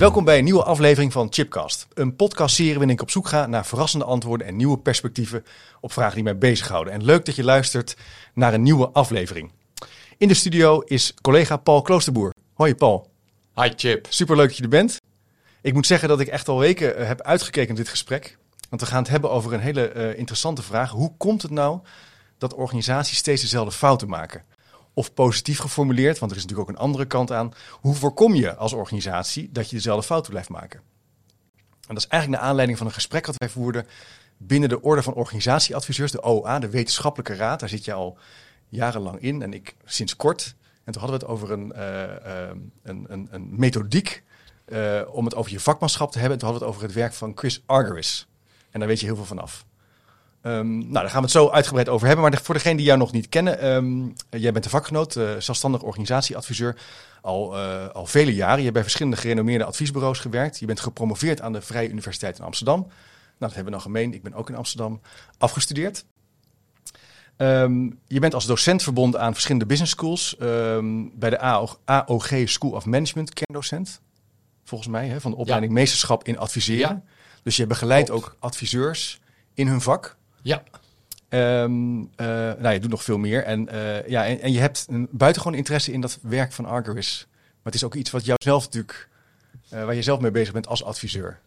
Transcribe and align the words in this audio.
Welkom 0.00 0.24
bij 0.24 0.38
een 0.38 0.44
nieuwe 0.44 0.62
aflevering 0.62 1.12
van 1.12 1.26
Chipcast. 1.30 1.86
Een 1.94 2.16
podcastserie 2.16 2.72
waarin 2.72 2.90
ik 2.90 3.02
op 3.02 3.10
zoek 3.10 3.28
ga 3.28 3.46
naar 3.46 3.66
verrassende 3.66 4.04
antwoorden 4.04 4.46
en 4.46 4.56
nieuwe 4.56 4.78
perspectieven 4.78 5.44
op 5.80 5.92
vragen 5.92 6.14
die 6.14 6.24
mij 6.24 6.38
bezighouden. 6.38 6.92
En 6.92 7.04
leuk 7.04 7.24
dat 7.24 7.36
je 7.36 7.44
luistert 7.44 7.96
naar 8.34 8.54
een 8.54 8.62
nieuwe 8.62 8.90
aflevering. 8.90 9.52
In 10.18 10.28
de 10.28 10.34
studio 10.34 10.80
is 10.80 11.14
collega 11.20 11.56
Paul 11.56 11.82
Kloosterboer. 11.82 12.34
Hoi 12.54 12.74
Paul. 12.74 13.10
Hi 13.54 13.70
Chip. 13.76 14.06
Superleuk 14.08 14.48
dat 14.48 14.56
je 14.56 14.62
er 14.62 14.68
bent. 14.68 15.00
Ik 15.60 15.74
moet 15.74 15.86
zeggen 15.86 16.08
dat 16.08 16.20
ik 16.20 16.28
echt 16.28 16.48
al 16.48 16.58
weken 16.58 16.96
eh, 16.96 17.06
heb 17.06 17.22
uitgekeken 17.22 17.68
naar 17.68 17.82
dit 17.82 17.88
gesprek. 17.88 18.38
Want 18.68 18.82
we 18.82 18.88
gaan 18.88 19.02
het 19.02 19.10
hebben 19.10 19.30
over 19.30 19.52
een 19.52 19.60
hele 19.60 19.94
uh, 19.94 20.18
interessante 20.18 20.62
vraag. 20.62 20.90
Hoe 20.90 21.16
komt 21.16 21.42
het 21.42 21.50
nou 21.50 21.80
dat 22.38 22.54
organisaties 22.54 23.16
steeds 23.16 23.42
dezelfde 23.42 23.72
fouten 23.72 24.08
maken? 24.08 24.44
Of 25.00 25.14
positief 25.14 25.58
geformuleerd, 25.58 26.18
want 26.18 26.30
er 26.30 26.36
is 26.36 26.42
natuurlijk 26.42 26.70
ook 26.70 26.76
een 26.76 26.82
andere 26.82 27.04
kant 27.04 27.32
aan. 27.32 27.52
Hoe 27.70 27.94
voorkom 27.94 28.34
je 28.34 28.54
als 28.56 28.72
organisatie 28.72 29.48
dat 29.52 29.70
je 29.70 29.76
dezelfde 29.76 30.06
fouten 30.06 30.30
blijft 30.30 30.48
maken? 30.48 30.80
En 31.88 31.94
dat 31.94 31.96
is 31.96 32.06
eigenlijk 32.06 32.40
naar 32.40 32.50
aanleiding 32.50 32.78
van 32.78 32.86
een 32.86 32.92
gesprek 32.92 33.24
dat 33.26 33.34
wij 33.36 33.48
voerden 33.48 33.86
binnen 34.36 34.68
de 34.68 34.82
Orde 34.82 35.02
van 35.02 35.14
Organisatieadviseurs, 35.14 36.12
de 36.12 36.22
OA, 36.22 36.58
de 36.58 36.68
Wetenschappelijke 36.68 37.34
Raad. 37.34 37.60
Daar 37.60 37.68
zit 37.68 37.84
je 37.84 37.92
al 37.92 38.18
jarenlang 38.68 39.20
in 39.20 39.42
en 39.42 39.52
ik 39.52 39.76
sinds 39.84 40.16
kort. 40.16 40.54
En 40.84 40.92
toen 40.92 41.02
hadden 41.02 41.20
we 41.20 41.26
het 41.26 41.34
over 41.34 41.50
een, 41.50 41.72
uh, 41.76 42.50
een, 42.82 43.04
een, 43.08 43.28
een 43.30 43.48
methodiek 43.50 44.22
uh, 44.66 45.00
om 45.10 45.24
het 45.24 45.34
over 45.34 45.52
je 45.52 45.60
vakmanschap 45.60 46.12
te 46.12 46.18
hebben. 46.18 46.38
En 46.38 46.44
toen 46.44 46.50
hadden 46.50 46.68
we 46.68 46.74
het 46.74 46.84
over 46.84 46.94
het 46.94 47.02
werk 47.02 47.14
van 47.18 47.32
Chris 47.34 47.62
Argyris. 47.66 48.28
En 48.70 48.78
daar 48.78 48.88
weet 48.88 49.00
je 49.00 49.06
heel 49.06 49.16
veel 49.16 49.24
vanaf. 49.24 49.64
Um, 50.42 50.78
nou, 50.78 50.92
daar 50.92 51.08
gaan 51.10 51.14
we 51.14 51.20
het 51.20 51.30
zo 51.30 51.48
uitgebreid 51.48 51.88
over 51.88 52.06
hebben. 52.06 52.30
Maar 52.30 52.40
voor 52.42 52.54
degenen 52.54 52.76
die 52.76 52.86
jou 52.86 52.98
nog 52.98 53.12
niet 53.12 53.28
kennen, 53.28 53.66
um, 53.66 54.12
jij 54.30 54.52
bent 54.52 54.64
een 54.64 54.70
vakgenoot, 54.70 55.16
uh, 55.16 55.36
zelfstandig 55.38 55.82
organisatieadviseur. 55.82 56.76
Al, 57.20 57.56
uh, 57.56 57.88
al 57.88 58.06
vele 58.06 58.34
jaren. 58.34 58.56
Je 58.56 58.62
hebt 58.62 58.72
bij 58.72 58.82
verschillende 58.82 59.16
gerenommeerde 59.16 59.64
adviesbureaus 59.64 60.18
gewerkt. 60.18 60.58
Je 60.58 60.66
bent 60.66 60.80
gepromoveerd 60.80 61.40
aan 61.40 61.52
de 61.52 61.60
Vrije 61.60 61.88
Universiteit 61.88 62.38
in 62.38 62.44
Amsterdam. 62.44 62.80
Nou, 62.80 62.92
dat 63.38 63.54
hebben 63.54 63.64
we 63.64 63.70
dan 63.70 63.80
gemeen. 63.80 64.14
Ik 64.14 64.22
ben 64.22 64.34
ook 64.34 64.48
in 64.48 64.54
Amsterdam 64.54 65.00
afgestudeerd. 65.38 66.04
Um, 67.36 67.98
je 68.06 68.20
bent 68.20 68.34
als 68.34 68.46
docent 68.46 68.82
verbonden 68.82 69.20
aan 69.20 69.32
verschillende 69.32 69.66
business 69.66 69.92
schools. 69.92 70.36
bij 71.14 71.30
de 71.30 71.38
AOG 71.84 72.32
School 72.44 72.70
of 72.70 72.84
Management, 72.84 73.34
kerndocent 73.34 74.00
volgens 74.64 74.90
mij, 74.90 75.08
hè, 75.08 75.20
van 75.20 75.30
de 75.30 75.36
opleiding 75.36 75.72
ja. 75.72 75.78
meesterschap 75.78 76.24
in 76.24 76.38
adviseren. 76.38 77.02
Ja. 77.06 77.12
Dus 77.42 77.56
je 77.56 77.66
begeleidt 77.66 78.10
ook 78.10 78.36
adviseurs 78.38 79.20
in 79.54 79.66
hun 79.66 79.80
vak. 79.80 80.18
Ja. 80.42 80.62
Um, 81.28 82.00
uh, 82.00 82.06
nou, 82.58 82.68
je 82.68 82.80
doet 82.80 82.90
nog 82.90 83.04
veel 83.04 83.18
meer. 83.18 83.44
En, 83.44 83.68
uh, 83.72 84.08
ja, 84.08 84.26
en, 84.26 84.40
en, 84.40 84.52
je 84.52 84.58
hebt 84.58 84.86
een 84.88 85.08
buitengewoon 85.10 85.56
interesse 85.56 85.92
in 85.92 86.00
dat 86.00 86.18
werk 86.22 86.52
van 86.52 86.64
Argyris. 86.64 87.26
Maar 87.30 87.72
het 87.72 87.74
is 87.74 87.84
ook 87.84 87.94
iets 87.94 88.10
wat 88.10 88.24
jou 88.24 88.38
zelf 88.42 88.64
natuurlijk, 88.64 89.08
uh, 89.72 89.84
waar 89.84 89.94
je 89.94 90.02
zelf 90.02 90.20
mee 90.20 90.30
bezig 90.30 90.52
bent 90.52 90.66
als 90.66 90.84
adviseur. 90.84 91.38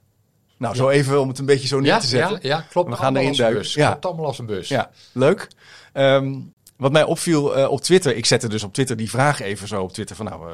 Nou, 0.58 0.76
ja. 0.76 0.82
zo 0.82 0.90
even 0.90 1.22
om 1.22 1.28
het 1.28 1.40
een 1.40 1.46
beetje 1.46 1.68
zo 1.68 1.80
neer 1.80 1.88
ja, 1.88 2.00
te 2.00 2.08
zetten. 2.08 2.40
Ja, 2.42 2.58
ja 2.58 2.66
klopt. 2.70 2.90
We 2.90 2.96
gaan 2.96 3.16
erin 3.16 3.36
duiken. 3.36 3.70
Ja. 3.74 3.90
Klopt 3.90 4.06
allemaal 4.06 4.26
als 4.26 4.40
een 4.40 4.46
bus. 4.46 4.68
Ja, 4.68 4.92
leuk. 5.12 5.48
Um, 5.94 6.54
wat 6.78 6.92
mij 6.92 7.04
opviel 7.04 7.68
op 7.70 7.82
Twitter, 7.82 8.16
ik 8.16 8.26
zette 8.26 8.50
dus 8.50 8.64
op 8.64 8.74
Twitter 8.74 8.96
die 8.96 9.10
vraag 9.10 9.40
even 9.40 9.68
zo 9.68 9.82
op 9.82 9.94
Twitter 9.94 10.16
van 10.16 10.26
nou, 10.26 10.52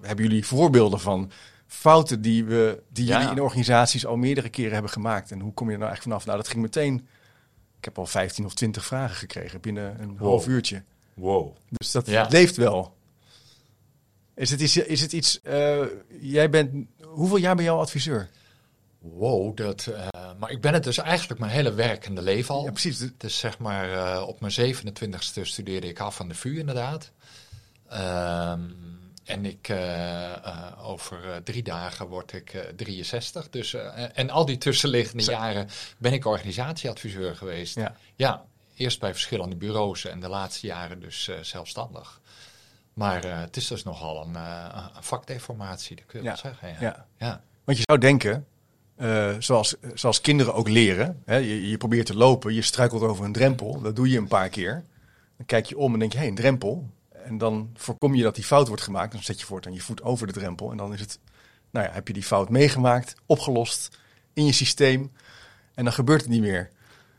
hebben 0.00 0.24
jullie 0.24 0.46
voorbeelden 0.46 1.00
van 1.00 1.30
fouten 1.66 2.22
die, 2.22 2.44
we, 2.44 2.82
die 2.88 3.04
jullie 3.04 3.30
in 3.30 3.40
organisaties 3.40 4.06
al 4.06 4.16
meerdere 4.16 4.48
keren 4.48 4.72
hebben 4.72 4.90
gemaakt. 4.90 5.30
En 5.30 5.40
hoe 5.40 5.52
kom 5.52 5.66
je 5.66 5.72
er 5.72 5.78
nou 5.78 5.92
echt 5.92 6.02
vanaf? 6.02 6.24
Nou, 6.24 6.36
dat 6.36 6.48
ging 6.48 6.62
meteen. 6.62 7.06
Ik 7.82 7.88
heb 7.88 7.98
al 7.98 8.06
15 8.06 8.44
of 8.44 8.54
20 8.54 8.84
vragen 8.84 9.16
gekregen 9.16 9.60
binnen 9.60 10.00
een 10.00 10.18
wow. 10.18 10.28
half 10.28 10.46
uurtje. 10.46 10.82
Wow. 11.14 11.56
Dus 11.68 11.90
dat 11.90 12.06
ja. 12.06 12.26
leeft 12.30 12.56
wel. 12.56 12.96
Is 14.34 14.50
het, 14.50 14.60
is, 14.60 14.76
is 14.76 15.00
het 15.00 15.12
iets. 15.12 15.40
Uh, 15.42 15.84
jij 16.20 16.50
bent. 16.50 16.86
Hoeveel 17.04 17.36
jaar 17.36 17.54
ben 17.54 17.64
je 17.64 17.70
al 17.70 17.80
adviseur? 17.80 18.28
Wow, 18.98 19.56
dat, 19.56 19.86
uh, 19.90 20.08
maar 20.38 20.50
ik 20.50 20.60
ben 20.60 20.72
het 20.72 20.84
dus 20.84 20.98
eigenlijk 20.98 21.40
mijn 21.40 21.52
hele 21.52 21.72
werkende 21.72 22.22
leven 22.22 22.54
al. 22.54 22.64
Ja, 22.64 22.70
precies. 22.70 23.10
Dus 23.16 23.38
zeg 23.38 23.58
maar, 23.58 23.90
uh, 23.92 24.24
op 24.26 24.40
mijn 24.40 24.74
27ste 24.74 25.42
studeerde 25.42 25.88
ik 25.88 26.00
af 26.00 26.16
van 26.16 26.28
de 26.28 26.34
VU 26.34 26.58
inderdaad. 26.58 27.12
Um, 27.92 28.76
en 29.24 29.44
ik, 29.44 29.68
uh, 29.68 29.76
uh, 29.76 30.88
over 30.88 31.24
uh, 31.24 31.36
drie 31.36 31.62
dagen 31.62 32.06
word 32.06 32.32
ik 32.32 32.72
63. 32.76 33.50
Dus, 33.50 33.74
en 34.14 34.30
al 34.30 34.44
die 34.44 34.58
tussenliggende 34.58 35.24
jaren 35.24 35.68
ben 35.98 36.12
ik 36.12 36.26
organisatieadviseur 36.26 37.36
geweest. 37.36 37.74
Ja. 37.74 37.96
ja, 38.16 38.44
eerst 38.76 39.00
bij 39.00 39.12
verschillende 39.12 39.56
bureaus 39.56 40.04
en 40.04 40.20
de 40.20 40.28
laatste 40.28 40.66
jaren 40.66 41.00
dus 41.00 41.30
zelfstandig. 41.40 42.20
Maar 42.92 43.24
het 43.24 43.56
is 43.56 43.66
dus 43.66 43.82
nogal 43.82 44.26
een, 44.26 44.34
een 44.34 45.02
vakdeformatie, 45.02 45.96
dat 45.96 46.06
kun 46.06 46.18
je 46.18 46.24
ja. 46.24 46.30
wel 46.30 46.40
zeggen. 46.40 46.68
Ja. 46.68 46.76
Ja. 46.80 47.06
ja. 47.18 47.42
Want 47.64 47.78
je 47.78 47.84
zou 47.86 47.98
denken, 47.98 48.46
zoals, 49.38 49.74
zoals 49.94 50.20
kinderen 50.20 50.54
ook 50.54 50.68
leren, 50.68 51.22
hè, 51.24 51.36
je, 51.36 51.68
je 51.68 51.76
probeert 51.76 52.06
te 52.06 52.16
lopen, 52.16 52.54
je 52.54 52.62
struikelt 52.62 53.02
over 53.02 53.24
een 53.24 53.32
drempel, 53.32 53.80
dat 53.80 53.96
doe 53.96 54.08
je 54.08 54.18
een 54.18 54.28
paar 54.28 54.48
keer. 54.48 54.84
Dan 55.36 55.46
kijk 55.46 55.66
je 55.66 55.78
om 55.78 55.92
en 55.92 55.98
denk 55.98 56.12
je, 56.12 56.18
hé, 56.18 56.24
hey, 56.24 56.32
een 56.32 56.40
drempel, 56.40 56.90
en 57.24 57.38
dan 57.38 57.70
voorkom 57.74 58.14
je 58.14 58.22
dat 58.22 58.34
die 58.34 58.44
fout 58.44 58.68
wordt 58.68 58.82
gemaakt. 58.82 59.12
Dan 59.12 59.22
zet 59.22 59.40
je 59.40 59.46
voortaan 59.46 59.72
je 59.72 59.80
voet 59.80 60.02
over 60.02 60.26
de 60.26 60.32
drempel. 60.32 60.70
En 60.70 60.76
dan 60.76 60.92
is 60.92 61.00
het, 61.00 61.18
nou 61.70 61.86
ja, 61.86 61.92
heb 61.92 62.06
je 62.06 62.14
die 62.14 62.22
fout 62.22 62.48
meegemaakt, 62.48 63.14
opgelost 63.26 63.98
in 64.32 64.44
je 64.44 64.52
systeem. 64.52 65.12
En 65.74 65.84
dan 65.84 65.92
gebeurt 65.92 66.20
het 66.20 66.30
niet 66.30 66.40
meer. 66.40 66.70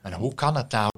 En 0.02 0.14
hoe 0.14 0.34
kan 0.34 0.56
het 0.56 0.72
nou 0.72 0.92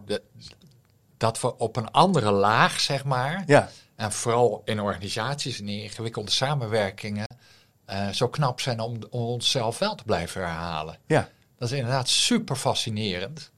dat 1.17 1.41
we 1.41 1.57
op 1.57 1.75
een 1.75 1.91
andere 1.91 2.31
laag, 2.31 2.79
zeg 2.79 3.03
maar, 3.03 3.43
ja. 3.45 3.69
en 3.95 4.11
vooral 4.11 4.61
in 4.65 4.81
organisaties 4.81 5.59
en 5.59 5.69
in 5.69 5.81
ingewikkelde 5.83 6.31
samenwerkingen, 6.31 7.27
uh, 7.89 8.09
zo 8.09 8.29
knap 8.29 8.59
zijn 8.59 8.79
om, 8.79 8.99
om 9.09 9.21
onszelf 9.21 9.79
wel 9.79 9.95
te 9.95 10.03
blijven 10.03 10.41
herhalen? 10.41 10.97
Ja. 11.05 11.29
Dat 11.57 11.71
is 11.71 11.77
inderdaad 11.77 12.09
super 12.09 12.55
fascinerend. 12.55 13.51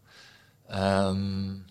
Um, 0.72 1.66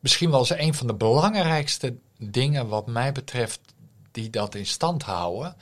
misschien 0.00 0.30
wel 0.30 0.38
eens 0.38 0.50
een 0.50 0.74
van 0.74 0.86
de 0.86 0.94
belangrijkste 0.94 1.96
dingen 2.20 2.68
wat 2.68 2.86
mij 2.86 3.12
betreft 3.12 3.60
die 4.10 4.30
dat 4.30 4.54
in 4.54 4.66
stand 4.66 5.02
houden. 5.02 5.56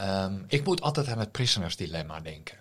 Um, 0.00 0.44
ik 0.48 0.64
moet 0.64 0.80
altijd 0.80 1.08
aan 1.08 1.18
het 1.18 1.32
prisoners 1.32 1.76
dilemma 1.76 2.20
denken. 2.20 2.56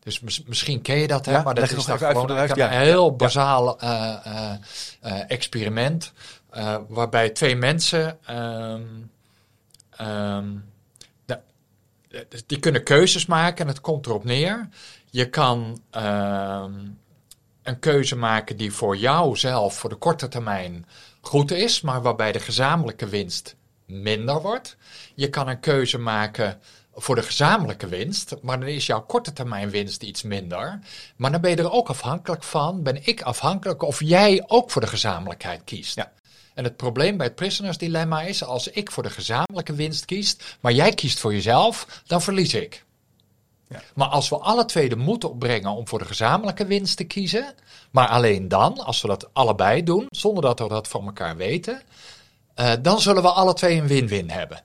Dus 0.00 0.20
mis, 0.20 0.42
misschien 0.42 0.82
ken 0.82 0.96
je 0.96 1.06
dat, 1.06 1.26
hè? 1.26 1.32
Ja, 1.32 1.42
maar 1.42 1.54
dat 1.54 1.70
is 1.70 1.84
dan 1.84 1.98
gewoon 1.98 2.32
uit, 2.32 2.56
ja. 2.56 2.72
een 2.72 2.80
heel 2.80 3.16
bazaal 3.16 3.82
uh, 3.84 4.16
uh, 4.26 4.52
uh, 5.04 5.30
experiment. 5.30 6.12
waarbij 6.88 7.30
twee 7.30 7.56
mensen. 7.56 8.18
Um, 8.30 9.10
um, 10.00 10.64
die 12.46 12.58
kunnen 12.58 12.84
keuzes 12.84 13.26
maken 13.26 13.60
en 13.60 13.68
het 13.68 13.80
komt 13.80 14.06
erop 14.06 14.24
neer. 14.24 14.68
Je 15.10 15.28
kan 15.28 15.82
een 17.62 17.78
keuze 17.78 18.16
maken 18.16 18.56
die 18.56 18.72
voor 18.72 18.96
jou 18.96 19.36
zelf 19.36 19.74
voor 19.74 19.90
de 19.90 19.96
korte 19.96 20.28
termijn 20.28 20.86
goed 21.20 21.50
is, 21.50 21.80
maar 21.80 22.02
waarbij 22.02 22.32
de 22.32 22.40
gezamenlijke 22.40 23.08
winst 23.08 23.56
minder 23.86 24.40
wordt. 24.40 24.76
Je 25.14 25.28
kan 25.28 25.48
een 25.48 25.60
keuze 25.60 25.98
maken 25.98 26.60
voor 26.94 27.14
de 27.14 27.22
gezamenlijke 27.22 27.88
winst, 27.88 28.36
maar 28.42 28.60
dan 28.60 28.68
is 28.68 28.86
jouw 28.86 29.02
korte 29.02 29.32
termijn 29.32 29.70
winst 29.70 30.02
iets 30.02 30.22
minder. 30.22 30.78
Maar 31.16 31.32
dan 31.32 31.40
ben 31.40 31.50
je 31.50 31.56
er 31.56 31.72
ook 31.72 31.88
afhankelijk 31.88 32.42
van, 32.42 32.82
ben 32.82 33.06
ik 33.06 33.22
afhankelijk 33.22 33.82
of 33.82 34.00
jij 34.00 34.44
ook 34.46 34.70
voor 34.70 34.80
de 34.80 34.88
gezamenlijkheid 34.88 35.64
kiest. 35.64 35.94
Ja. 35.94 36.12
En 36.54 36.64
het 36.64 36.76
probleem 36.76 37.16
bij 37.16 37.26
het 37.26 37.34
prisoners 37.34 37.78
dilemma 37.78 38.22
is, 38.22 38.44
als 38.44 38.68
ik 38.68 38.90
voor 38.90 39.02
de 39.02 39.10
gezamenlijke 39.10 39.74
winst 39.74 40.04
kies, 40.04 40.36
maar 40.60 40.72
jij 40.72 40.92
kiest 40.92 41.18
voor 41.18 41.32
jezelf, 41.32 42.02
dan 42.06 42.22
verlies 42.22 42.54
ik. 42.54 42.84
Ja. 43.70 43.82
Maar 43.94 44.08
als 44.08 44.28
we 44.28 44.36
alle 44.36 44.64
twee 44.64 44.88
de 44.88 44.96
moed 44.96 45.24
opbrengen 45.24 45.70
om 45.70 45.88
voor 45.88 45.98
de 45.98 46.04
gezamenlijke 46.04 46.66
winst 46.66 46.96
te 46.96 47.04
kiezen, 47.04 47.54
maar 47.90 48.08
alleen 48.08 48.48
dan, 48.48 48.78
als 48.78 49.00
we 49.00 49.08
dat 49.08 49.28
allebei 49.32 49.82
doen, 49.82 50.06
zonder 50.10 50.42
dat 50.42 50.58
we 50.58 50.68
dat 50.68 50.88
van 50.88 51.06
elkaar 51.06 51.36
weten, 51.36 51.82
uh, 52.56 52.72
dan 52.82 53.00
zullen 53.00 53.22
we 53.22 53.30
alle 53.30 53.54
twee 53.54 53.80
een 53.80 53.86
win-win 53.86 54.30
hebben. 54.30 54.62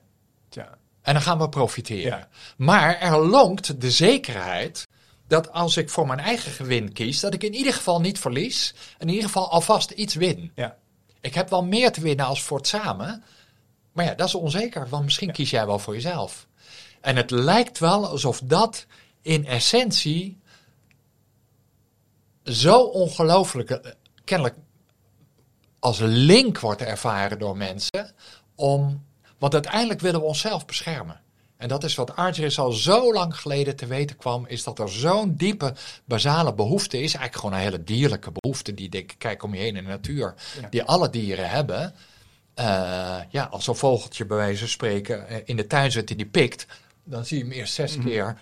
Ja. 0.50 0.68
En 1.02 1.12
dan 1.12 1.22
gaan 1.22 1.38
we 1.38 1.48
profiteren. 1.48 2.18
Ja. 2.18 2.28
Maar 2.56 2.98
er 2.98 3.26
lonkt 3.26 3.80
de 3.80 3.90
zekerheid 3.90 4.86
dat 5.26 5.52
als 5.52 5.76
ik 5.76 5.90
voor 5.90 6.06
mijn 6.06 6.20
eigen 6.20 6.52
gewin 6.52 6.92
kies, 6.92 7.20
dat 7.20 7.34
ik 7.34 7.42
in 7.42 7.54
ieder 7.54 7.72
geval 7.72 8.00
niet 8.00 8.18
verlies, 8.18 8.74
in 8.98 9.08
ieder 9.08 9.24
geval 9.24 9.50
alvast 9.50 9.90
iets 9.90 10.14
win. 10.14 10.52
Ja. 10.54 10.76
Ik 11.20 11.34
heb 11.34 11.50
wel 11.50 11.64
meer 11.64 11.92
te 11.92 12.00
winnen 12.00 12.26
als 12.26 12.42
voor 12.42 12.56
het 12.56 12.66
samen, 12.66 13.24
maar 13.92 14.04
ja, 14.04 14.14
dat 14.14 14.26
is 14.26 14.34
onzeker, 14.34 14.88
want 14.88 15.04
misschien 15.04 15.32
kies 15.32 15.50
jij 15.50 15.66
wel 15.66 15.78
voor 15.78 15.94
jezelf. 15.94 16.46
En 17.06 17.16
het 17.16 17.30
lijkt 17.30 17.78
wel 17.78 18.06
alsof 18.06 18.40
dat 18.44 18.86
in 19.22 19.46
essentie 19.46 20.38
zo 22.44 22.80
ongelooflijk, 22.80 23.70
eh, 23.70 23.92
kennelijk 24.24 24.56
als 25.78 25.98
link 25.98 26.60
wordt 26.60 26.82
ervaren 26.82 27.38
door 27.38 27.56
mensen. 27.56 28.12
Om, 28.54 29.04
want 29.38 29.52
uiteindelijk 29.52 30.00
willen 30.00 30.20
we 30.20 30.26
onszelf 30.26 30.64
beschermen. 30.64 31.20
En 31.56 31.68
dat 31.68 31.84
is 31.84 31.94
wat 31.94 32.16
Argeris 32.16 32.58
al 32.58 32.72
zo 32.72 33.12
lang 33.12 33.36
geleden 33.40 33.76
te 33.76 33.86
weten 33.86 34.16
kwam, 34.16 34.46
is 34.46 34.64
dat 34.64 34.78
er 34.78 34.90
zo'n 34.90 35.34
diepe 35.34 35.74
basale 36.04 36.54
behoefte 36.54 36.96
is. 36.96 37.14
Eigenlijk 37.14 37.36
gewoon 37.36 37.52
een 37.52 37.72
hele 37.72 37.84
dierlijke 37.84 38.32
behoefte 38.32 38.74
die 38.74 38.88
ik 38.90 39.14
kijk 39.18 39.42
om 39.42 39.54
je 39.54 39.60
heen 39.60 39.76
in 39.76 39.84
de 39.84 39.90
natuur, 39.90 40.34
die 40.70 40.82
alle 40.82 41.10
dieren 41.10 41.50
hebben. 41.50 41.94
Uh, 42.60 43.18
ja, 43.28 43.44
als 43.50 43.66
een 43.66 43.76
vogeltje 43.76 44.26
bij 44.26 44.36
wijze 44.36 44.58
van 44.58 44.68
spreken 44.68 45.28
eh, 45.28 45.36
in 45.44 45.56
de 45.56 45.66
tuin 45.66 45.92
zit 45.92 46.10
en 46.10 46.16
die 46.16 46.26
pikt, 46.26 46.66
dan 47.06 47.24
zie 47.24 47.38
je 47.38 47.44
hem 47.44 47.52
eerst 47.52 47.74
zes 47.74 47.96
mhm. 47.96 48.06
keer 48.06 48.36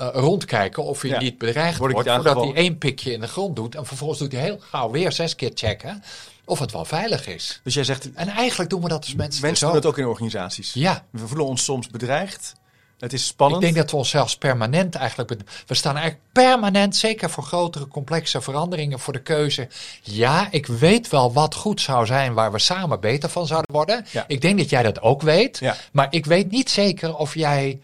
uh, 0.00 0.08
rondkijken 0.12 0.84
of 0.84 1.02
hij 1.02 1.18
niet 1.18 1.38
bedreigd 1.38 1.78
wordt, 1.78 1.94
voordat 1.94 2.40
hij 2.40 2.54
één 2.54 2.78
pikje 2.78 3.12
in 3.12 3.20
de 3.20 3.28
grond 3.28 3.56
doet. 3.56 3.74
En 3.74 3.86
vervolgens 3.86 4.18
doet 4.18 4.32
hij 4.32 4.40
heel 4.40 4.58
gauw 4.58 4.90
weer 4.90 5.12
zes 5.12 5.34
keer 5.34 5.50
checken 5.54 6.02
of 6.44 6.58
het 6.58 6.72
wel 6.72 6.84
veilig 6.84 7.26
is. 7.26 7.60
Dus 7.64 7.74
jij 7.74 7.84
zegt... 7.84 8.12
En 8.12 8.28
eigenlijk 8.28 8.70
doen 8.70 8.82
we 8.82 8.88
dat 8.88 9.04
als 9.04 9.14
mensen 9.14 9.42
Mensen 9.42 9.66
doen 9.66 9.76
het 9.76 9.86
ook 9.86 9.98
in 9.98 10.06
organisaties. 10.06 10.72
Ja. 10.72 11.04
We 11.10 11.26
voelen 11.26 11.46
ons 11.46 11.64
soms 11.64 11.88
bedreigd. 11.88 12.52
Het 12.98 13.12
is 13.12 13.26
spannend. 13.26 13.62
Ik 13.62 13.68
denk 13.68 13.82
dat 13.82 13.90
we 13.90 13.96
onszelf 13.96 14.38
permanent 14.38 14.94
eigenlijk... 14.94 15.30
We 15.66 15.74
staan 15.74 15.96
eigenlijk 15.96 16.26
permanent, 16.32 16.96
zeker 16.96 17.30
voor 17.30 17.44
grotere 17.44 17.88
complexe 17.88 18.40
veranderingen, 18.40 19.00
voor 19.00 19.12
de 19.12 19.22
keuze. 19.22 19.68
Ja, 20.02 20.48
ik 20.50 20.66
weet 20.66 21.08
wel 21.08 21.32
wat 21.32 21.54
goed 21.54 21.80
zou 21.80 22.06
zijn 22.06 22.34
waar 22.34 22.52
we 22.52 22.58
samen 22.58 23.00
beter 23.00 23.28
van 23.28 23.46
zouden 23.46 23.74
worden. 23.74 24.06
Ja. 24.10 24.24
Ik 24.26 24.40
denk 24.40 24.58
dat 24.58 24.70
jij 24.70 24.82
dat 24.82 25.00
ook 25.00 25.22
weet. 25.22 25.58
Ja. 25.58 25.76
Maar 25.92 26.06
ik 26.10 26.26
weet 26.26 26.50
niet 26.50 26.70
zeker 26.70 27.16
of 27.16 27.34
jij 27.34 27.80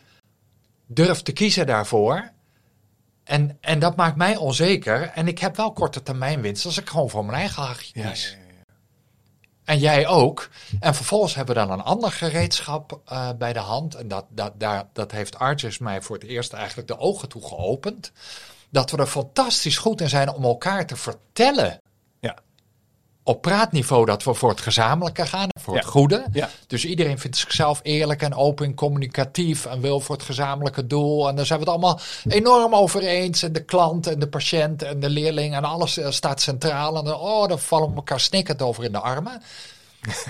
durft 0.87 1.25
te 1.25 1.33
kiezen 1.33 1.67
daarvoor. 1.67 2.31
En, 3.25 3.59
en 3.61 3.79
dat 3.79 3.97
maakt 3.97 4.17
mij 4.17 4.37
onzeker. 4.37 5.11
En 5.15 5.29
ik 5.29 5.39
heb 5.39 5.57
wel 5.57 5.73
korte 5.73 6.03
termijn 6.03 6.41
winst 6.41 6.67
als 6.67 6.79
ik 6.79 6.89
gewoon 6.89 7.11
voor 7.11 7.25
mijn 7.25 7.39
eigen 7.39 7.63
hachje 7.63 7.93
kies. 7.93 8.37
Ja, 9.71 9.77
en 9.77 9.83
jij 9.83 10.07
ook. 10.07 10.49
En 10.81 10.95
vervolgens 10.95 11.35
hebben 11.35 11.55
we 11.55 11.61
dan 11.61 11.71
een 11.71 11.85
ander 11.85 12.13
gereedschap 12.13 13.01
uh, 13.13 13.29
bij 13.39 13.53
de 13.53 13.59
hand. 13.59 13.95
En 13.95 14.09
dat, 14.09 14.25
dat, 14.29 14.53
daar, 14.57 14.85
dat 14.93 15.11
heeft 15.13 15.39
Argus 15.39 15.79
mij 15.79 16.03
voor 16.03 16.17
het 16.17 16.25
eerst 16.25 16.53
eigenlijk 16.53 16.89
de 16.89 16.99
ogen 16.99 17.29
toe 17.29 17.43
geopend. 17.43 18.13
Dat 18.71 18.91
we 18.91 18.97
er 18.97 19.07
fantastisch 19.07 19.79
goed 19.79 20.01
in 20.01 20.09
zijn 20.09 20.33
om 20.33 20.45
elkaar 20.45 20.87
te 20.87 20.97
vertellen 20.97 21.81
op 23.23 23.43
praatniveau 23.43 24.07
dat 24.07 24.25
we 24.25 24.35
voor 24.35 24.49
het 24.49 24.61
gezamenlijke 24.61 25.27
gaan, 25.27 25.49
voor 25.71 25.79
het 25.79 25.89
goede. 25.89 26.49
Dus 26.67 26.85
iedereen 26.85 27.19
vindt 27.19 27.37
zichzelf 27.37 27.81
eerlijk 27.83 28.23
en 28.23 28.35
open, 28.35 28.75
communicatief 28.75 29.67
en 29.67 29.81
wil 29.81 30.01
voor 30.01 30.15
het 30.17 30.25
gezamenlijke 30.25 30.87
doel. 30.87 31.29
En 31.29 31.37
daar 31.37 31.47
zijn 31.47 31.59
we 31.59 31.65
het 31.65 31.75
allemaal 31.75 32.01
enorm 32.29 32.75
over 32.75 33.03
eens. 33.03 33.43
En 33.43 33.53
de 33.53 33.65
klant 33.65 34.07
en 34.07 34.19
de 34.19 34.29
patiënt 34.29 34.83
en 34.83 35.01
de 35.01 35.11
leerling 35.11 35.55
en 35.55 35.65
alles 35.65 35.97
eh, 35.97 36.11
staat 36.11 36.41
centraal. 36.41 36.97
En 36.97 37.05
dan, 37.05 37.15
oh, 37.15 37.49
dan 37.49 37.59
vallen 37.59 37.89
we 37.89 37.95
elkaar 37.95 38.21
snikkend 38.21 38.63
over 38.63 38.85
in 38.85 38.93
de 38.93 39.01
armen. 39.01 39.43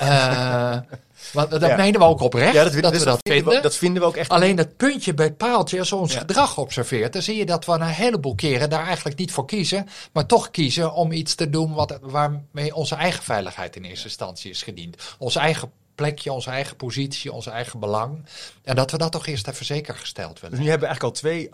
uh, 0.02 0.76
Want 1.32 1.50
dat 1.50 1.76
menen 1.76 2.00
we 2.00 2.06
ook 2.06 2.20
oprecht, 2.20 2.54
ja, 2.54 2.64
dat, 2.64 2.72
dat, 2.82 2.92
we 2.98 3.04
dat 3.04 3.18
vinden. 3.22 3.62
dat 3.62 3.76
vinden 3.76 4.02
we 4.02 4.08
ook 4.08 4.16
echt. 4.16 4.30
Alleen 4.30 4.56
het 4.56 4.76
puntje 4.76 5.14
bij 5.14 5.26
het 5.26 5.36
paaltje, 5.36 5.78
als 5.78 5.92
ons 5.92 6.14
gedrag 6.14 6.58
observeert, 6.58 7.12
dan 7.12 7.22
zie 7.22 7.36
je 7.36 7.46
dat 7.46 7.64
we 7.64 7.72
een 7.72 7.82
heleboel 7.82 8.34
keren 8.34 8.70
daar 8.70 8.86
eigenlijk 8.86 9.18
niet 9.18 9.32
voor 9.32 9.46
kiezen, 9.46 9.88
maar 10.12 10.26
toch 10.26 10.50
kiezen 10.50 10.92
om 10.92 11.12
iets 11.12 11.34
te 11.34 11.50
doen 11.50 11.74
wat, 11.74 11.98
waarmee 12.02 12.74
onze 12.74 12.94
eigen 12.94 13.22
veiligheid 13.22 13.76
in 13.76 13.84
eerste 13.84 14.06
instantie 14.06 14.50
is 14.50 14.62
gediend. 14.62 14.96
Ons 15.18 15.36
eigen 15.36 15.70
plekje, 15.94 16.32
onze 16.32 16.50
eigen 16.50 16.76
positie, 16.76 17.32
ons 17.32 17.46
eigen 17.46 17.80
belang. 17.80 18.24
En 18.62 18.76
dat 18.76 18.90
we 18.90 18.98
dat 18.98 19.12
toch 19.12 19.26
eerst 19.26 19.48
even 19.48 19.66
zeker 19.66 19.94
gesteld 19.94 20.40
willen. 20.40 20.56
Dus 20.56 20.64
nu 20.64 20.70
hebben 20.70 20.88
we 20.88 20.94
eigenlijk 20.94 21.02
al 21.02 21.20
twee 21.20 21.48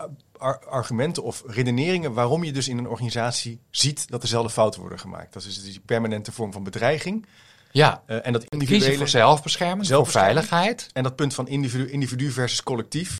argumenten 0.69 1.23
of 1.23 1.43
redeneringen 1.47 2.13
waarom 2.13 2.43
je 2.43 2.51
dus 2.51 2.67
in 2.67 2.77
een 2.77 2.87
organisatie 2.87 3.59
ziet 3.69 4.09
dat 4.09 4.21
dezelfde 4.21 4.49
fouten 4.49 4.79
worden 4.79 4.99
gemaakt. 4.99 5.33
Dat 5.33 5.43
is 5.43 5.55
dus 5.55 5.63
die 5.63 5.81
permanente 5.85 6.31
vorm 6.31 6.51
van 6.51 6.63
bedreiging. 6.63 7.25
Ja, 7.77 8.03
uh, 8.07 8.25
en 8.25 8.33
dat 8.33 8.43
individuele... 8.49 8.97
voor 8.97 9.07
zelfbescherming, 9.07 9.87
voor 9.87 10.07
veiligheid. 10.07 10.89
En 10.93 11.03
dat 11.03 11.15
punt 11.15 11.33
van 11.33 11.47
individu, 11.47 11.91
individu 11.91 12.31
versus 12.31 12.63
collectief. 12.63 13.17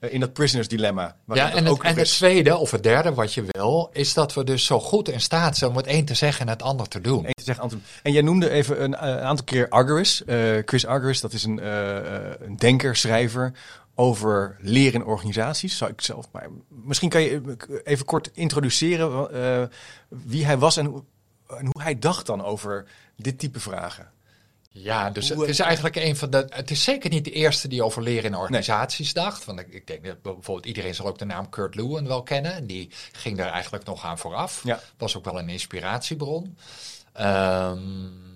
Uh, 0.00 0.12
in 0.12 0.20
dat 0.20 0.32
prisoners 0.32 0.68
dilemma. 0.68 1.16
Ja, 1.26 1.52
en, 1.52 1.64
het, 1.64 1.82
en 1.82 1.96
het 1.96 2.08
tweede 2.08 2.56
of 2.56 2.70
het 2.70 2.82
derde 2.82 3.14
wat 3.14 3.34
je 3.34 3.44
wil, 3.46 3.90
is 3.92 4.14
dat 4.14 4.34
we 4.34 4.44
dus 4.44 4.64
zo 4.64 4.80
goed 4.80 5.08
in 5.08 5.20
staat 5.20 5.56
zijn 5.56 5.70
om 5.70 5.76
het 5.76 5.86
een 5.86 6.04
te 6.04 6.14
zeggen 6.14 6.46
en 6.46 6.52
het 6.52 6.62
ander 6.62 6.88
te 6.88 7.00
doen. 7.00 7.24
Eén 7.24 7.32
te 7.32 7.44
zeggen, 7.44 7.82
en 8.02 8.12
jij 8.12 8.22
noemde 8.22 8.50
even 8.50 8.82
een, 8.82 9.06
een 9.06 9.20
aantal 9.20 9.44
keer 9.44 9.68
Argyris. 9.68 10.22
Uh, 10.26 10.62
Chris 10.64 10.86
Argyris, 10.86 11.20
dat 11.20 11.32
is 11.32 11.44
een, 11.44 11.66
een 12.44 12.56
denker, 12.56 12.96
schrijver 12.96 13.52
over 13.94 14.56
leren 14.60 15.00
in 15.00 15.06
organisaties. 15.06 15.76
Zou 15.76 15.90
ik 15.90 16.00
zelf, 16.00 16.28
maar 16.32 16.48
misschien 16.68 17.08
kan 17.08 17.22
je 17.22 17.56
even 17.84 18.04
kort 18.04 18.30
introduceren 18.34 19.28
wie 20.08 20.44
hij 20.44 20.58
was 20.58 20.76
en, 20.76 20.86
en 21.58 21.64
hoe 21.72 21.82
hij 21.82 21.98
dacht 21.98 22.26
dan 22.26 22.44
over 22.44 22.86
dit 23.22 23.38
type 23.38 23.60
vragen. 23.60 24.10
Ja, 24.72 25.10
dus 25.10 25.28
het 25.28 25.40
is 25.40 25.58
eigenlijk 25.58 25.96
een 25.96 26.16
van 26.16 26.30
de. 26.30 26.46
Het 26.48 26.70
is 26.70 26.84
zeker 26.84 27.10
niet 27.10 27.24
de 27.24 27.32
eerste 27.32 27.68
die 27.68 27.82
over 27.82 28.02
leren 28.02 28.24
in 28.24 28.36
organisaties 28.36 29.12
dacht. 29.12 29.44
Want 29.44 29.60
ik, 29.60 29.68
ik, 29.68 29.86
denk 29.86 30.04
dat 30.04 30.22
bijvoorbeeld 30.22 30.66
iedereen 30.66 30.94
zal 30.94 31.06
ook 31.06 31.18
de 31.18 31.24
naam 31.24 31.48
Kurt 31.48 31.74
Lewin 31.74 32.06
wel 32.06 32.22
kennen. 32.22 32.66
Die 32.66 32.90
ging 33.12 33.36
daar 33.36 33.50
eigenlijk 33.52 33.84
nog 33.84 34.04
aan 34.04 34.18
vooraf. 34.18 34.60
Ja. 34.64 34.80
Was 34.96 35.16
ook 35.16 35.24
wel 35.24 35.38
een 35.38 35.48
inspiratiebron. 35.48 36.56
Um, 37.20 38.30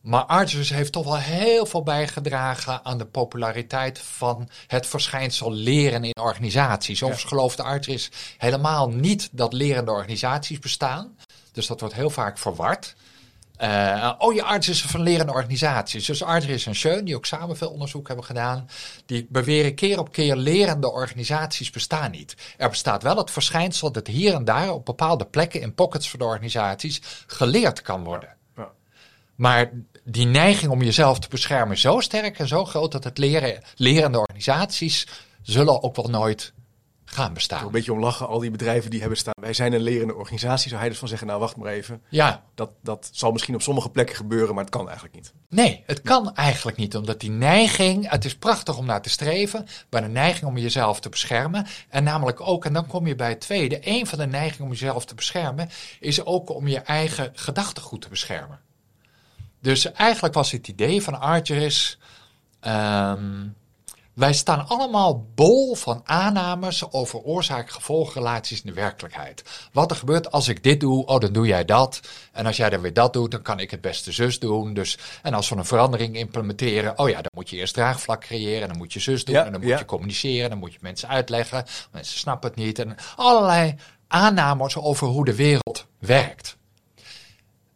maar 0.00 0.24
Argus 0.24 0.70
heeft 0.70 0.92
toch 0.92 1.04
wel 1.04 1.18
heel 1.18 1.66
veel 1.66 1.82
bijgedragen 1.82 2.84
aan 2.84 2.98
de 2.98 3.06
populariteit 3.06 3.98
van 3.98 4.48
het 4.66 4.86
verschijnsel 4.86 5.52
leren 5.52 6.04
in 6.04 6.16
organisaties. 6.20 7.02
Overigens 7.02 7.30
geloofde 7.30 7.62
Argus 7.62 8.10
helemaal 8.38 8.90
niet 8.90 9.28
dat 9.32 9.52
lerende 9.52 9.90
organisaties 9.90 10.58
bestaan. 10.58 11.16
Dus 11.52 11.66
dat 11.66 11.80
wordt 11.80 11.94
heel 11.94 12.10
vaak 12.10 12.38
verward. 12.38 12.94
Uh, 13.62 14.12
oh, 14.18 14.34
je 14.34 14.42
arts 14.42 14.68
is 14.68 14.82
van 14.82 15.02
lerende 15.02 15.32
organisaties. 15.32 16.06
Dus 16.06 16.22
Arthur 16.22 16.66
en 16.66 16.74
Schön, 16.74 17.04
die 17.04 17.16
ook 17.16 17.26
samen 17.26 17.56
veel 17.56 17.70
onderzoek 17.70 18.06
hebben 18.06 18.24
gedaan, 18.24 18.68
die 19.06 19.26
beweren 19.30 19.74
keer 19.74 19.98
op 19.98 20.12
keer 20.12 20.36
lerende 20.36 20.92
organisaties 20.92 21.70
bestaan 21.70 22.10
niet. 22.10 22.36
Er 22.56 22.68
bestaat 22.68 23.02
wel 23.02 23.16
het 23.16 23.30
verschijnsel 23.30 23.92
dat 23.92 24.06
hier 24.06 24.34
en 24.34 24.44
daar 24.44 24.72
op 24.72 24.84
bepaalde 24.84 25.26
plekken 25.26 25.60
in 25.60 25.74
pockets 25.74 26.10
van 26.10 26.18
de 26.18 26.24
organisaties 26.24 27.00
geleerd 27.26 27.82
kan 27.82 28.04
worden. 28.04 28.36
Ja. 28.56 28.70
Maar 29.34 29.70
die 30.04 30.26
neiging 30.26 30.70
om 30.70 30.82
jezelf 30.82 31.18
te 31.18 31.28
beschermen 31.28 31.74
is 31.74 31.80
zo 31.80 32.00
sterk 32.00 32.38
en 32.38 32.48
zo 32.48 32.64
groot 32.64 32.92
dat 32.92 33.04
het 33.04 33.18
leren, 33.18 33.62
lerende 33.74 34.18
organisaties 34.18 35.06
zullen 35.42 35.82
ook 35.82 35.96
wel 35.96 36.08
nooit 36.08 36.52
gaan 37.10 37.34
bestaan. 37.34 37.64
Een 37.64 37.72
beetje 37.72 37.92
om 37.92 38.00
lachen, 38.00 38.28
al 38.28 38.38
die 38.38 38.50
bedrijven 38.50 38.90
die 38.90 39.00
hebben 39.00 39.18
staan. 39.18 39.34
Wij 39.40 39.52
zijn 39.52 39.72
een 39.72 39.80
lerende 39.80 40.14
organisatie. 40.14 40.68
Zou 40.68 40.80
hij 40.80 40.90
dus 40.90 40.98
van 40.98 41.08
zeggen, 41.08 41.26
nou 41.26 41.40
wacht 41.40 41.56
maar 41.56 41.72
even. 41.72 42.02
Ja. 42.08 42.44
Dat, 42.54 42.70
dat 42.82 43.08
zal 43.12 43.32
misschien 43.32 43.54
op 43.54 43.62
sommige 43.62 43.90
plekken 43.90 44.16
gebeuren, 44.16 44.54
maar 44.54 44.64
het 44.64 44.72
kan 44.72 44.84
eigenlijk 44.86 45.14
niet. 45.14 45.32
Nee, 45.48 45.82
het 45.86 46.02
kan 46.02 46.34
eigenlijk 46.34 46.76
niet. 46.76 46.96
Omdat 46.96 47.20
die 47.20 47.30
neiging, 47.30 48.10
het 48.10 48.24
is 48.24 48.36
prachtig 48.36 48.78
om 48.78 48.86
naar 48.86 49.02
te 49.02 49.10
streven. 49.10 49.66
Maar 49.90 50.02
de 50.02 50.08
neiging 50.08 50.46
om 50.46 50.58
jezelf 50.58 51.00
te 51.00 51.08
beschermen. 51.08 51.66
En 51.88 52.04
namelijk 52.04 52.40
ook, 52.40 52.64
en 52.64 52.72
dan 52.72 52.86
kom 52.86 53.06
je 53.06 53.14
bij 53.14 53.28
het 53.28 53.40
tweede. 53.40 53.78
Een 53.80 54.06
van 54.06 54.18
de 54.18 54.26
neigingen 54.26 54.64
om 54.64 54.70
jezelf 54.70 55.04
te 55.04 55.14
beschermen 55.14 55.68
is 56.00 56.24
ook 56.24 56.50
om 56.50 56.68
je 56.68 56.78
eigen 56.78 57.30
gedachtegoed 57.34 58.00
te 58.00 58.08
beschermen. 58.08 58.60
Dus 59.60 59.92
eigenlijk 59.92 60.34
was 60.34 60.50
het 60.50 60.68
idee 60.68 61.02
van 61.02 61.20
Argeris... 61.20 61.98
Um, 62.66 63.56
wij 64.18 64.32
staan 64.32 64.68
allemaal 64.68 65.26
bol 65.34 65.74
van 65.74 66.00
aannames 66.04 66.92
over 66.92 67.18
oorzaak-gevolgrelaties 67.18 68.60
in 68.60 68.66
de 68.66 68.72
werkelijkheid. 68.80 69.42
Wat 69.72 69.90
er 69.90 69.96
gebeurt 69.96 70.32
als 70.32 70.48
ik 70.48 70.62
dit 70.62 70.80
doe, 70.80 71.06
oh 71.06 71.20
dan 71.20 71.32
doe 71.32 71.46
jij 71.46 71.64
dat. 71.64 72.00
En 72.32 72.46
als 72.46 72.56
jij 72.56 72.70
dan 72.70 72.80
weer 72.80 72.92
dat 72.92 73.12
doet, 73.12 73.30
dan 73.30 73.42
kan 73.42 73.60
ik 73.60 73.70
het 73.70 73.80
beste 73.80 74.12
zus 74.12 74.38
doen. 74.38 74.74
Dus, 74.74 74.98
en 75.22 75.34
als 75.34 75.48
we 75.48 75.56
een 75.56 75.64
verandering 75.64 76.16
implementeren, 76.16 76.98
oh 76.98 77.08
ja, 77.08 77.14
dan 77.14 77.30
moet 77.34 77.50
je 77.50 77.56
eerst 77.56 77.74
draagvlak 77.74 78.20
creëren. 78.20 78.68
Dan 78.68 78.76
moet 78.76 78.92
je 78.92 79.00
zus 79.00 79.24
doen 79.24 79.36
en 79.36 79.52
dan 79.52 79.60
moet 79.60 79.78
je 79.78 79.84
communiceren. 79.84 80.50
Dan 80.50 80.58
moet 80.58 80.72
je 80.72 80.78
mensen 80.80 81.08
uitleggen. 81.08 81.64
Mensen 81.92 82.18
snappen 82.18 82.48
het 82.48 82.58
niet. 82.58 82.78
En 82.78 82.96
allerlei 83.16 83.74
aannames 84.08 84.76
over 84.76 85.06
hoe 85.06 85.24
de 85.24 85.34
wereld 85.34 85.86
werkt. 85.98 86.56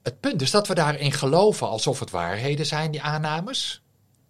Het 0.03 0.21
punt 0.21 0.43
is 0.43 0.51
dat 0.51 0.69
we 0.69 0.75
daarin 0.75 1.13
geloven 1.13 1.69
alsof 1.69 2.01
het 2.01 2.11
waarheden 2.11 2.67
zijn, 2.67 2.91
die 2.91 3.03
aannames. 3.03 3.82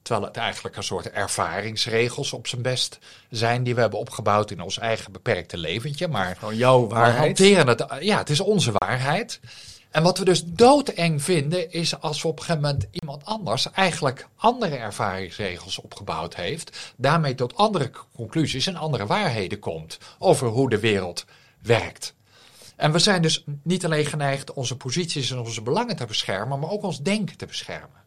Terwijl 0.02 0.26
het 0.26 0.36
eigenlijk 0.36 0.76
een 0.76 0.82
soort 0.82 1.10
ervaringsregels 1.10 2.32
op 2.32 2.46
zijn 2.46 2.62
best 2.62 2.98
zijn 3.30 3.62
die 3.62 3.74
we 3.74 3.80
hebben 3.80 3.98
opgebouwd 3.98 4.50
in 4.50 4.60
ons 4.60 4.78
eigen 4.78 5.12
beperkte 5.12 5.56
leventje. 5.56 6.08
Maar 6.08 6.36
Gewoon 6.36 6.56
jouw 6.56 6.86
waarheid. 6.88 7.38
We 7.38 7.44
hanteren 7.44 7.68
het, 7.68 8.04
ja, 8.04 8.18
het 8.18 8.30
is 8.30 8.40
onze 8.40 8.72
waarheid. 8.74 9.40
En 9.92 10.02
wat 10.02 10.18
we 10.18 10.24
dus 10.24 10.44
doodeng 10.44 11.22
vinden 11.22 11.70
is 11.70 12.00
als 12.00 12.22
we 12.22 12.28
op 12.28 12.38
een 12.38 12.44
gegeven 12.44 12.68
moment 12.68 12.86
iemand 12.90 13.24
anders 13.24 13.70
eigenlijk 13.70 14.28
andere 14.36 14.76
ervaringsregels 14.76 15.80
opgebouwd 15.80 16.34
heeft, 16.34 16.92
daarmee 16.96 17.34
tot 17.34 17.56
andere 17.56 17.90
conclusies 18.16 18.66
en 18.66 18.76
andere 18.76 19.06
waarheden 19.06 19.58
komt 19.58 19.98
over 20.18 20.48
hoe 20.48 20.70
de 20.70 20.80
wereld 20.80 21.24
werkt. 21.62 22.14
En 22.76 22.92
we 22.92 22.98
zijn 22.98 23.22
dus 23.22 23.44
niet 23.62 23.84
alleen 23.84 24.06
geneigd 24.06 24.52
onze 24.52 24.76
posities 24.76 25.30
en 25.30 25.38
onze 25.38 25.62
belangen 25.62 25.96
te 25.96 26.06
beschermen, 26.06 26.58
maar 26.58 26.70
ook 26.70 26.82
ons 26.82 27.02
denken 27.02 27.36
te 27.36 27.46
beschermen. 27.46 28.01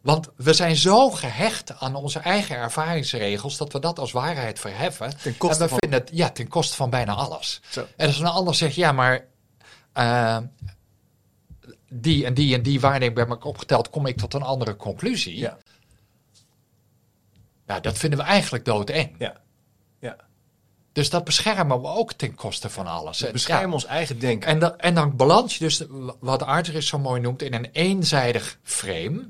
Want 0.00 0.28
we 0.36 0.52
zijn 0.52 0.76
zo 0.76 1.10
gehecht 1.10 1.80
aan 1.80 1.94
onze 1.94 2.18
eigen 2.18 2.56
ervaringsregels 2.56 3.56
dat 3.56 3.72
we 3.72 3.78
dat 3.80 3.98
als 3.98 4.12
waarheid 4.12 4.58
verheffen. 4.58 5.16
Ten 5.22 5.36
koste 5.36 5.56
en 5.56 5.62
we 5.62 5.68
van- 5.68 5.78
vinden 5.78 6.00
het 6.00 6.10
ja, 6.12 6.30
ten 6.30 6.48
koste 6.48 6.76
van 6.76 6.90
bijna 6.90 7.14
alles. 7.14 7.60
Zo. 7.70 7.86
En 7.96 8.06
als 8.06 8.18
een 8.18 8.26
ander 8.26 8.54
zegt, 8.54 8.74
ja, 8.74 8.92
maar 8.92 9.24
eh, 9.92 10.38
die 11.88 12.24
en 12.26 12.34
die 12.34 12.54
en 12.54 12.62
die 12.62 12.80
waarneming 12.80 13.14
bij 13.14 13.26
elkaar 13.26 13.46
opgeteld, 13.48 13.90
kom 13.90 14.06
ik 14.06 14.16
tot 14.16 14.34
een 14.34 14.42
andere 14.42 14.76
conclusie. 14.76 15.36
Ja. 15.36 15.58
Nou, 17.66 17.80
dat 17.80 17.98
vinden 17.98 18.18
we 18.18 18.24
eigenlijk 18.24 18.64
doodeng. 18.64 19.14
Ja. 19.18 19.40
Ja. 19.98 20.16
Dus 20.92 21.10
dat 21.10 21.24
beschermen 21.24 21.80
we 21.80 21.88
ook 21.88 22.12
ten 22.12 22.34
koste 22.34 22.70
van 22.70 22.86
alles. 22.86 23.20
We 23.20 23.30
beschermen 23.30 23.72
ons 23.72 23.84
eigen 23.84 24.18
denken. 24.18 24.48
En, 24.48 24.58
dan, 24.58 24.78
en 24.78 24.94
dan 24.94 25.16
balans 25.16 25.58
je 25.58 25.64
dus, 25.64 25.82
wat 26.20 26.42
Arthur 26.42 26.82
zo 26.82 26.98
mooi 26.98 27.20
noemt, 27.20 27.42
in 27.42 27.54
een 27.54 27.68
eenzijdig 27.72 28.58
frame. 28.62 29.28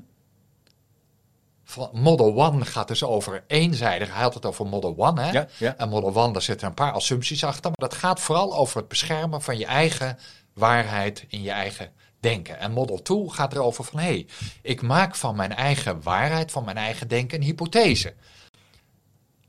Van 1.71 1.89
Model 1.93 2.51
1 2.51 2.65
gaat 2.65 2.87
dus 2.87 3.03
over 3.03 3.43
eenzijdig. 3.47 4.13
Hij 4.13 4.21
had 4.21 4.33
het 4.33 4.45
over 4.45 4.65
Model 4.67 4.95
1. 4.97 5.17
Hè? 5.17 5.31
Ja, 5.31 5.47
ja. 5.57 5.77
En 5.77 5.89
Model 5.89 6.23
1, 6.23 6.33
daar 6.33 6.41
zitten 6.41 6.67
een 6.67 6.73
paar 6.73 6.91
assumpties 6.91 7.43
achter. 7.43 7.63
Maar 7.63 7.89
dat 7.89 7.97
gaat 7.97 8.19
vooral 8.19 8.55
over 8.55 8.77
het 8.77 8.87
beschermen 8.87 9.41
van 9.41 9.57
je 9.57 9.65
eigen 9.65 10.17
waarheid 10.53 11.25
in 11.27 11.41
je 11.41 11.51
eigen 11.51 11.91
denken. 12.19 12.59
En 12.59 12.71
Model 12.71 13.01
2 13.01 13.29
gaat 13.29 13.53
erover 13.53 13.83
van, 13.83 13.99
hé, 13.99 14.05
hey, 14.05 14.27
ik 14.61 14.81
maak 14.81 15.15
van 15.15 15.35
mijn 15.35 15.55
eigen 15.55 16.03
waarheid, 16.03 16.51
van 16.51 16.65
mijn 16.65 16.77
eigen 16.77 17.07
denken 17.07 17.37
een 17.37 17.45
hypothese. 17.45 18.13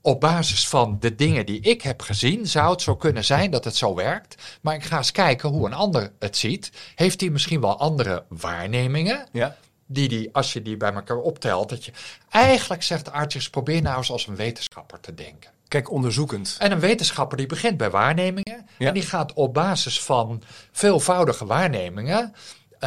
Op 0.00 0.20
basis 0.20 0.68
van 0.68 0.96
de 1.00 1.14
dingen 1.14 1.46
die 1.46 1.60
ik 1.60 1.82
heb 1.82 2.02
gezien, 2.02 2.46
zou 2.46 2.70
het 2.70 2.82
zo 2.82 2.96
kunnen 2.96 3.24
zijn 3.24 3.50
dat 3.50 3.64
het 3.64 3.76
zo 3.76 3.94
werkt. 3.94 4.58
Maar 4.60 4.74
ik 4.74 4.84
ga 4.84 4.96
eens 4.96 5.12
kijken 5.12 5.48
hoe 5.48 5.66
een 5.66 5.74
ander 5.74 6.12
het 6.18 6.36
ziet. 6.36 6.72
Heeft 6.94 7.20
hij 7.20 7.30
misschien 7.30 7.60
wel 7.60 7.78
andere 7.78 8.24
waarnemingen? 8.28 9.28
Ja. 9.32 9.56
Die, 9.92 10.08
die, 10.08 10.28
als 10.32 10.52
je 10.52 10.62
die 10.62 10.76
bij 10.76 10.92
elkaar 10.92 11.16
optelt, 11.16 11.68
dat 11.68 11.84
je 11.84 11.92
eigenlijk 12.30 12.82
zegt 12.82 13.12
Artjes, 13.12 13.50
probeer 13.50 13.82
nou 13.82 13.96
eens 13.96 14.10
als 14.10 14.26
een 14.26 14.36
wetenschapper 14.36 15.00
te 15.00 15.14
denken. 15.14 15.50
Kijk, 15.68 15.90
onderzoekend. 15.90 16.56
En 16.58 16.72
een 16.72 16.80
wetenschapper 16.80 17.36
die 17.36 17.46
begint 17.46 17.76
bij 17.76 17.90
waarnemingen. 17.90 18.66
Ja. 18.78 18.86
En 18.88 18.94
die 18.94 19.02
gaat 19.02 19.32
op 19.32 19.54
basis 19.54 20.00
van 20.00 20.42
veelvoudige 20.72 21.46
waarnemingen 21.46 22.32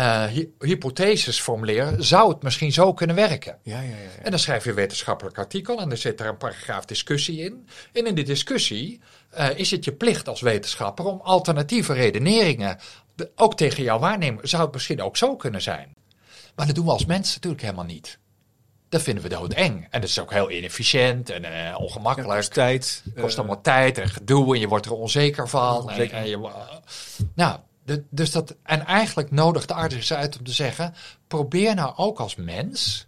hy- 0.02 0.50
hypotheses 0.60 1.40
formuleren. 1.40 2.04
Zou 2.04 2.30
het 2.34 2.44
misschien 2.44 2.72
zo 2.72 2.94
kunnen 2.94 3.16
werken? 3.16 3.58
Ja, 3.64 3.82
ja, 3.82 3.90
ja. 3.90 3.96
ja. 3.96 4.24
En 4.24 4.30
dan 4.32 4.40
schrijf 4.40 4.64
je 4.64 4.70
een 4.70 4.76
wetenschappelijk 4.76 5.38
artikel 5.38 5.80
en 5.82 5.92
er 5.92 5.98
zit 5.98 6.20
er 6.20 6.28
een 6.28 6.38
paragraaf 6.38 6.86
discussie 6.86 7.40
in. 7.40 7.68
En 7.94 8.06
in 8.08 8.16
die 8.16 8.24
discussie 8.24 9.02
eh, 9.30 9.48
is 9.60 9.72
het 9.72 9.86
je 9.86 9.92
plicht 9.94 10.28
als 10.28 10.42
wetenschapper 10.42 11.06
om 11.06 11.20
alternatieve 11.24 11.94
redeneringen, 11.94 12.78
de- 13.16 13.32
ook 13.36 13.56
tegen 13.58 13.84
jouw 13.84 14.00
waarneming, 14.00 14.40
zou 14.50 14.64
het 14.64 14.74
misschien 14.74 15.02
ook 15.02 15.18
zo 15.18 15.36
kunnen 15.36 15.62
zijn. 15.62 15.95
Maar 16.56 16.66
dat 16.66 16.76
doen 16.76 16.86
we 16.86 16.92
als 16.92 17.06
mensen 17.06 17.34
natuurlijk 17.36 17.62
helemaal 17.62 17.86
niet. 17.86 18.20
Dat 18.90 19.02
vinden 19.02 19.24
we 19.24 19.30
doodeng. 19.30 19.88
En 19.90 20.02
dat 20.02 20.10
is 20.10 20.20
ook 20.20 20.32
heel 20.32 20.52
inefficiënt 20.52 21.30
en 21.30 21.44
eh, 21.44 21.52
Ja, 21.64 21.76
ongemakkelijk. 21.76 22.34
kost 22.40 22.54
tijd. 22.54 23.04
kost 23.16 23.34
eh, 23.34 23.40
allemaal 23.40 23.62
tijd 23.62 23.98
en 23.98 24.10
gedoe 24.10 24.54
en 24.54 24.60
je 24.60 24.68
wordt 24.68 24.86
er 24.86 24.92
onzeker 24.94 25.50
van. 25.50 25.76
En, 25.78 25.84
Onzeker. 25.84 26.18
en 26.18 26.28
je, 26.28 26.50
nou, 27.34 27.60
de- 27.86 28.04
dus 28.10 28.32
dat, 28.32 28.56
en 28.64 28.86
eigenlijk 28.86 29.32
nodigt 29.32 29.68
de 29.68 29.74
arts 29.74 30.14
uit 30.14 30.38
om 30.38 30.44
te 30.44 30.52
zeggen: 30.52 30.94
probeer 31.28 31.76
nou 31.76 31.94
ook 31.96 32.20
als 32.20 32.36
mens, 32.36 33.08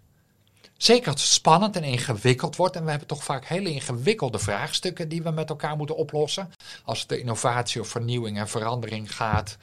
zeker 0.78 1.12
als 1.12 1.22
het 1.22 1.32
spannend 1.32 1.76
en 1.76 1.84
ingewikkeld 1.84 2.56
wordt, 2.56 2.76
en 2.76 2.84
we 2.84 2.90
hebben 2.90 3.08
toch 3.08 3.24
vaak 3.24 3.46
hele 3.46 3.70
ingewikkelde 3.72 4.40
vraagstukken 4.40 5.10
die 5.10 5.24
we 5.24 5.32
met 5.32 5.50
elkaar 5.50 5.78
moeten 5.78 5.96
oplossen, 5.96 6.52
als 6.84 7.00
het 7.00 7.10
de 7.10 7.20
innovatie 7.20 7.82
of 7.82 7.88
vernieuwing 7.88 8.38
en 8.38 8.48
verandering 8.48 9.16
gaat, 9.16 9.58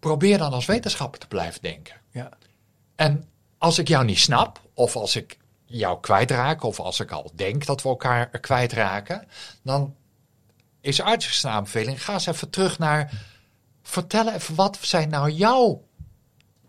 probeer 0.00 0.38
dan 0.38 0.52
als 0.52 0.66
wetenschapper 0.66 1.20
te 1.20 1.26
blijven 1.26 1.62
denken. 1.62 1.94
ja. 2.10 2.28
En 2.98 3.24
als 3.58 3.78
ik 3.78 3.88
jou 3.88 4.04
niet 4.04 4.18
snap, 4.18 4.60
of 4.74 4.96
als 4.96 5.16
ik 5.16 5.38
jou 5.64 6.00
kwijtraak, 6.00 6.62
of 6.62 6.80
als 6.80 7.00
ik 7.00 7.10
al 7.10 7.30
denk 7.34 7.66
dat 7.66 7.82
we 7.82 7.88
elkaar 7.88 8.26
kwijtraken, 8.28 9.26
dan 9.62 9.94
is 10.80 10.98
een 10.98 11.50
aanbeveling. 11.50 12.04
Ga 12.04 12.12
eens 12.12 12.26
even 12.26 12.50
terug 12.50 12.78
naar. 12.78 13.10
Vertel 13.82 14.32
even, 14.32 14.54
wat 14.54 14.78
zijn 14.80 15.08
nou 15.08 15.30
jouw. 15.30 15.82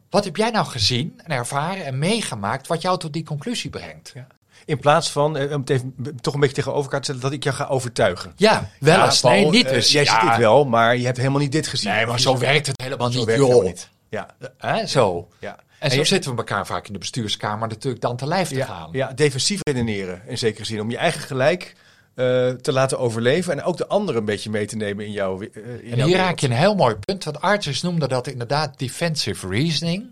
Wat 0.09 0.24
heb 0.24 0.36
jij 0.36 0.50
nou 0.50 0.65
gezien 0.65 1.19
en 1.24 1.31
ervaren 1.31 1.86
en 1.86 2.00
meegemaakt 2.00 2.67
wat 2.67 2.81
jou 2.81 3.00
tot 3.00 3.13
die 3.13 3.24
conclusie 3.24 3.69
brengt? 3.69 4.12
Ja. 4.13 4.27
In 4.65 4.79
plaats 4.79 5.12
van, 5.12 5.38
eh, 5.38 5.51
om 5.53 5.59
het 5.59 5.69
even 5.69 5.93
toch 6.21 6.33
een 6.33 6.39
beetje 6.39 6.55
tegenover 6.55 6.83
elkaar 6.83 7.00
te 7.00 7.05
zetten, 7.05 7.24
dat 7.24 7.33
ik 7.33 7.43
jou 7.43 7.55
ga 7.55 7.65
overtuigen. 7.65 8.33
Ja, 8.36 8.69
wel 8.79 8.98
Ja, 8.98 9.05
eens. 9.05 9.19
Paul, 9.19 9.33
nee, 9.33 9.50
niet 9.50 9.65
eh, 9.65 9.71
dus. 9.74 9.91
jij 9.91 10.03
ja, 10.03 10.19
ziet 10.19 10.29
dit 10.29 10.38
wel, 10.39 10.65
maar 10.65 10.98
je 10.98 11.05
hebt 11.05 11.17
helemaal 11.17 11.39
niet 11.39 11.51
dit 11.51 11.67
gezien. 11.67 11.91
Nee, 11.91 12.05
maar 12.05 12.19
zo 12.19 12.38
werkt 12.38 12.67
het 12.67 12.81
helemaal 12.81 13.12
Zo 13.12 13.17
niet, 13.17 13.25
werkt 13.27 13.41
het 13.41 13.50
joh. 13.51 13.57
helemaal 13.63 13.75
niet. 13.75 13.89
Ja. 14.09 14.27
Hè, 14.57 14.88
zo. 14.88 15.27
Ja. 15.39 15.57
En 15.79 15.91
zo 15.91 16.03
zitten 16.03 16.31
we 16.31 16.38
elkaar 16.38 16.65
vaak 16.65 16.88
in 16.88 16.93
de 16.93 17.00
bestuurskamer 17.00 17.67
natuurlijk 17.67 18.01
dan 18.01 18.17
te 18.17 18.27
lijf 18.27 18.48
te 18.50 18.55
ja, 18.55 18.65
gaan. 18.65 18.89
ja, 18.91 19.13
defensief 19.13 19.59
redeneren 19.63 20.21
in 20.27 20.38
zekere 20.38 20.65
zin. 20.65 20.81
Om 20.81 20.89
je 20.91 20.98
eigen 20.98 21.21
gelijk 21.21 21.74
eh, 22.15 22.50
te 22.50 22.71
laten 22.71 23.00
overleven 23.00 23.53
en 23.53 23.63
ook 23.63 23.77
de 23.77 23.88
ander 23.88 24.15
een 24.15 24.25
beetje 24.25 24.50
mee 24.50 24.65
te 24.65 24.75
nemen 24.75 25.05
in 25.05 25.12
jouw. 25.12 25.41
eh, 25.41 25.45
in 25.45 25.51
En 25.63 25.65
jouw 25.65 25.81
hier 25.83 25.95
wereld. 25.95 26.15
raak 26.15 26.39
je 26.39 26.48
een 26.48 26.53
heel 26.53 26.75
mooi 26.75 26.95
punt. 26.95 27.24
Want 27.24 27.41
Arthurs 27.41 27.81
noemde 27.81 28.07
dat 28.07 28.27
inderdaad 28.27 28.79
defensive 28.79 29.48
reasoning. 29.48 30.12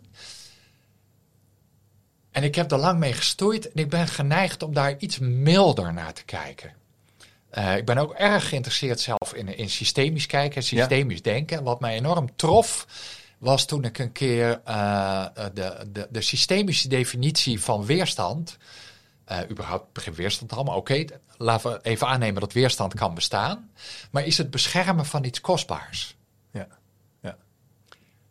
En 2.32 2.44
ik 2.44 2.56
heb 2.56 2.72
er 2.72 2.78
lang 2.78 3.00
mee 3.00 3.14
gestoeid 3.14 3.72
en 3.72 3.82
ik 3.84 3.90
ben 3.90 4.08
geneigd 4.08 4.64
om 4.64 4.74
daar 4.74 4.96
iets 5.00 5.18
milder 5.20 5.94
naar 5.94 6.14
te 6.14 6.24
kijken. 6.26 6.74
Eh, 7.50 7.78
ik 7.78 7.86
ben 7.86 7.98
ook 7.98 8.14
erg 8.14 8.50
geïnteresseerd 8.50 9.00
zelf 9.00 9.34
in, 9.34 9.58
in 9.58 9.70
systemisch 9.70 10.26
kijken, 10.26 10.64
systemisch 10.64 11.22
denken. 11.22 11.58
En 11.58 11.64
wat 11.64 11.80
mij 11.80 11.96
enorm 11.96 12.30
trof, 12.36 12.88
was 13.38 13.66
toen 13.66 13.84
ik 13.84 13.98
een 13.98 14.12
keer 14.12 14.62
eh, 14.66 15.26
de, 15.54 15.88
de, 15.92 16.08
de 16.10 16.22
systemische 16.22 16.88
definitie 16.88 17.62
van 17.62 17.86
weerstand. 17.86 18.58
eh, 19.26 19.40
überhaupt 19.50 19.94
begin 19.94 20.14
weerstand 20.14 20.54
al, 20.54 20.64
maar 20.64 20.76
oké, 20.76 21.06
laten 21.38 21.72
we 21.72 21.80
even 21.82 22.08
aannemen 22.08 22.42
dat 22.42 22.54
weerstand 22.54 22.94
kan 22.94 23.14
bestaan. 23.14 23.70
Maar 24.12 24.26
is 24.26 24.38
het 24.38 24.50
beschermen 24.52 25.06
van 25.06 25.24
iets 25.24 25.42
kostbaars? 25.42 26.16
Ja. 26.52 26.68
Ja. 27.22 27.38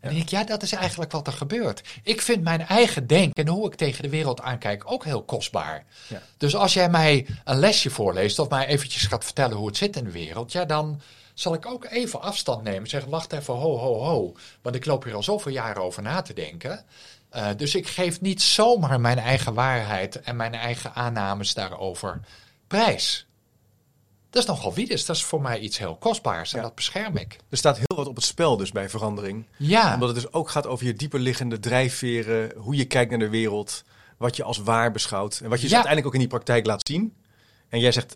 En 0.00 0.10
denk 0.10 0.22
ik, 0.22 0.28
ja, 0.28 0.44
dat 0.44 0.62
is 0.62 0.72
eigenlijk 0.72 1.12
wat 1.12 1.26
er 1.26 1.32
gebeurt. 1.32 1.82
Ik 2.02 2.22
vind 2.22 2.42
mijn 2.42 2.60
eigen 2.66 3.06
denken 3.06 3.44
en 3.44 3.52
hoe 3.52 3.66
ik 3.66 3.74
tegen 3.74 4.02
de 4.02 4.08
wereld 4.08 4.40
aankijk 4.40 4.90
ook 4.90 5.04
heel 5.04 5.22
kostbaar. 5.22 5.84
Ja. 6.08 6.22
Dus 6.36 6.56
als 6.56 6.74
jij 6.74 6.90
mij 6.90 7.26
een 7.44 7.58
lesje 7.58 7.90
voorleest 7.90 8.38
of 8.38 8.48
mij 8.48 8.66
eventjes 8.66 9.06
gaat 9.06 9.24
vertellen 9.24 9.56
hoe 9.56 9.66
het 9.66 9.76
zit 9.76 9.96
in 9.96 10.04
de 10.04 10.10
wereld, 10.10 10.52
ja, 10.52 10.64
dan 10.64 11.00
zal 11.38 11.54
ik 11.54 11.66
ook 11.66 11.84
even 11.84 12.20
afstand 12.20 12.62
nemen. 12.62 12.88
Zeggen, 12.88 13.10
wacht 13.10 13.32
even, 13.32 13.54
ho, 13.54 13.76
ho, 13.78 13.94
ho. 14.04 14.34
Want 14.62 14.74
ik 14.76 14.84
loop 14.86 15.04
hier 15.04 15.14
al 15.14 15.22
zoveel 15.22 15.52
jaren 15.52 15.82
over 15.82 16.02
na 16.02 16.22
te 16.22 16.32
denken. 16.32 16.84
Eh, 17.30 17.48
dus 17.56 17.74
ik 17.74 17.86
geef 17.88 18.20
niet 18.20 18.42
zomaar 18.42 19.00
mijn 19.00 19.18
eigen 19.18 19.54
waarheid 19.54 20.20
en 20.20 20.36
mijn 20.36 20.54
eigen 20.54 20.94
aannames 20.94 21.54
daarover 21.54 22.20
prijs. 22.66 23.26
Dat 24.30 24.42
is 24.42 24.48
nogal 24.48 24.74
wie 24.74 24.88
Dat 24.88 25.08
is 25.16 25.24
voor 25.24 25.42
mij 25.42 25.58
iets 25.58 25.78
heel 25.78 25.96
kostbaars 25.96 26.52
en 26.52 26.58
Ja. 26.58 26.64
dat 26.64 26.74
bescherm 26.74 27.16
ik. 27.16 27.36
Er 27.48 27.56
staat 27.56 27.76
heel 27.76 27.96
wat 27.96 28.06
op 28.06 28.16
het 28.16 28.24
spel 28.24 28.56
dus 28.56 28.72
bij 28.72 28.88
verandering. 28.88 29.46
Ja. 29.56 29.94
Omdat 29.94 30.08
het 30.08 30.18
dus 30.22 30.32
ook 30.32 30.50
gaat 30.50 30.66
over 30.66 30.86
je 30.86 30.94
dieperliggende 30.94 31.58
drijfveren, 31.58 32.52
hoe 32.56 32.76
je 32.76 32.84
kijkt 32.84 33.10
naar 33.10 33.18
de 33.18 33.28
wereld, 33.28 33.84
wat 34.16 34.36
je 34.36 34.42
als 34.42 34.58
waar 34.58 34.92
beschouwt 34.92 35.40
en 35.42 35.48
wat 35.48 35.56
je 35.56 35.62
dus 35.62 35.70
Ja. 35.70 35.76
uiteindelijk 35.76 36.06
ook 36.06 36.12
in 36.14 36.28
die 36.28 36.38
praktijk 36.38 36.66
laat 36.66 36.86
zien. 36.88 37.14
En 37.68 37.80
jij 37.80 37.92
zegt, 37.92 38.14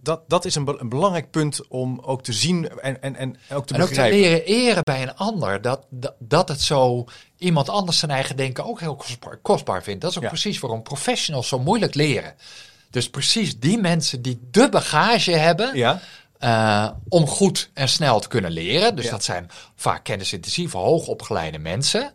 dat, 0.00 0.20
dat 0.28 0.44
is 0.44 0.54
een, 0.54 0.64
be- 0.64 0.76
een 0.78 0.88
belangrijk 0.88 1.30
punt 1.30 1.68
om 1.68 2.00
ook 2.02 2.22
te 2.22 2.32
zien 2.32 2.68
en, 2.80 3.02
en, 3.02 3.16
en 3.16 3.36
ook 3.52 3.66
te 3.66 3.74
en 3.74 3.80
ook 3.80 3.86
te 3.88 3.94
begrijpen. 3.94 4.18
leren 4.18 4.44
eren 4.44 4.82
bij 4.82 5.02
een 5.02 5.14
ander. 5.16 5.62
Dat, 5.62 5.84
dat, 5.90 6.14
dat 6.18 6.48
het 6.48 6.62
zo 6.62 7.04
iemand 7.38 7.68
anders 7.68 7.98
zijn 7.98 8.10
eigen 8.10 8.36
denken 8.36 8.64
ook 8.64 8.80
heel 8.80 8.96
kostbaar, 8.96 9.36
kostbaar 9.36 9.82
vindt. 9.82 10.00
Dat 10.00 10.10
is 10.10 10.16
ook 10.16 10.22
Ja. 10.22 10.28
precies 10.28 10.58
waarom 10.58 10.82
professionals 10.82 11.48
zo 11.48 11.58
moeilijk 11.58 11.94
leren. 11.94 12.34
Dus 12.90 13.10
precies 13.10 13.58
die 13.58 13.78
mensen 13.78 14.22
die 14.22 14.38
de 14.50 14.68
bagage 14.68 15.32
hebben 15.32 15.76
Ja, 15.76 16.00
eh, 16.38 16.90
om 17.08 17.26
goed 17.26 17.70
en 17.74 17.88
snel 17.88 18.20
te 18.20 18.28
kunnen 18.28 18.50
leren. 18.50 18.96
Dus 18.96 19.04
Ja. 19.04 19.10
dat 19.10 19.24
zijn 19.24 19.50
vaak 19.74 20.04
kennisintensieve, 20.04 20.76
hoogopgeleide 20.76 21.58
mensen. 21.58 22.12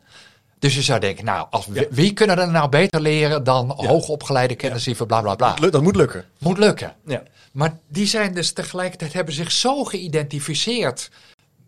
Dus 0.62 0.76
je 0.76 0.82
zou 0.82 1.00
denken, 1.00 1.26
nou, 1.26 1.48
als, 1.50 1.68
Ja. 1.74 1.84
wie 1.90 2.14
kunnen 2.14 2.38
er 2.40 2.52
nou 2.52 2.70
beter 2.70 3.02
leren 3.02 3.44
dan 3.44 3.70
hoogopgeleide 3.76 4.56
kennisintensieve 4.56 5.06
bla 5.06 5.22
bla 5.22 5.36
bla. 5.36 5.70
Dat 5.70 5.82
moet 5.82 5.96
lukken. 5.96 6.26
Moet 6.38 6.58
lukken. 6.58 6.96
Ja. 7.06 7.24
Maar 7.52 7.78
die 7.88 8.08
zijn 8.08 8.34
dus 8.34 8.52
tegelijkertijd 8.54 9.14
hebben 9.14 9.34
zich 9.34 9.52
zo 9.52 9.84
geïdentificeerd 9.84 11.10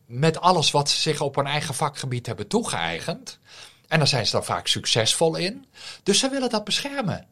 met 0.06 0.40
alles 0.42 0.72
wat 0.72 0.90
ze 0.90 1.02
zich 1.02 1.22
op 1.22 1.36
hun 1.36 1.46
eigen 1.46 1.74
vakgebied 1.74 2.26
hebben 2.26 2.48
toegeëigend. 2.48 3.40
En 3.88 3.98
daar 3.98 4.08
zijn 4.08 4.26
ze 4.26 4.32
dan 4.32 4.44
vaak 4.44 4.68
succesvol 4.68 5.36
in. 5.36 5.66
Dus 6.04 6.20
ze 6.20 6.30
willen 6.30 6.50
dat 6.50 6.64
beschermen. 6.64 7.28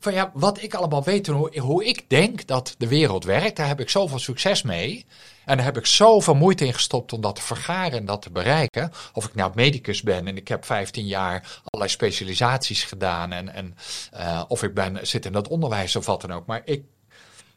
Van 0.00 0.12
ja, 0.12 0.30
wat 0.34 0.62
ik 0.62 0.74
allemaal 0.74 1.02
weet 1.02 1.28
en 1.28 1.34
hoe, 1.60 1.84
ik 1.84 2.04
denk 2.08 2.46
dat 2.46 2.74
de 2.78 2.88
wereld 2.88 3.24
werkt, 3.24 3.56
daar 3.56 3.66
heb 3.66 3.80
ik 3.80 3.88
zoveel 3.88 4.18
succes 4.18 4.62
mee. 4.62 5.06
En 5.44 5.56
daar 5.56 5.64
heb 5.64 5.76
ik 5.76 5.86
zoveel 5.86 6.34
moeite 6.34 6.66
in 6.66 6.74
gestopt 6.74 7.12
om 7.12 7.20
dat 7.20 7.36
te 7.36 7.42
vergaren 7.42 7.98
en 7.98 8.04
dat 8.04 8.22
te 8.22 8.30
bereiken. 8.30 8.92
Of 9.12 9.24
ik 9.24 9.34
nou 9.34 9.52
medicus 9.54 10.02
ben 10.02 10.26
en 10.26 10.36
ik 10.36 10.48
heb 10.48 10.64
15 10.64 11.06
jaar 11.06 11.60
allerlei 11.64 11.96
specialisaties 11.96 12.84
gedaan. 12.84 13.32
En, 13.32 13.54
en, 13.54 13.76
eh, 14.12 14.42
of 14.48 14.62
ik 14.62 14.74
ben, 14.74 15.06
zit 15.06 15.26
in 15.26 15.32
dat 15.32 15.48
onderwijs 15.48 15.96
of 15.96 16.06
wat 16.06 16.20
dan 16.20 16.32
ook. 16.32 16.46
Maar 16.46 16.62
ik, 16.64 16.84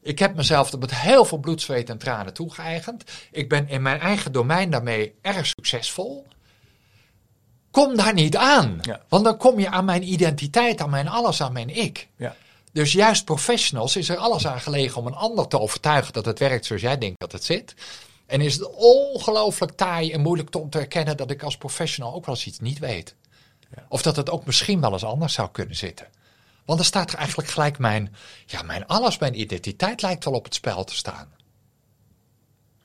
ik 0.02 0.20
heb 0.20 0.36
mezelf 0.36 0.78
met 0.80 0.96
heel 0.96 1.26
veel 1.26 1.38
bloed, 1.38 1.62
zweet 1.62 1.90
en 1.90 1.98
tranen 1.98 2.34
toegeëigend. 2.34 3.04
Ik 3.32 3.50
ben 3.50 3.70
in 3.70 3.82
mijn 3.82 4.00
eigen 4.00 4.32
domein 4.32 4.70
daarmee 4.70 5.14
erg 5.22 5.46
succesvol. 5.46 6.26
Kom 7.74 7.96
daar 7.96 8.14
niet 8.14 8.38
aan. 8.38 8.80
Want 9.08 9.24
dan 9.24 9.38
kom 9.38 9.60
je 9.60 9.70
aan 9.70 9.86
mijn 9.86 10.12
identiteit, 10.12 10.82
aan 10.82 10.90
mijn 10.90 11.08
alles, 11.08 11.42
aan 11.42 11.54
mijn 11.54 11.70
ik. 11.70 12.08
Ja. 12.18 12.36
Dus 12.72 12.92
juist 12.92 13.26
professionals 13.26 13.96
is 13.96 14.10
er 14.10 14.18
alles 14.18 14.48
aan 14.48 14.62
gelegen 14.62 15.02
om 15.02 15.08
een 15.08 15.16
ander 15.16 15.48
te 15.48 15.60
overtuigen 15.60 16.14
dat 16.14 16.26
het 16.26 16.40
werkt 16.40 16.66
zoals 16.66 16.82
jij 16.82 16.98
denkt 16.98 17.20
dat 17.20 17.32
het 17.32 17.44
zit. 17.44 17.76
En 18.26 18.42
is 18.42 18.54
het 18.54 18.70
ongelooflijk 18.76 19.72
taai 19.72 20.12
en 20.12 20.22
moeilijk 20.22 20.56
om 20.56 20.70
te 20.70 20.80
erkennen 20.80 21.18
dat 21.18 21.32
ik 21.32 21.44
als 21.44 21.58
professional 21.58 22.14
ook 22.14 22.26
wel 22.26 22.36
eens 22.36 22.46
iets 22.46 22.60
niet 22.60 22.80
weet. 22.80 23.16
Of 23.90 24.02
dat 24.02 24.16
het 24.16 24.30
ook 24.30 24.46
misschien 24.46 24.82
wel 24.82 24.94
eens 24.94 25.04
anders 25.04 25.34
zou 25.34 25.50
kunnen 25.52 25.76
zitten. 25.76 26.08
Want 26.66 26.80
er 26.80 26.86
staat 26.86 27.12
er 27.12 27.18
eigenlijk 27.18 27.50
gelijk 27.50 27.78
mijn, 27.78 28.16
ja, 28.46 28.62
mijn 28.62 28.88
alles, 28.88 29.18
mijn 29.18 29.40
identiteit 29.40 30.02
lijkt 30.02 30.24
wel 30.24 30.34
op 30.34 30.44
het 30.44 30.54
spel 30.54 30.84
te 30.84 30.96
staan. 30.96 31.28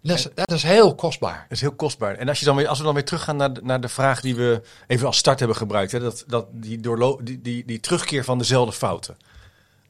Dat 0.08 0.18
is, 0.18 0.28
dat 0.34 0.50
is 0.50 0.62
heel 0.62 0.94
kostbaar. 0.94 1.42
Dat 1.48 1.56
is 1.56 1.60
heel 1.60 1.74
kostbaar. 1.74 2.14
En 2.14 2.28
als, 2.28 2.38
je 2.38 2.44
dan 2.44 2.56
weer, 2.56 2.68
als 2.68 2.78
we 2.78 2.84
dan 2.84 2.94
weer 2.94 3.04
teruggaan 3.04 3.36
naar 3.36 3.52
de, 3.52 3.60
naar 3.62 3.80
de 3.80 3.88
vraag 3.88 4.20
die 4.20 4.34
we 4.34 4.62
even 4.86 5.06
als 5.06 5.16
start 5.16 5.38
hebben 5.38 5.56
gebruikt, 5.56 5.92
hè, 5.92 6.00
dat, 6.00 6.24
dat 6.26 6.46
die, 6.50 6.80
die, 6.80 7.42
die, 7.42 7.64
die 7.64 7.80
terugkeer 7.80 8.24
van 8.24 8.38
dezelfde 8.38 8.72
fouten. 8.72 9.16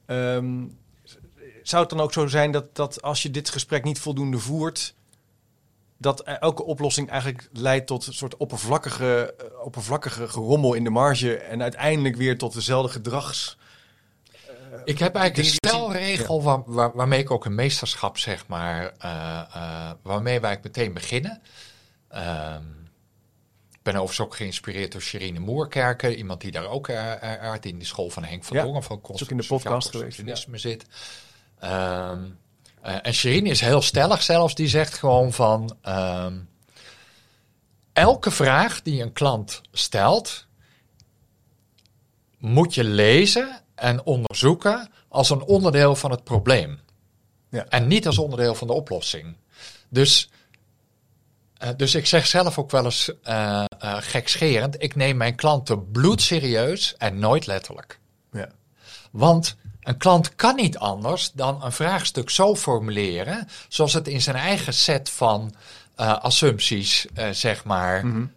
Ehm, 0.05 0.63
zou 1.63 1.81
het 1.81 1.91
dan 1.91 1.99
ook 1.99 2.13
zo 2.13 2.27
zijn 2.27 2.51
dat, 2.51 2.75
dat 2.75 3.01
als 3.01 3.23
je 3.23 3.31
dit 3.31 3.49
gesprek 3.49 3.83
niet 3.83 3.99
voldoende 3.99 4.39
voert, 4.39 4.93
dat 5.97 6.21
elke 6.21 6.63
oplossing 6.63 7.09
eigenlijk 7.09 7.49
leidt 7.53 7.87
tot 7.87 8.07
een 8.07 8.13
soort 8.13 8.37
oppervlakkige, 8.37 9.35
eh, 9.37 9.65
oppervlakkige 9.65 10.27
gerommel 10.27 10.73
in 10.73 10.83
de 10.83 10.89
marge 10.89 11.37
en 11.37 11.61
uiteindelijk 11.61 12.15
weer 12.15 12.37
tot 12.37 12.53
dezelfde 12.53 12.91
gedrags. 12.91 13.57
Ik 14.89 14.99
heb 14.99 15.15
eigenlijk 15.15 15.47
een 15.47 15.53
stelregel 15.53 16.43
waar, 16.43 16.61
waar, 16.65 16.91
waarmee 16.95 17.19
ik 17.19 17.31
ook 17.31 17.45
een 17.45 17.55
meesterschap, 17.55 18.17
zeg 18.17 18.47
maar, 18.47 18.93
uh, 19.05 19.41
uh, 19.55 19.91
waarmee 20.01 20.39
wij 20.39 20.59
meteen 20.63 20.93
beginnen. 20.93 21.41
Ehm, 22.07 22.63
ik 23.71 23.79
ben 23.81 23.93
overigens 23.93 24.19
ook 24.19 24.35
geïnspireerd 24.35 24.91
door 24.91 25.01
Sherine 25.01 25.39
Moerkerken, 25.39 26.15
iemand 26.15 26.41
die 26.41 26.51
daar 26.51 26.67
ook 26.67 26.89
uit 26.89 27.65
in 27.65 27.79
de 27.79 27.85
school 27.85 28.09
van 28.09 28.23
Henk 28.23 28.43
van 28.43 28.57
ja, 28.57 28.63
Dongen 28.63 28.83
van 28.83 28.99
ook 29.03 29.19
in 29.19 29.37
de 29.37 29.45
podcast 29.47 29.89
geweest. 29.89 30.21
Ja. 30.25 30.57
zit. 30.57 30.85
Ehm, 31.59 32.23
uh, 32.85 32.95
en 33.01 33.13
Sherine 33.13 33.49
is 33.49 33.61
heel 33.61 33.81
stellig 33.81 34.21
zelfs, 34.21 34.55
die 34.55 34.67
zegt 34.67 34.93
gewoon 34.93 35.33
van 35.33 35.77
uh, 35.87 36.25
elke 37.93 38.31
vraag 38.31 38.81
die 38.81 39.01
een 39.01 39.13
klant 39.13 39.61
stelt, 39.71 40.47
moet 42.37 42.73
je 42.73 42.83
lezen 42.83 43.61
en 43.79 44.05
onderzoeken 44.05 44.89
als 45.07 45.29
een 45.29 45.41
onderdeel 45.41 45.95
van 45.95 46.11
het 46.11 46.23
probleem. 46.23 46.79
Ja. 47.49 47.65
En 47.69 47.87
niet 47.87 48.07
als 48.07 48.17
onderdeel 48.17 48.55
van 48.55 48.67
de 48.67 48.73
oplossing. 48.73 49.35
Dus, 49.89 50.29
uh, 51.63 51.69
dus 51.77 51.95
ik 51.95 52.05
zeg 52.05 52.27
zelf 52.27 52.57
ook 52.57 52.71
wel 52.71 52.85
eens 52.85 53.11
uh, 53.23 53.65
gekscherend, 53.81 54.83
ik 54.83 54.95
neem 54.95 55.17
mijn 55.17 55.35
klanten 55.35 55.91
bloedserieus 55.91 56.95
en 56.97 57.19
nooit 57.19 57.45
letterlijk. 57.45 57.99
Ja. 58.31 58.49
Want 59.11 59.55
een 59.79 59.97
klant 59.97 60.35
kan 60.35 60.55
niet 60.55 60.77
anders 60.77 61.31
dan 61.31 61.63
een 61.63 61.71
vraagstuk 61.71 62.29
zo 62.29 62.55
formuleren, 62.55 63.47
zoals 63.67 63.93
het 63.93 64.07
in 64.07 64.21
zijn 64.21 64.35
eigen 64.35 64.73
set 64.73 65.09
van 65.09 65.53
assumpties, 65.95 67.05
zeg 67.31 67.63
maar, 67.63 68.05
mm 68.05 68.11
-hmm. 68.11 68.33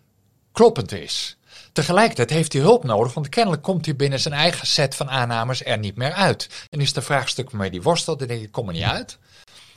kloppend 0.52 0.92
is. 0.92 1.36
Tegelijkertijd 1.72 2.30
heeft 2.30 2.52
hij 2.52 2.62
hulp 2.62 2.84
nodig, 2.84 3.14
want 3.14 3.28
kennelijk 3.28 3.62
komt 3.62 3.84
hij 3.84 3.96
binnen 3.96 4.20
zijn 4.20 4.34
eigen 4.34 4.66
set 4.66 4.94
van 4.94 5.10
aannames 5.10 5.64
er 5.64 5.78
niet 5.78 5.96
meer 5.96 6.12
uit. 6.12 6.66
En 6.70 6.80
is 6.80 6.92
de 6.92 7.02
vraagstuk 7.02 7.50
waarmee 7.50 7.70
die 7.70 7.82
worstelt, 7.82 8.18
dan 8.18 8.28
denk 8.28 8.42
ik 8.42 8.52
kom 8.52 8.66
er 8.68 8.74
niet 8.74 8.82
uit. 8.82 9.18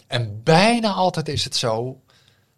En 0.07 0.43
bijna 0.43 0.91
altijd 0.91 1.27
is 1.27 1.43
het 1.43 1.55
zo, 1.55 2.01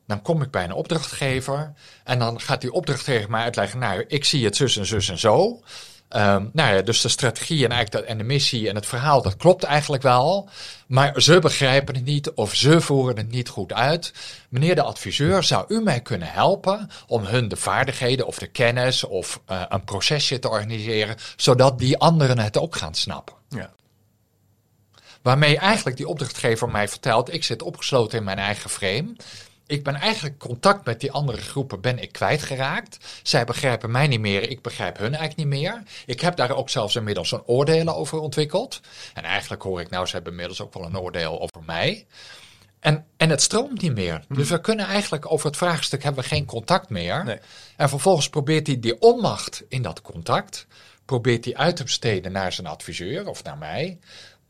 dan 0.08 0.22
kom 0.22 0.41
ik 0.41 0.51
bij 0.51 0.63
een 0.63 0.74
opdrachtgever 0.74 1.74
en 2.03 2.20
dan 2.20 2.41
gaat 2.41 2.62
die 2.62 2.72
opdrachtgever 2.72 3.29
mij 3.29 3.44
uitleggen, 3.44 3.79
nou, 3.79 4.03
ik 4.08 4.25
zie 4.25 4.46
het 4.46 4.56
zus 4.56 4.77
en 4.77 4.86
zus 4.86 5.10
en 5.10 5.20
zo. 5.20 5.62
Um, 6.10 6.50
nou 6.54 6.76
ja, 6.76 6.82
dus 6.82 7.02
de 7.02 7.10
strategie 7.10 7.66
en, 7.66 7.72
eigenlijk 7.72 8.06
de, 8.06 8.12
en 8.12 8.18
de 8.18 8.24
missie 8.24 8.70
en 8.70 8.76
het 8.76 8.86
verhaal, 8.86 9.22
dat 9.22 9.38
klopt 9.38 9.64
eigenlijk 9.64 10.04
wel. 10.04 10.50
Maar 10.88 11.22
ze 11.22 11.40
begrijpen 11.40 11.96
het 11.96 12.06
niet 12.06 12.32
of 12.32 12.56
ze 12.56 12.82
voeren 12.82 13.18
het 13.18 13.32
niet 13.32 13.50
goed 13.50 13.74
uit. 13.74 14.14
Meneer 14.50 14.76
de 14.76 14.82
adviseur, 14.82 15.44
zou 15.44 15.65
u 15.67 15.82
mij 15.82 16.02
kunnen 16.02 16.32
helpen 16.32 16.89
om 17.08 17.24
hun 17.24 17.48
de 17.48 17.56
vaardigheden 17.56 18.28
of 18.28 18.38
de 18.38 18.48
kennis 18.48 19.04
of 19.04 19.41
uh, 19.52 19.62
een 19.70 19.84
procesje 19.84 20.39
te 20.39 20.50
organiseren, 20.50 21.15
zodat 21.36 21.80
die 21.80 21.98
anderen 21.98 22.39
het 22.39 22.58
ook 22.58 22.76
gaan 22.76 22.96
snappen? 22.96 23.36
Ja. 23.50 23.72
Waarmee 25.22 25.58
eigenlijk 25.58 25.98
die 25.98 26.08
opdrachtgever 26.08 26.70
mij 26.70 26.88
vertelt, 26.88 27.34
ik 27.34 27.43
zit 27.43 27.62
opgesloten 27.62 28.17
in 28.17 28.24
mijn 28.24 28.39
eigen 28.39 28.70
frame 28.70 29.15
ik 29.67 29.84
ben 29.84 29.95
eigenlijk 29.95 30.38
contact 30.38 30.86
met 30.86 30.99
die 30.99 31.12
andere 31.12 31.41
groepen 31.41 31.82
ben 31.82 31.99
ik 31.99 32.12
kwijtgeraakt. 32.12 32.97
Zij 33.23 33.45
begrijpen 33.45 33.91
mij 33.91 34.08
niet 34.08 34.19
meer, 34.19 34.49
ik 34.49 34.62
begrijp 34.62 34.97
hun 34.97 35.15
eigenlijk 35.15 35.49
niet 35.49 35.60
meer. 35.62 35.84
Ik 36.06 36.21
heb 36.21 36.36
daar 36.36 36.51
ook 36.51 36.69
zelfs 36.69 36.95
inmiddels 36.95 37.32
een 37.32 37.45
oordeel 37.45 37.95
over 37.95 38.19
ontwikkeld. 38.19 38.82
En 39.13 39.23
eigenlijk 39.23 39.62
hoor 39.62 39.82
ik 39.82 39.89
nou, 39.89 40.06
ze 40.06 40.13
hebben 40.13 40.32
inmiddels 40.32 40.62
ook 40.62 40.73
wel 40.73 40.86
een 40.86 40.99
oordeel 40.99 41.41
over 41.41 41.63
mij. 41.65 42.06
En, 42.80 43.06
en 43.17 43.30
het 43.30 43.41
stroomt 43.41 43.82
niet 43.82 43.95
meer. 43.95 44.23
Hm. 44.27 44.34
Dus 44.34 44.49
we 44.49 44.62
kunnen 44.62 44.86
eigenlijk 44.86 45.32
over 45.32 45.47
het 45.47 45.58
vraagstuk 45.58 46.03
hebben 46.03 46.23
we 46.23 46.30
geen 46.30 46.45
contact 46.45 46.89
meer. 46.89 47.23
Nee. 47.23 47.39
En 47.75 47.89
vervolgens 47.89 48.30
probeert 48.30 48.67
hij 48.67 48.80
die 48.80 48.99
onmacht 48.99 49.63
in 49.67 49.82
dat 49.82 50.01
contact, 50.01 50.67
probeert 51.06 51.45
hij 51.45 51.56
uit 51.56 51.75
te 51.75 51.84
besteden 51.84 52.32
naar 52.32 52.53
zijn 52.53 52.67
adviseur 52.67 53.27
of 53.27 53.43
naar 53.43 53.58
mij. 53.58 53.99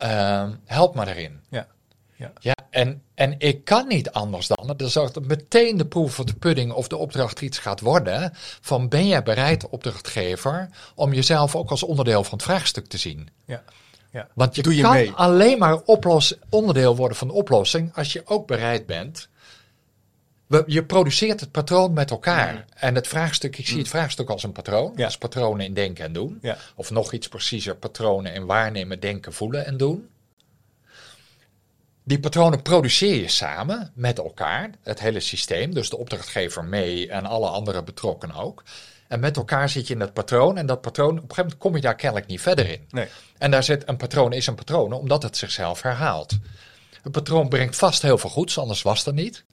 Uh, 0.04 0.50
help 0.66 0.96
me 0.96 1.06
daarin. 1.06 1.42
Ja. 1.50 1.68
Ja. 2.16 2.32
ja, 2.40 2.56
en, 2.70 3.02
en 3.16 3.36
ik 3.38 3.64
kan 3.64 3.88
niet 3.88 4.12
anders 4.12 4.48
dan. 4.48 4.74
Dan 4.78 4.90
zorgt 4.90 5.16
het 5.16 5.28
meteen 5.28 5.78
de 5.78 5.86
proef 5.86 6.16
van 6.16 6.26
de 6.26 6.34
pudding 6.34 6.72
of 6.72 6.88
de 6.88 6.98
opdracht 6.98 7.42
iets 7.42 7.58
gaat 7.58 7.80
worden. 7.80 8.32
Van 8.62 8.90
ben 8.90 9.08
jij 9.08 9.24
bereid, 9.24 9.70
opdrachtgever, 9.70 10.70
om 10.96 11.14
jezelf 11.14 11.56
ook 11.56 11.70
als 11.70 11.84
onderdeel 11.84 12.24
van 12.24 12.38
het 12.38 12.44
vraagstuk 12.48 12.88
te 12.88 12.98
zien? 12.98 13.30
Ja. 13.46 13.64
Ja. 14.12 14.28
Want 14.34 14.56
je, 14.56 14.76
je 14.76 14.82
kan 14.82 14.92
mee. 14.92 15.12
alleen 15.12 15.58
maar 15.58 15.82
oplos, 15.82 16.38
onderdeel 16.50 16.96
worden 16.96 17.18
van 17.18 17.28
de 17.28 17.34
oplossing 17.34 17.96
als 17.96 18.14
je 18.14 18.22
ook 18.26 18.48
bereid 18.48 18.86
bent. 18.86 19.30
We, 20.48 20.64
je 20.66 20.84
produceert 20.84 21.40
het 21.40 21.52
patroon 21.52 21.94
met 21.94 22.12
elkaar. 22.12 22.66
En 22.74 22.96
het 22.96 23.08
vraagstuk, 23.08 23.58
ik 23.58 23.66
zie 23.66 23.78
het 23.78 23.86
mm. 23.86 23.92
vraagstuk 23.92 24.30
als 24.30 24.44
een 24.44 24.52
patroon. 24.52 24.94
Ja. 24.96 25.06
Als 25.06 25.18
patronen 25.18 25.66
in 25.66 25.74
denken 25.74 26.06
en 26.06 26.14
doen. 26.14 26.40
Ja. 26.42 26.58
Of 26.76 26.92
nog 26.92 27.14
iets 27.14 27.28
preciezer, 27.28 27.76
patronen 27.76 28.34
in 28.34 28.46
waarnemen, 28.46 29.00
denken, 29.00 29.34
voelen 29.34 29.66
en 29.66 29.78
doen. 29.78 30.10
Die 32.08 32.20
patronen 32.20 32.62
produceer 32.62 33.16
je 33.16 33.28
samen 33.28 33.92
met 33.96 34.18
elkaar, 34.18 34.70
het 34.84 35.00
hele 35.00 35.20
systeem, 35.20 35.74
dus 35.74 35.90
de 35.90 35.98
opdrachtgever 35.98 36.64
mee 36.64 37.10
en 37.10 37.26
alle 37.26 37.48
andere 37.48 37.84
betrokkenen 37.84 38.36
ook. 38.36 38.64
En 39.08 39.20
met 39.20 39.38
elkaar 39.38 39.70
zit 39.70 39.88
je 39.88 39.94
in 39.94 40.00
dat 40.00 40.14
patroon 40.14 40.58
en 40.58 40.66
dat 40.66 40.82
patroon, 40.82 41.10
op 41.10 41.16
een 41.16 41.22
gegeven 41.22 41.44
moment 41.44 41.62
kom 41.62 41.76
je 41.76 41.82
daar 41.82 41.96
kennelijk 41.96 42.28
niet 42.28 42.42
verder 42.42 42.70
in. 42.70 42.86
Nee. 42.90 43.08
En 43.38 43.52
daar 43.52 43.64
zit 43.64 43.88
een 43.88 43.98
patroon 43.98 44.34
is 44.34 44.48
een 44.48 44.56
patroon 44.56 44.94
omdat 44.94 45.24
het 45.24 45.38
zichzelf 45.38 45.82
herhaalt. 45.82 46.38
Een 47.04 47.12
patroon 47.12 47.50
brengt 47.50 47.76
vast 47.76 48.02
heel 48.02 48.18
veel 48.18 48.30
goeds, 48.30 48.58
anders 48.58 48.82
was 48.82 49.06
het 49.06 49.16
niet. 49.16 49.46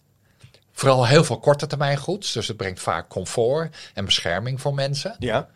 Vooral 0.72 1.06
heel 1.06 1.24
veel 1.24 1.38
korte 1.38 1.66
termijn 1.66 1.96
goeds, 1.96 2.32
dus 2.32 2.48
het 2.48 2.56
brengt 2.56 2.80
vaak 2.80 3.08
comfort 3.08 3.76
en 3.94 4.04
bescherming 4.04 4.60
voor 4.60 4.74
mensen. 4.74 5.16
Ja. 5.18 5.48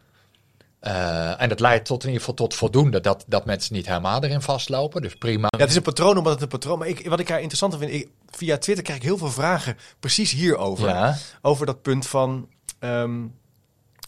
Uh, 0.82 1.40
en 1.40 1.48
dat 1.48 1.60
leidt 1.60 1.84
tot 1.84 2.02
in 2.02 2.08
ieder 2.08 2.20
geval 2.20 2.46
tot 2.46 2.54
voldoende 2.54 3.00
dat, 3.00 3.24
dat 3.26 3.44
mensen 3.44 3.74
niet 3.74 3.86
helemaal 3.86 4.22
erin 4.22 4.42
vastlopen. 4.42 5.02
Dus 5.02 5.16
prima. 5.16 5.46
Ja, 5.50 5.58
het 5.58 5.70
is 5.70 5.76
een 5.76 5.82
patroon 5.82 6.16
omdat 6.16 6.32
het 6.32 6.42
een 6.42 6.48
patroon. 6.48 6.78
Maar 6.78 6.88
ik, 6.88 7.08
wat 7.08 7.20
ik 7.20 7.26
daar 7.26 7.36
interessant 7.36 7.76
vind, 7.78 7.92
ik, 7.92 8.08
via 8.30 8.58
Twitter 8.58 8.84
krijg 8.84 8.98
ik 8.98 9.04
heel 9.04 9.18
veel 9.18 9.30
vragen 9.30 9.76
precies 10.00 10.32
hierover. 10.32 10.88
Ja. 10.88 11.16
Over 11.42 11.66
dat 11.66 11.82
punt 11.82 12.06
van. 12.06 12.48
Um, 12.80 13.34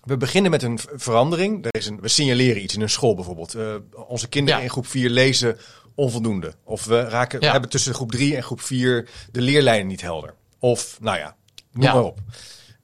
we 0.05 0.17
beginnen 0.17 0.51
met 0.51 0.63
een 0.63 0.79
verandering. 0.95 1.65
Er 1.65 1.81
is 1.81 1.87
een, 1.87 2.01
we 2.01 2.09
signaleren 2.09 2.63
iets 2.63 2.75
in 2.75 2.81
een 2.81 2.91
school 2.91 3.15
bijvoorbeeld. 3.15 3.55
Uh, 3.55 3.75
onze 4.07 4.29
kinderen 4.29 4.59
ja. 4.59 4.65
in 4.65 4.71
groep 4.71 4.87
4 4.87 5.11
lezen 5.11 5.59
onvoldoende. 5.95 6.55
Of 6.65 6.85
we, 6.85 7.01
raken, 7.01 7.41
ja. 7.41 7.47
we 7.47 7.53
hebben 7.53 7.71
tussen 7.71 7.95
groep 7.95 8.11
3 8.11 8.37
en 8.37 8.43
groep 8.43 8.61
4 8.61 9.09
de 9.33 9.41
leerlijnen 9.41 9.87
niet 9.87 10.01
helder. 10.01 10.35
Of, 10.59 10.99
nou 11.01 11.19
ja, 11.19 11.37
noem 11.73 11.85
maar 11.85 12.03
op. 12.03 12.19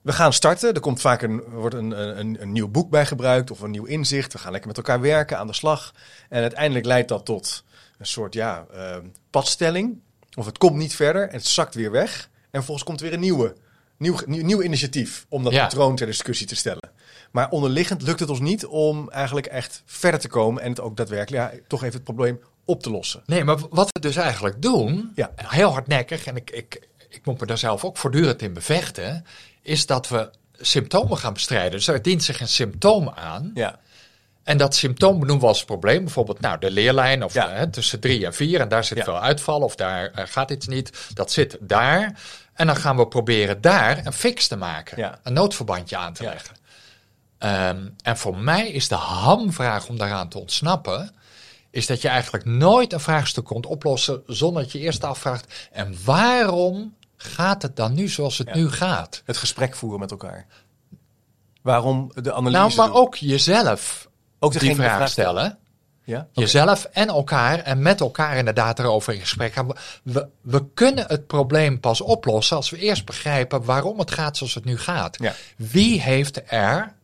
We 0.07 0.13
gaan 0.13 0.33
starten. 0.33 0.73
Er 0.73 0.79
komt 0.79 1.01
vaak 1.01 1.21
een, 1.21 1.41
wordt 1.49 1.75
een, 1.75 2.19
een, 2.19 2.41
een, 2.41 2.51
nieuw 2.51 2.67
boek 2.67 2.89
bij 2.89 3.05
gebruikt 3.05 3.51
of 3.51 3.59
een 3.59 3.71
nieuw 3.71 3.85
inzicht. 3.85 4.33
We 4.33 4.39
gaan 4.39 4.51
lekker 4.51 4.67
met 4.67 4.77
elkaar 4.77 5.01
werken, 5.01 5.37
aan 5.37 5.47
de 5.47 5.53
slag. 5.53 5.93
En 6.29 6.41
uiteindelijk 6.41 6.85
leidt 6.85 7.07
dat 7.07 7.25
tot 7.25 7.63
een 7.97 8.05
soort 8.05 8.33
ja, 8.33 8.65
uh, 8.73 8.95
padstelling. 9.29 9.99
Of 10.35 10.45
het 10.45 10.57
komt 10.57 10.75
niet 10.75 10.95
verder 10.95 11.27
en 11.27 11.35
het 11.35 11.45
zakt 11.45 11.75
weer 11.75 11.91
weg. 11.91 12.29
En 12.41 12.49
vervolgens 12.51 12.85
komt 12.85 12.99
er 12.99 13.05
weer 13.05 13.13
een 13.13 13.19
nieuwe, 13.19 13.55
nieuw, 13.97 14.17
nieuw, 14.25 14.43
nieuw 14.43 14.61
initiatief 14.61 15.25
om 15.29 15.43
dat 15.43 15.53
ja. 15.53 15.63
patroon 15.63 15.95
ter 15.95 16.05
discussie 16.05 16.47
te 16.47 16.55
stellen. 16.55 16.91
Maar 17.31 17.49
onderliggend 17.49 18.01
lukt 18.01 18.19
het 18.19 18.29
ons 18.29 18.39
niet 18.39 18.65
om 18.65 19.09
eigenlijk 19.09 19.47
echt 19.47 19.81
verder 19.85 20.19
te 20.19 20.27
komen 20.27 20.63
en 20.63 20.69
het 20.69 20.81
ook 20.81 20.97
daadwerkelijk 20.97 21.53
ja, 21.53 21.59
toch 21.67 21.81
even 21.81 21.95
het 21.95 22.03
probleem 22.03 22.39
op 22.65 22.83
te 22.83 22.89
lossen. 22.89 23.23
Nee, 23.25 23.43
maar 23.43 23.57
wat 23.69 23.89
we 23.91 23.99
dus 23.99 24.15
eigenlijk 24.15 24.61
doen, 24.61 25.11
ja. 25.15 25.31
heel 25.35 25.71
hardnekkig, 25.71 26.25
en 26.25 26.35
ik, 26.35 26.51
ik, 26.51 26.87
ik 27.09 27.25
moet 27.25 27.39
me 27.39 27.45
daar 27.45 27.57
zelf 27.57 27.85
ook 27.85 27.97
voortdurend 27.97 28.41
in 28.41 28.53
bevechten, 28.53 29.25
is 29.67 29.85
dat 29.85 30.07
we 30.07 30.29
symptomen 30.53 31.17
gaan 31.17 31.33
bestrijden. 31.33 31.71
Dus 31.71 31.87
er 31.87 32.01
dient 32.01 32.23
zich 32.23 32.39
een 32.39 32.47
symptoom 32.47 33.09
aan. 33.09 33.51
Ja. 33.53 33.79
En 34.43 34.57
dat 34.57 34.75
symptoom 34.75 35.19
benoemen 35.19 35.43
we 35.43 35.47
als 35.47 35.65
probleem. 35.65 36.03
Bijvoorbeeld 36.03 36.39
nou, 36.39 36.59
de 36.59 36.71
leerlijn 36.71 37.23
of 37.23 37.33
ja. 37.33 37.49
hè, 37.49 37.69
tussen 37.69 37.99
drie 37.99 38.25
en 38.25 38.33
vier. 38.33 38.59
En 38.59 38.69
daar 38.69 38.83
zit 38.83 38.97
ja. 38.97 39.03
veel 39.03 39.21
uitval 39.21 39.61
of 39.61 39.75
daar 39.75 40.11
uh, 40.15 40.23
gaat 40.25 40.51
iets 40.51 40.67
niet. 40.67 40.91
Dat 41.13 41.31
zit 41.31 41.57
daar. 41.59 42.19
En 42.53 42.67
dan 42.67 42.75
gaan 42.75 42.97
we 42.97 43.07
proberen 43.07 43.61
daar 43.61 44.05
een 44.05 44.13
fix 44.13 44.47
te 44.47 44.55
maken. 44.55 44.97
Ja. 44.97 45.19
Een 45.23 45.33
noodverbandje 45.33 45.97
aan 45.97 46.13
te 46.13 46.23
leggen. 46.23 46.55
Ehm, 47.37 47.87
en 48.03 48.17
voor 48.17 48.37
mij 48.37 48.67
is 48.67 48.87
de 48.87 48.95
hamvraag 48.95 49.87
om 49.87 49.97
daaraan 49.97 50.29
te 50.29 50.39
ontsnappen, 50.39 51.15
is 51.71 51.85
dat 51.85 52.01
je 52.01 52.07
eigenlijk 52.07 52.45
nooit 52.45 52.93
een 52.93 52.99
vraagstuk 52.99 53.45
kunt 53.45 53.65
oplossen 53.65 54.23
zonder 54.27 54.63
dat 54.63 54.71
je 54.71 54.79
eerst 54.79 55.03
afvraagt, 55.03 55.69
en 55.71 55.95
waarom 56.05 56.95
gaat 57.17 57.61
het 57.61 57.75
dan 57.75 57.93
nu 57.93 58.07
zoals 58.07 58.37
het 58.37 58.53
nu 58.53 58.69
gaat? 58.69 59.21
Het 59.25 59.37
gesprek 59.37 59.75
voeren 59.75 59.99
met 59.99 60.11
elkaar. 60.11 60.45
Waarom 61.61 62.11
de 62.13 62.33
analyse 62.33 62.57
Nou, 62.59 62.75
maar 62.75 62.87
doen. 62.87 62.95
ook 62.95 63.15
jezelf 63.15 64.09
ook 64.39 64.59
die 64.59 64.75
vraag 64.75 64.95
vraag 64.95 65.09
stellen. 65.09 65.57
Ja? 66.03 66.27
Jezelf 66.31 66.83
en 66.85 67.07
elkaar 67.07 67.59
en 67.59 67.81
met 67.81 67.99
elkaar 67.99 68.37
inderdaad 68.37 68.79
erover 68.79 69.13
in 69.13 69.19
gesprek 69.19 69.53
gaan. 69.53 69.67
We, 69.67 69.75
we, 70.03 70.27
we 70.41 70.65
kunnen 70.73 71.05
het 71.07 71.27
probleem 71.27 71.79
pas 71.79 72.01
oplossen 72.01 72.55
als 72.55 72.69
we 72.69 72.77
eerst 72.77 73.05
begrijpen 73.05 73.63
waarom 73.63 73.99
het 73.99 74.11
gaat 74.11 74.37
zoals 74.37 74.53
het 74.53 74.65
nu 74.65 74.77
gaat. 74.77 75.17
Ja. 75.19 75.33
Wie 75.57 76.01
heeft 76.01 76.41
er 76.45 76.95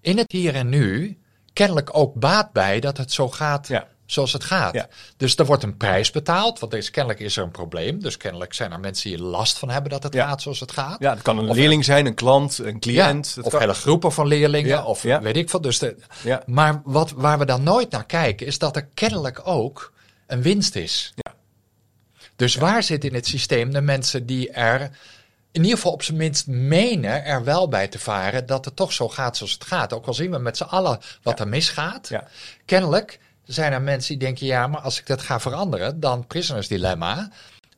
in 0.00 0.18
het 0.18 0.32
hier 0.32 0.54
en 0.54 0.68
nu 0.68 1.18
kennelijk 1.52 1.96
ook 1.96 2.14
baat 2.14 2.52
bij 2.52 2.80
dat 2.80 2.96
het 2.96 3.12
zo 3.12 3.28
gaat 3.28 3.68
Ja. 3.68 3.88
Zoals 4.06 4.32
het 4.32 4.44
gaat? 4.44 4.74
Ja. 4.74 4.88
Dus 5.16 5.36
er 5.36 5.44
wordt 5.46 5.62
een 5.62 5.76
prijs 5.76 6.10
betaald, 6.10 6.58
want 6.58 6.74
is, 6.74 6.90
kennelijk 6.90 7.20
is 7.20 7.36
er 7.36 7.42
een 7.42 7.50
probleem. 7.50 8.00
Dus 8.02 8.16
kennelijk 8.16 8.54
zijn 8.54 8.72
er 8.72 8.80
mensen 8.80 9.10
die 9.10 9.18
last 9.22 9.58
van 9.58 9.70
hebben 9.70 9.90
dat 9.90 10.02
het 10.02 10.14
Ja. 10.14 10.26
gaat 10.28 10.42
zoals 10.42 10.60
het 10.60 10.72
gaat. 10.72 10.96
Ja, 11.00 11.10
het 11.12 11.22
kan 11.22 11.38
een 11.38 11.48
Of- 11.48 11.56
leerling 11.56 11.84
zijn, 11.84 12.06
een 12.06 12.14
klant, 12.14 12.58
een 12.58 12.80
cliënt. 12.80 13.32
Ja, 13.36 13.42
of 13.42 13.50
kan- 13.50 13.60
hele 13.60 13.74
groepen 13.74 14.12
van 14.12 14.26
leerlingen, 14.26 14.84
of 14.84 15.02
ja. 15.02 15.20
weet 15.20 15.36
ik 15.36 15.50
wat. 15.50 15.62
Dus 15.62 15.78
de, 15.78 15.96
Ja. 16.22 16.42
Maar 16.46 16.80
wat, 16.84 17.10
waar 17.10 17.38
we 17.38 17.44
dan 17.44 17.62
nooit 17.62 17.90
naar 17.90 18.06
kijken, 18.06 18.46
is 18.46 18.58
dat 18.58 18.76
er 18.76 18.86
kennelijk 18.94 19.40
ook 19.44 19.92
een 20.26 20.42
winst 20.42 20.74
is. 20.76 21.12
Ja. 21.14 21.34
Dus 22.36 22.54
waar 22.54 22.82
zit 22.82 23.04
in 23.04 23.14
het 23.14 23.26
systeem 23.26 23.72
de 23.72 23.80
mensen 23.80 24.26
die 24.26 24.50
er 24.50 24.80
in 25.52 25.62
ieder 25.62 25.76
geval 25.76 25.92
op 25.92 26.02
zijn 26.02 26.16
minst 26.16 26.46
menen 26.46 27.24
er 27.24 27.44
wel 27.44 27.68
bij 27.68 27.88
te 27.88 27.98
varen 27.98 28.46
dat 28.46 28.64
het 28.64 28.76
toch 28.76 28.92
zo 28.92 29.08
gaat 29.08 29.36
zoals 29.36 29.52
het 29.52 29.64
gaat. 29.64 29.92
Ook 29.92 30.06
al 30.06 30.14
zien 30.14 30.30
we 30.30 30.38
met 30.38 30.56
z'n 30.56 30.62
allen 30.62 30.98
wat 31.22 31.40
er 31.40 31.48
misgaat. 31.48 32.08
Ja. 32.08 32.26
Kennelijk 32.64 33.18
zijn 33.44 33.72
er 33.72 33.82
mensen 33.82 34.18
die 34.18 34.26
denken, 34.26 34.46
ja, 34.46 34.66
maar 34.66 34.80
als 34.80 34.98
ik 35.00 35.06
dat 35.06 35.22
ga 35.22 35.40
veranderen, 35.40 36.00
dan 36.00 36.26
prisoners 36.26 36.68
dilemma, 36.68 37.30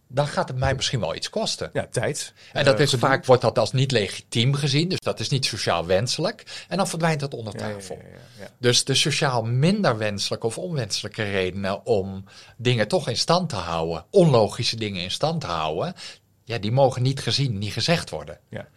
dan 0.09 0.27
gaat 0.27 0.49
het 0.49 0.59
mij 0.59 0.75
misschien 0.75 1.01
wel 1.01 1.15
iets 1.15 1.31
kosten. 1.31 1.71
Ja, 1.73 1.87
tijd. 1.91 2.33
En 2.53 2.65
dat 2.65 2.75
Eh, 2.75 2.81
is 2.81 2.95
vaak 2.95 3.25
wordt 3.25 3.43
dat 3.43 3.59
als 3.59 3.73
niet 3.73 3.91
legitiem 3.93 4.55
gezien, 4.55 4.89
dus 4.89 5.01
dat 5.01 5.21
is 5.21 5.29
niet 5.29 5.45
sociaal 5.45 5.87
wenselijk. 5.87 6.65
En 6.69 6.77
dan 6.77 6.89
verdwijnt 6.89 7.21
dat 7.21 7.35
onder 7.35 7.55
tafel. 7.55 7.97
ja, 8.03 8.09
ja, 8.09 8.45
ja. 8.45 8.51
Dus 8.59 8.85
de 8.85 8.95
sociaal 8.95 9.43
minder 9.43 9.99
wenselijke 9.99 10.47
of 10.47 10.59
onwenselijke 10.59 11.23
redenen 11.23 11.87
om 11.87 12.25
dingen 12.57 12.89
toch 12.89 13.09
in 13.09 13.17
stand 13.17 13.49
te 13.49 13.57
houden, 13.57 14.05
onlogische 14.11 14.77
dingen 14.77 15.03
in 15.03 15.11
stand 15.11 15.41
te 15.41 15.47
houden, 15.47 15.95
ja, 16.45 16.59
die 16.59 16.73
mogen 16.73 17.03
niet 17.03 17.21
gezien, 17.21 17.59
niet 17.59 17.73
gezegd 17.73 18.11
worden. 18.11 18.39
Ja. 18.49 18.69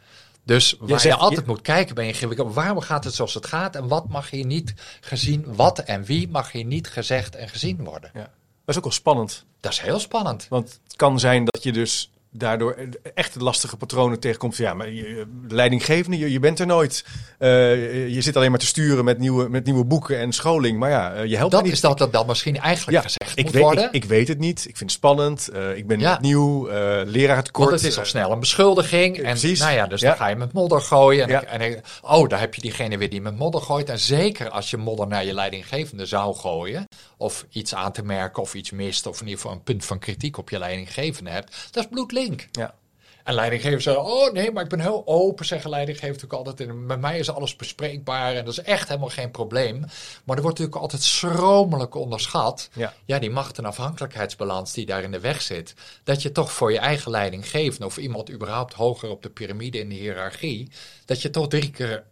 Dus 0.50 0.76
waar 0.80 0.90
je, 0.90 1.00
zegt- 1.00 1.20
altijd 1.20 1.40
je- 1.40 1.46
moet 1.48 1.62
kijken 1.62 1.96
ben 1.96 2.06
je 2.06 2.14
waarom 2.54 2.80
gaat 2.80 3.04
het 3.04 3.14
zoals 3.14 3.34
het 3.34 3.46
gaat 3.46 3.76
en 3.76 3.88
wat 3.88 4.08
mag 4.10 4.30
hier 4.30 4.46
niet 4.46 4.74
gezien, 5.02 5.56
wat 5.56 5.80
en 5.80 6.04
wie 6.04 6.30
mag 6.30 6.52
hier 6.52 6.66
niet 6.66 6.88
gezegd 6.90 7.36
en 7.36 7.50
gezien 7.50 7.84
worden. 7.84 8.12
Ja. 8.14 8.20
Dat 8.20 8.30
is 8.66 8.78
ook 8.78 8.84
wel 8.84 8.92
spannend. 8.92 9.46
Dat 9.60 9.72
is 9.72 9.80
heel 9.80 10.00
spannend. 10.00 10.48
Want 10.50 10.80
het 10.84 10.96
kan 10.96 11.20
zijn 11.20 11.46
dat 11.46 11.64
je 11.64 11.72
dus 11.72 12.12
daardoor 12.32 12.76
echt 13.14 13.36
lastige 13.42 13.78
patronen 13.78 14.20
tegenkomt. 14.20 14.58
Ja, 14.58 14.74
maar 14.74 14.90
je, 14.92 15.26
de 15.48 15.56
leidinggevende, 15.56 16.18
je, 16.18 16.32
je 16.32 16.40
bent 16.40 16.60
er 16.60 16.66
nooit. 16.66 17.06
Eh, 17.38 18.08
je 18.14 18.22
zit 18.22 18.36
alleen 18.36 18.50
maar 18.50 18.60
te 18.60 18.66
sturen 18.66 19.06
met 19.06 19.18
nieuwe, 19.20 19.50
met 19.50 19.66
nieuwe 19.66 19.84
boeken 19.86 20.20
en 20.20 20.32
scholing. 20.34 20.80
Maar 20.80 20.90
ja, 20.90 21.14
eh, 21.14 21.26
je 21.26 21.38
helpt 21.38 21.52
Dat 21.52 21.64
niet. 21.64 21.72
is 21.72 21.82
dat 21.82 21.98
dat, 21.98 22.14
dat 22.14 22.28
misschien 22.28 22.58
eigenlijk 22.60 22.98
ja, 22.98 23.04
gezegd 23.04 23.38
ik 23.38 23.44
moet 23.44 23.54
weet, 23.54 23.64
worden. 23.64 23.84
ik, 23.84 23.92
ik 23.92 24.04
weet 24.04 24.28
het 24.28 24.40
niet. 24.40 24.60
Ik 24.60 24.78
vind 24.78 24.80
het 24.80 24.92
spannend. 24.92 25.48
Eh, 25.48 25.78
ik 25.78 25.88
ben 25.88 26.00
Ja. 26.00 26.18
nieuw. 26.22 26.68
eh 26.68 27.02
leraar 27.06 27.44
tekort. 27.44 27.70
Want 27.70 27.82
het 27.82 27.90
is 27.92 27.98
al 27.98 28.04
Eh, 28.04 28.10
snel 28.10 28.32
een 28.32 28.40
beschuldiging. 28.40 29.18
En 29.18 29.24
precies. 29.24 29.60
nou 29.60 29.74
ja, 29.74 29.88
dus 29.88 30.02
Ja. 30.02 30.08
dan 30.08 30.18
ga 30.18 30.28
je 30.28 30.36
met 30.36 30.54
modder 30.54 30.82
gooien. 30.82 31.28
En, 31.28 31.62
en- 31.62 31.82
oh, 32.02 32.30
daar 32.30 32.40
heb 32.40 32.56
je 32.56 32.62
diegene 32.62 32.98
weer 32.98 33.10
die 33.10 33.22
met 33.22 33.38
modder 33.38 33.62
gooit. 33.62 33.90
En 33.90 34.00
zeker 34.00 34.50
als 34.50 34.70
je 34.70 34.78
modder 34.78 35.08
naar 35.08 35.26
je 35.26 35.34
leidinggevende 35.34 36.06
zou 36.06 36.36
gooien. 36.36 36.88
Of 37.22 37.46
iets 37.50 37.76
aan 37.76 37.92
te 37.92 38.04
merken 38.04 38.42
of 38.42 38.54
iets 38.54 38.72
mist. 38.72 39.06
Of 39.06 39.20
in 39.22 39.26
ieder 39.26 39.42
geval 39.42 39.56
een 39.56 39.64
punt 39.64 39.86
van 39.86 40.00
kritiek 40.00 40.38
op 40.38 40.50
je 40.50 40.60
leidinggevende 40.60 41.30
hebt. 41.30 41.68
Dat 41.72 41.84
is 41.84 41.90
bloedlink. 41.90 42.48
ja. 42.52 42.76
En 43.24 43.36
leidinggevers 43.36 43.84
zeggen, 43.84 44.04
oh 44.04 44.34
nee, 44.34 44.52
maar 44.52 44.64
ik 44.64 44.70
ben 44.70 44.80
heel 44.80 45.02
open, 45.06 45.46
zeggen 45.46 45.70
leidinggevers 45.70 46.24
ook 46.26 46.34
altijd. 46.34 46.62
En 46.62 46.88
bij 46.88 46.98
mij 46.98 47.20
is 47.20 47.30
alles 47.30 47.56
bespreekbaar 47.56 48.36
en 48.36 48.46
dat 48.46 48.54
is 48.54 48.64
echt 48.64 48.88
helemaal 48.88 49.10
geen 49.10 49.32
probleem. 49.32 49.80
Maar 50.24 50.36
er 50.36 50.42
wordt 50.42 50.58
natuurlijk 50.60 50.76
altijd 50.76 51.04
schromelijk 51.04 51.96
onderschat. 51.96 52.70
Ja. 52.74 52.94
Ja, 53.06 53.20
die 53.20 53.30
macht- 53.30 53.58
en 53.58 53.66
afhankelijkheidsbalans 53.66 54.74
die 54.74 54.86
daar 54.86 55.04
in 55.04 55.12
de 55.12 55.20
weg 55.20 55.42
zit. 55.42 55.74
Dat 56.04 56.22
je 56.22 56.32
toch 56.32 56.52
voor 56.52 56.72
je 56.72 56.80
eigen 56.80 57.12
leidinggevende 57.12 57.86
of 57.86 57.98
iemand 57.98 58.32
überhaupt 58.32 58.74
hoger 58.74 59.10
op 59.10 59.24
de 59.24 59.30
piramide 59.30 59.80
in 59.80 59.90
de 59.90 59.96
hiërarchie. 59.96 60.72
Dat 61.06 61.22
je 61.22 61.30
toch 61.30 61.48
drie 61.48 61.72
keer, 61.72 62.04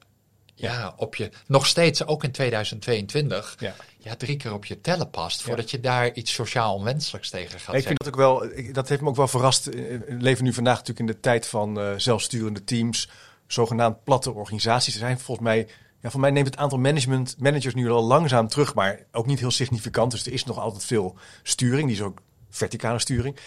ja, 0.59 0.93
op 0.97 1.15
je, 1.15 1.29
nog 1.47 1.65
steeds 1.67 2.05
ook 2.05 2.23
in 2.23 2.31
2022, 2.31 3.55
Ja. 3.59 3.75
ja, 3.97 4.15
drie 4.15 4.37
keer 4.37 4.53
op 4.53 4.65
je 4.65 4.81
tellen 4.81 5.09
past. 5.09 5.41
Voordat 5.41 5.71
je 5.71 5.79
daar 5.79 6.13
iets 6.13 6.33
sociaal 6.33 6.73
onwenselijks 6.75 7.29
tegen 7.29 7.49
gaat 7.59 7.75
ik 7.75 7.81
zeggen. 7.81 7.83
vind 7.87 7.99
dat 8.03 8.07
ook 8.07 8.15
wel, 8.15 8.45
ik- 8.57 8.73
dat 8.73 8.89
heeft 8.89 9.01
me 9.01 9.07
ook 9.09 9.15
wel 9.15 9.27
verrast. 9.27 9.67
Eh, 9.67 9.73
We 9.73 10.05
leven 10.07 10.43
nu 10.43 10.53
vandaag 10.53 10.73
natuurlijk 10.77 10.99
in 11.09 11.13
de 11.15 11.19
tijd 11.19 11.47
van 11.47 11.79
eh, 11.79 11.93
zelfsturende 11.97 12.63
teams, 12.63 13.09
zogenaamd 13.47 14.03
platte 14.03 14.31
organisaties. 14.33 14.93
Er 14.93 14.99
zijn 14.99 15.19
volgens 15.19 15.47
mij, 15.47 15.67
ja, 16.01 16.09
voor 16.09 16.19
mij 16.19 16.31
neemt 16.31 16.45
het 16.47 16.57
aantal 16.57 16.79
management, 16.79 17.35
managers 17.39 17.73
nu 17.75 17.89
al 17.89 18.03
langzaam 18.03 18.47
terug, 18.47 18.73
maar 18.73 18.99
ook 19.11 19.25
niet 19.25 19.39
heel 19.39 19.51
significant. 19.51 20.11
Dus 20.11 20.25
er 20.25 20.33
is 20.33 20.43
nog 20.43 20.57
altijd 20.59 20.85
veel 20.85 21.15
sturing, 21.43 21.87
die 21.87 21.95
is 21.95 22.01
ook 22.01 22.19
verticale 22.49 22.99
sturing. 22.99 23.37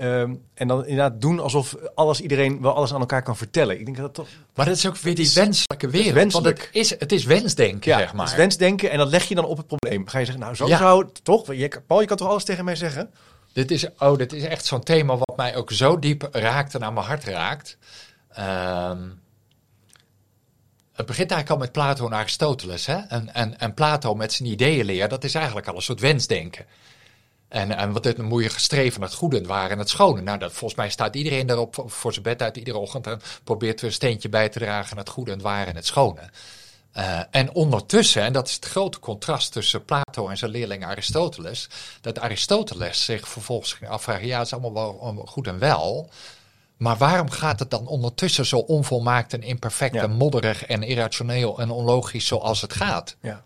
Ehm, 0.00 0.34
en 0.54 0.68
dan 0.68 0.86
inderdaad 0.86 1.20
doen 1.20 1.40
alsof 1.40 1.76
alles, 1.94 2.20
iedereen 2.20 2.60
wel 2.60 2.74
alles 2.74 2.94
aan 2.94 3.00
elkaar 3.00 3.22
kan 3.22 3.36
vertellen. 3.36 3.78
Ik 3.78 3.84
denk 3.84 3.96
dat 3.96 4.06
dat 4.06 4.14
toch 4.14 4.34
Maar 4.54 4.66
dat 4.66 4.76
is 4.76 4.86
ook 4.86 4.96
weer 4.96 5.14
die 5.14 5.30
wenselijke 5.34 5.88
wereld. 5.88 6.14
wenselijk. 6.14 6.56
Want 6.56 6.66
het 6.66 6.76
is, 6.76 6.90
het 6.90 7.12
is 7.12 7.24
wensdenken, 7.24 7.90
ja, 7.90 7.98
zeg 7.98 8.12
maar. 8.12 8.22
het 8.22 8.30
is 8.32 8.38
wensdenken 8.38 8.90
en 8.90 8.98
dat 8.98 9.08
leg 9.08 9.24
je 9.24 9.34
dan 9.34 9.44
op 9.44 9.56
het 9.56 9.66
probleem. 9.66 10.08
Ga 10.08 10.18
je 10.18 10.24
zeggen, 10.24 10.42
nou 10.42 10.54
zo 10.54 10.66
Ja. 10.66 10.78
zou 10.78 11.04
het 11.04 11.24
toch? 11.24 11.54
Je, 11.54 11.82
Paul, 11.86 12.00
je 12.00 12.06
kan 12.06 12.16
toch 12.16 12.28
alles 12.28 12.44
tegen 12.44 12.64
mij 12.64 12.76
zeggen? 12.76 13.10
Dit 13.52 13.70
is, 13.70 13.86
oh, 13.98 14.16
dit 14.16 14.32
is 14.32 14.42
echt 14.42 14.64
zo'n 14.66 14.82
thema 14.82 15.16
wat 15.16 15.36
mij 15.36 15.56
ook 15.56 15.70
zo 15.72 15.98
diep 15.98 16.28
raakt 16.32 16.74
en 16.74 16.84
aan 16.84 16.94
mijn 16.94 17.06
hart 17.06 17.24
raakt. 17.24 17.76
Ehm, 18.32 19.08
het 20.92 21.06
begint 21.06 21.30
eigenlijk 21.30 21.50
al 21.50 21.56
met 21.66 21.72
Plato 21.72 22.06
en 22.06 22.14
Aristoteles. 22.14 22.86
Hè? 22.86 22.96
En, 22.96 23.34
en, 23.34 23.58
en 23.58 23.74
Plato 23.74 24.14
met 24.14 24.32
zijn 24.32 24.48
ideeënleer, 24.48 25.08
dat 25.08 25.24
is 25.24 25.34
eigenlijk 25.34 25.66
al 25.68 25.74
een 25.74 25.82
soort 25.82 26.00
wensdenken. 26.00 26.66
En, 27.50 27.76
en 27.76 27.92
wat 27.92 28.02
dit 28.02 28.18
moet 28.18 28.42
je 28.42 28.48
gestreven 28.48 29.00
naar 29.00 29.08
het 29.08 29.18
goede, 29.18 29.36
het 29.36 29.46
ware 29.46 29.72
en 29.72 29.78
het 29.78 29.88
schone. 29.88 30.20
Nou, 30.20 30.38
dat, 30.38 30.52
volgens 30.52 30.80
mij 30.80 30.90
staat 30.90 31.16
iedereen 31.16 31.46
daarop 31.46 31.84
voor, 31.86 32.12
zijn 32.12 32.24
bed 32.24 32.42
uit 32.42 32.56
iedere 32.56 32.78
ochtend 32.78 33.06
en 33.06 33.20
probeert 33.44 33.80
er 33.80 33.86
een 33.86 33.92
steentje 33.92 34.28
bij 34.28 34.48
te 34.48 34.58
dragen 34.58 34.92
aan 34.92 34.98
het 34.98 35.08
goede, 35.08 35.30
het 35.30 35.42
ware 35.42 35.70
en 35.70 35.76
het 35.76 35.86
schone. 35.86 36.30
Eh, 36.92 37.20
en 37.30 37.54
ondertussen, 37.54 38.22
en 38.22 38.32
dat 38.32 38.48
is 38.48 38.54
het 38.54 38.64
grote 38.64 38.98
contrast 38.98 39.52
tussen 39.52 39.84
Plato 39.84 40.28
en 40.28 40.36
zijn 40.38 40.50
leerling 40.50 40.84
Aristoteles, 40.84 41.68
dat 42.00 42.18
Aristoteles 42.18 43.04
zich 43.04 43.28
vervolgens 43.28 43.72
ging 43.72 43.90
afvragen, 43.90 44.26
ja, 44.26 44.38
het 44.38 44.46
is 44.46 44.52
allemaal 44.52 44.72
wel 44.74 45.24
goed 45.26 45.46
en 45.46 45.58
wel, 45.58 46.10
maar 46.76 46.96
waarom 46.96 47.30
gaat 47.30 47.58
het 47.58 47.70
dan 47.70 47.86
ondertussen 47.86 48.46
zo 48.46 48.58
onvolmaakt 48.58 49.32
en 49.32 49.42
imperfect 49.42 49.94
Ja. 49.94 50.02
en 50.02 50.10
modderig 50.10 50.64
en 50.64 50.82
irrationeel 50.82 51.58
en 51.58 51.70
onlogisch 51.70 52.26
zoals 52.26 52.60
het 52.60 52.72
gaat? 52.72 53.16
Ja. 53.20 53.42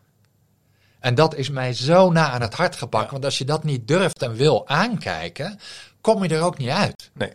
En 1.04 1.14
dat 1.14 1.34
is 1.34 1.50
mij 1.50 1.72
zo 1.72 2.10
na 2.10 2.30
aan 2.30 2.40
het 2.40 2.54
hart 2.54 2.76
gebakken, 2.76 3.12
want 3.12 3.24
als 3.24 3.38
je 3.38 3.44
dat 3.44 3.64
niet 3.64 3.88
durft 3.88 4.22
en 4.22 4.34
wil 4.34 4.68
aankijken, 4.68 5.58
kom 6.00 6.22
je 6.22 6.34
er 6.34 6.42
ook 6.42 6.58
niet 6.58 6.68
uit. 6.68 7.10
Nee. 7.12 7.32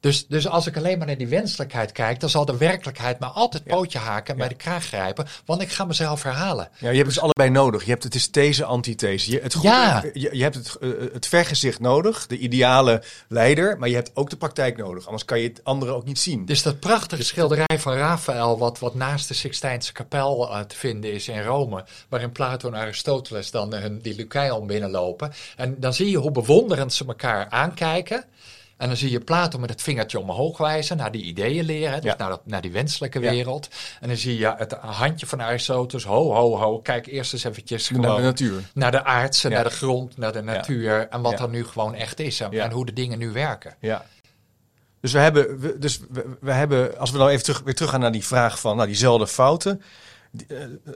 Dus, 0.00 0.26
dus 0.26 0.48
als 0.48 0.66
ik 0.66 0.76
alleen 0.76 0.98
maar 0.98 1.06
naar 1.06 1.16
die 1.18 1.28
wenselijkheid 1.28 1.92
kijk, 1.92 2.20
dan 2.20 2.28
zal 2.28 2.44
de 2.44 2.56
werkelijkheid 2.56 3.18
me 3.20 3.26
altijd 3.26 3.62
Ja. 3.66 3.74
pootje 3.74 3.98
haken 3.98 4.32
en 4.32 4.38
bij 4.38 4.48
de 4.48 4.54
kraag 4.54 4.84
grijpen, 4.84 5.26
want 5.44 5.62
ik 5.62 5.70
ga 5.70 5.84
mezelf 5.84 6.22
herhalen. 6.22 6.68
Ja, 6.78 6.90
je 6.90 6.96
hebt 6.96 7.08
dus 7.08 7.20
allebei 7.20 7.50
nodig. 7.50 7.84
Je 7.84 7.90
hebt 7.90 8.02
het 8.04 8.14
is 8.14 8.28
these, 8.28 8.64
antithese. 8.64 9.30
Je, 9.30 9.40
het 9.40 9.54
goede- 9.54 9.68
Ja. 9.68 10.02
je, 10.12 10.28
je 10.36 10.42
hebt 10.42 10.54
het, 10.54 10.76
eh, 10.76 10.88
het 11.12 11.26
vergezicht 11.26 11.80
nodig, 11.80 12.26
de 12.26 12.38
ideale 12.38 13.02
leider, 13.28 13.78
maar 13.78 13.88
je 13.88 13.94
hebt 13.94 14.10
ook 14.14 14.30
de 14.30 14.36
praktijk 14.36 14.76
nodig. 14.76 15.04
Anders 15.04 15.24
kan 15.24 15.40
je 15.40 15.48
het 15.48 15.60
andere 15.64 15.92
ook 15.92 16.04
niet 16.04 16.18
zien. 16.18 16.44
Dus 16.46 16.62
dat 16.62 16.80
prachtige 16.80 17.24
schilderij 17.24 17.78
van 17.78 17.94
Raphaël, 17.94 18.58
wat, 18.58 18.78
wat 18.78 18.94
naast 18.94 19.28
de 19.28 19.34
Sixtijnse 19.34 19.92
kapel 19.92 20.50
eh, 20.50 20.60
te 20.60 20.76
vinden 20.76 21.12
is 21.12 21.28
in 21.28 21.42
Rome, 21.42 21.84
waarin 22.08 22.32
Plato 22.32 22.68
en 22.68 22.74
Aristoteles 22.74 23.50
dan 23.50 23.74
hun, 23.74 23.98
die 24.02 24.14
Lycaon 24.14 24.66
binnenlopen. 24.66 25.32
En 25.56 25.76
dan 25.78 25.94
zie 25.94 26.10
je 26.10 26.16
hoe 26.16 26.30
bewonderend 26.30 26.92
ze 26.92 27.04
elkaar 27.06 27.46
aankijken. 27.50 28.24
En 28.78 28.88
dan 28.88 28.96
zie 28.96 29.10
je 29.10 29.20
Plato 29.20 29.58
met 29.58 29.70
het 29.70 29.82
vingertje 29.82 30.18
omhoog 30.20 30.58
wijzen 30.58 30.96
naar 30.96 31.12
die 31.12 31.22
ideeën 31.22 31.64
leren, 31.64 32.00
dus 32.00 32.10
Ja. 32.10 32.16
naar, 32.18 32.28
dat, 32.28 32.40
naar 32.46 32.60
die 32.60 32.72
wenselijke 32.72 33.20
Ja. 33.20 33.30
wereld. 33.30 33.68
En 34.00 34.08
dan 34.08 34.16
zie 34.16 34.38
je 34.38 34.54
het 34.56 34.72
handje 34.72 35.26
van 35.26 35.40
Aristoteles, 35.42 36.04
ho, 36.04 36.32
ho, 36.34 36.56
ho, 36.56 36.78
kijk 36.78 37.06
eerst 37.06 37.32
eens 37.32 37.44
eventjes 37.44 37.90
Naar 37.90 38.16
de 38.16 38.22
natuur. 38.22 38.62
naar 38.74 38.90
de 38.90 39.04
aardse, 39.04 39.48
Ja. 39.48 39.54
naar 39.54 39.64
de 39.64 39.70
grond, 39.70 40.16
naar 40.16 40.32
de 40.32 40.42
natuur 40.42 41.08
en 41.08 41.20
wat 41.20 41.40
er 41.40 41.48
nu 41.48 41.64
gewoon 41.64 41.94
echt 41.94 42.20
is 42.20 42.40
en, 42.40 42.70
hoe 42.70 42.86
de 42.86 42.92
dingen 42.92 43.18
nu 43.18 43.30
werken. 43.32 43.74
Ja. 43.80 44.04
Dus 45.00 45.12
we 45.12 45.18
hebben, 45.18 45.80
dus 45.80 46.00
we, 46.10 46.36
we 46.40 46.52
hebben, 46.52 46.98
als 46.98 47.10
we 47.10 47.18
nou 47.18 47.30
even 47.30 47.44
terug, 47.44 47.60
weer 47.64 47.74
teruggaan 47.74 48.00
naar 48.00 48.12
die 48.12 48.24
vraag 48.24 48.60
van 48.60 48.76
nou, 48.76 48.88
diezelfde 48.88 49.26
fouten. 49.26 49.82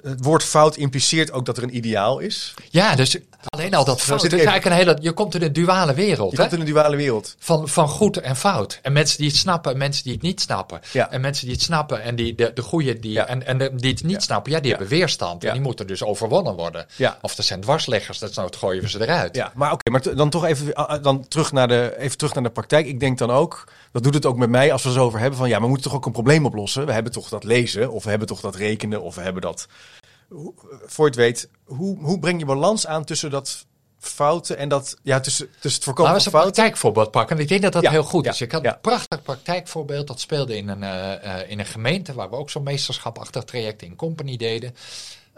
Het 0.03 0.25
woord 0.25 0.43
fout 0.43 0.77
impliceert 0.77 1.33
ook 1.33 1.47
dat 1.47 1.57
er 1.57 1.63
een 1.63 1.77
ideaal 1.77 2.19
is. 2.19 2.55
Ja, 2.71 2.95
dus 2.95 3.17
alleen 3.49 3.75
al 3.75 3.85
dat 3.85 4.01
fout. 4.01 4.23
Het 4.23 4.33
is 4.33 4.45
eigenlijk 4.45 4.65
een 4.65 4.73
hele, 4.73 4.99
je 5.01 5.13
komt 5.13 5.35
in 5.35 5.43
een 5.43 5.53
duale 5.53 5.95
wereld. 5.95 6.31
Je 6.31 6.37
komt 6.37 6.53
in 6.53 6.61
een 6.61 6.67
duale 6.67 6.97
wereld. 6.97 7.37
Van, 7.39 7.69
van 7.69 7.89
goed 7.89 8.17
en 8.17 8.37
fout. 8.37 8.79
En 8.83 8.93
mensen 8.93 9.19
die 9.19 9.27
het 9.27 9.37
snappen 9.37 9.73
en 9.73 9.79
mensen 9.79 10.05
die 10.05 10.13
het 10.13 10.23
niet 10.23 10.41
snappen. 10.41 10.81
Ja. 10.93 11.11
En 11.11 11.21
mensen 11.21 11.47
die 11.47 11.55
het 11.55 11.65
snappen 11.65 12.03
en 12.03 12.17
die, 12.17 12.35
de, 12.35 12.51
de 12.55 12.63
goede 12.63 12.99
die, 12.99 13.21
en, 13.21 13.47
en 13.47 13.59
de, 13.59 13.75
die 13.75 13.91
het 13.91 14.03
niet 14.03 14.23
snappen, 14.23 14.53
ja, 14.53 14.61
die 14.61 14.71
hebben 14.71 14.89
weerstand. 14.89 15.45
En 15.45 15.53
die 15.53 15.63
moeten 15.63 15.87
dus 15.87 16.03
overwonnen 16.03 16.55
worden. 16.55 16.87
Of 17.21 17.37
er 17.37 17.45
zijn 17.45 17.61
dwarsleggers, 17.61 18.19
dat 18.19 18.35
nou, 18.35 18.51
gooien 18.59 18.83
we 18.83 18.89
ze 18.89 19.01
eruit. 19.01 19.37
Ja, 19.37 19.53
maar 19.55 19.73
oké, 19.73 19.91
maar 19.91 20.15
dan 20.15 20.31
toch 20.31 20.45
even, 20.45 21.03
dan 21.03 21.29
terug 21.29 21.53
naar 21.53 21.69
de, 21.69 21.95
even 21.99 22.17
terug 22.19 22.35
naar 22.35 22.43
de 22.43 22.51
praktijk. 22.51 22.87
Ik 22.87 23.01
denk 23.01 23.19
dan 23.19 23.31
ook, 23.31 23.65
dat 23.93 24.03
doet 24.03 24.15
het 24.15 24.27
ook 24.27 24.37
met 24.37 24.51
mij 24.51 24.73
als 24.73 24.83
we 24.83 24.89
het 24.89 24.99
over 24.99 25.19
hebben 25.19 25.39
van 25.39 25.49
ja, 25.49 25.61
we 25.61 25.67
moeten 25.67 25.85
toch 25.85 25.95
ook 25.95 26.07
een 26.07 26.13
probleem 26.13 26.47
oplossen. 26.47 26.87
We 26.87 26.93
hebben 26.93 27.13
toch 27.13 27.29
dat 27.29 27.45
lezen 27.45 27.91
of 27.91 28.05
we 28.05 28.11
hebben 28.11 28.29
toch 28.29 28.41
dat 28.41 28.55
rekenen 28.55 29.03
of 29.03 29.15
we 29.15 29.22
hebben 29.23 29.43
dat. 29.43 29.67
Voor 30.85 31.07
het 31.07 31.15
weet, 31.15 31.49
hoe, 31.65 31.99
hoe 31.99 32.19
breng 32.19 32.39
je 32.39 32.47
balans 32.47 32.87
aan 32.87 33.05
tussen 33.05 33.31
dat 33.31 33.67
fouten 33.99 34.57
en 34.57 34.69
dat 34.69 34.97
ja 35.03 35.21
tussen, 35.21 35.49
tussen 35.61 35.75
het 35.75 35.85
voorkomen 35.85 36.13
van 36.13 36.21
fouten. 36.21 36.41
een 36.41 36.53
praktijkvoorbeeld 36.53 37.11
pakken. 37.11 37.39
Ik 37.39 37.49
denk 37.49 37.63
dat 37.63 37.73
dat 37.73 37.89
heel 37.89 38.03
goed 38.03 38.27
is. 38.27 38.41
Ik 38.41 38.53
had 38.53 38.65
een 38.65 38.81
prachtig 38.81 39.23
praktijkvoorbeeld 39.23 40.07
dat 40.07 40.21
speelde 40.21 40.57
in 40.57 40.69
een, 40.69 40.83
uh, 40.83 41.51
in 41.51 41.59
een 41.59 41.67
gemeente 41.67 42.15
waar 42.15 42.31
we 42.31 42.37
ook 42.37 42.51
zo'n 42.51 42.63
meesterschapachtig 42.63 43.45
traject 43.45 43.83
in 43.83 43.97
company 43.97 44.37
deden. 44.37 44.75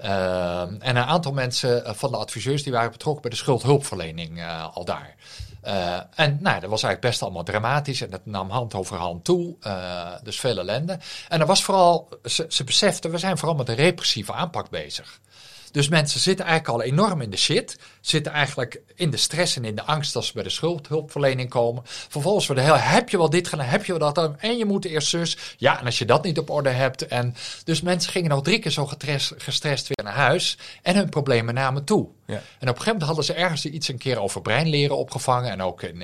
Uh, 0.03 0.61
en 0.61 0.97
een 0.97 0.97
aantal 0.97 1.33
mensen 1.33 1.97
van 1.97 2.11
de 2.11 2.17
adviseurs 2.17 2.63
die 2.63 2.73
waren 2.73 2.91
betrokken 2.91 3.23
bij 3.23 3.31
de 3.31 3.37
schuldhulpverlening 3.37 4.43
al 4.73 4.85
daar. 4.85 5.15
En 6.15 6.39
nou, 6.41 6.61
dat 6.61 6.71
was 6.71 6.83
eigenlijk 6.83 7.01
best 7.01 7.23
allemaal 7.23 7.43
dramatisch 7.43 8.01
en 8.01 8.11
dat 8.11 8.27
nam 8.27 8.51
hand 8.51 8.75
over 8.75 8.97
hand 8.97 9.25
toe. 9.25 9.57
Dus 10.23 10.41
veel 10.41 10.59
ellende. 10.59 10.99
En 11.29 11.41
er 11.41 11.47
was 11.47 11.65
vooral, 11.65 12.09
ze, 12.25 12.47
ze 12.49 12.65
beseften, 12.65 13.11
we 13.11 13.19
zijn 13.19 13.39
vooral 13.39 13.57
met 13.57 13.69
een 13.69 13.75
repressieve 13.75 14.33
aanpak 14.33 14.71
bezig. 14.71 15.21
Dus 15.75 15.89
mensen 15.89 16.21
zitten 16.21 16.45
eigenlijk 16.45 16.79
al 16.79 16.91
enorm 16.91 17.21
in 17.21 17.31
de 17.31 17.37
shit. 17.37 17.79
Zitten 18.01 18.33
eigenlijk 18.33 18.81
in 18.95 19.11
de 19.11 19.17
stress 19.17 19.57
en 19.57 19.65
in 19.65 19.75
de 19.75 19.83
angst 19.83 20.17
als 20.17 20.27
ze 20.27 20.33
bij 20.33 20.43
de 20.43 20.51
schuldhulpverlening 20.51 21.51
komen. 21.51 21.83
Vervolgens 21.85 22.47
worden 22.47 22.65
heel, 22.65 22.77
heb 22.77 23.09
je 23.09 23.17
wel 23.17 23.31
dit 23.31 23.49
gedaan, 23.49 23.67
heb 23.67 23.85
je 23.85 23.99
wel 23.99 24.13
dat 24.13 24.35
En 24.37 24.57
je 24.57 24.65
moet 24.65 24.85
eerst 24.85 25.09
zus. 25.09 25.37
Ja, 25.57 25.79
en 25.79 25.85
als 25.85 25.99
je 25.99 26.05
dat 26.05 26.25
niet 26.25 26.39
op 26.39 26.51
orde 26.51 26.71
hebt. 26.71 27.07
En 27.07 27.35
dus 27.65 27.81
mensen 27.81 28.13
gingen 28.13 28.31
nog 28.31 28.43
drie 28.43 28.59
keer 28.59 28.71
zo 28.71 28.87
gestrest, 28.87 29.33
gestrest 29.37 29.87
weer 29.87 30.05
naar 30.05 30.15
huis. 30.15 30.59
En 30.83 30.97
hun 30.97 31.09
problemen 31.09 31.55
namen 31.55 31.85
toe. 31.85 32.09
Ja. 32.27 32.35
En 32.35 32.41
op 32.41 32.45
een 32.61 32.67
gegeven 32.69 32.85
moment 32.85 33.07
hadden 33.07 33.25
ze 33.25 33.33
ergens 33.33 33.67
iets 33.67 33.89
een 33.89 33.99
keer 33.99 34.19
over 34.19 34.43
breinleren 34.43 34.97
opgevangen. 34.97 35.51
En 35.51 35.63
ook 35.63 35.83
in, 35.83 36.03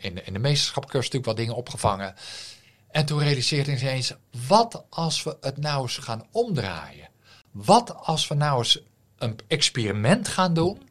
in, 0.00 0.26
in 0.26 0.32
de 0.32 0.38
meesterschapcursus 0.38 1.04
natuurlijk 1.04 1.26
wat 1.26 1.36
dingen 1.36 1.54
opgevangen. 1.54 2.14
En 2.90 3.06
toen 3.06 3.18
realiseerden 3.18 3.78
ze 3.78 3.88
eens, 3.88 4.12
wat 4.48 4.84
als 4.88 5.22
we 5.22 5.36
het 5.40 5.56
nou 5.56 5.82
eens 5.82 5.96
gaan 5.96 6.26
omdraaien? 6.32 7.08
Wat 7.52 7.94
als 7.96 8.28
we 8.28 8.34
nou 8.34 8.58
eens 8.58 8.80
een 9.18 9.38
experiment 9.46 10.28
gaan 10.28 10.54
doen. 10.54 10.88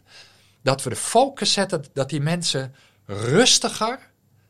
Dat 0.61 0.83
we 0.83 0.89
de 0.89 0.95
focus 0.95 1.53
zetten 1.53 1.85
dat 1.93 2.09
die 2.09 2.21
mensen 2.21 2.75
rustiger 3.05 3.99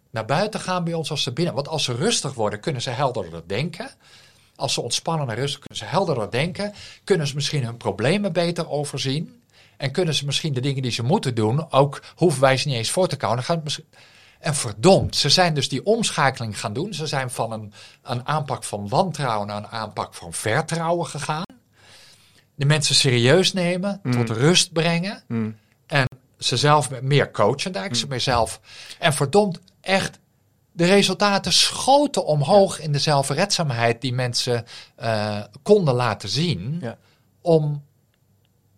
naar 0.10 0.26
buiten 0.26 0.60
gaan 0.60 0.84
bij 0.84 0.94
ons 0.94 1.12
als 1.12 1.24
ze 1.24 1.34
binnen. 1.34 1.54
Want 1.54 1.68
als 1.68 1.84
ze 1.84 1.94
rustig 1.94 2.34
worden, 2.34 2.60
kunnen 2.60 2.82
ze 2.82 2.90
helderder 2.90 3.42
denken. 3.48 3.90
Als 4.56 4.74
ze 4.74 4.82
ontspannen 4.82 5.30
en 5.30 5.36
rustig 5.36 5.60
kunnen 5.60 5.78
ze 5.78 5.86
helderder 5.86 6.32
denken. 6.32 6.74
Kunnen 7.04 7.28
ze 7.28 7.36
misschien 7.36 7.64
hun 7.64 7.78
problemen 7.78 8.34
beter 8.34 8.70
overzien. 8.70 9.44
En 9.78 9.92
kunnen 9.92 10.14
ze 10.14 10.26
misschien 10.26 10.54
de 10.54 10.62
dingen 10.62 10.82
die 10.82 10.92
ze 10.92 11.04
moeten 11.04 11.36
doen, 11.36 11.72
ook 11.72 12.02
hoeven 12.16 12.42
wij 12.42 12.58
ze 12.58 12.68
niet 12.68 12.78
eens 12.78 12.90
voor 12.90 13.08
te 13.08 13.16
kouden. 13.16 13.64
En 14.40 14.56
verdomd, 14.56 15.16
ze 15.16 15.30
zijn 15.30 15.54
dus 15.54 15.70
die 15.70 15.86
omschakeling 15.86 16.60
gaan 16.60 16.74
doen. 16.74 16.94
Ze 16.94 17.08
zijn 17.08 17.30
van 17.30 17.52
een, 17.52 17.74
een 18.04 18.28
aanpak 18.28 18.64
van 18.64 18.88
wantrouwen 18.88 19.48
naar 19.48 19.58
een 19.58 19.68
aanpak 19.68 20.14
van 20.14 20.34
vertrouwen 20.34 21.08
gegaan 21.08 21.45
de 22.56 22.66
mensen 22.66 22.96
serieus 22.96 23.54
nemen, 23.54 24.00
mm. 24.04 24.12
tot 24.12 24.38
rust 24.38 24.74
brengen. 24.74 25.24
Mm. 25.28 25.58
En 25.88 26.08
ze 26.38 26.58
zelf 26.58 27.02
meer 27.02 27.32
coachen, 27.32 27.72
daar 27.72 27.88
mm. 27.88 27.96
ze 27.96 28.08
mezelf. 28.08 28.60
En 29.00 29.14
verdomd, 29.14 29.60
echt, 29.82 30.20
de 30.72 30.86
resultaten 30.86 31.54
schoten 31.54 32.26
omhoog 32.26 32.80
in 32.80 32.92
de 32.92 33.00
zelfredzaamheid 33.00 34.02
die 34.02 34.14
mensen 34.14 34.66
uh, 35.02 35.44
konden 35.62 35.94
laten 35.94 36.30
zien. 36.30 36.78
Ja. 36.82 36.98
Om. 37.42 37.84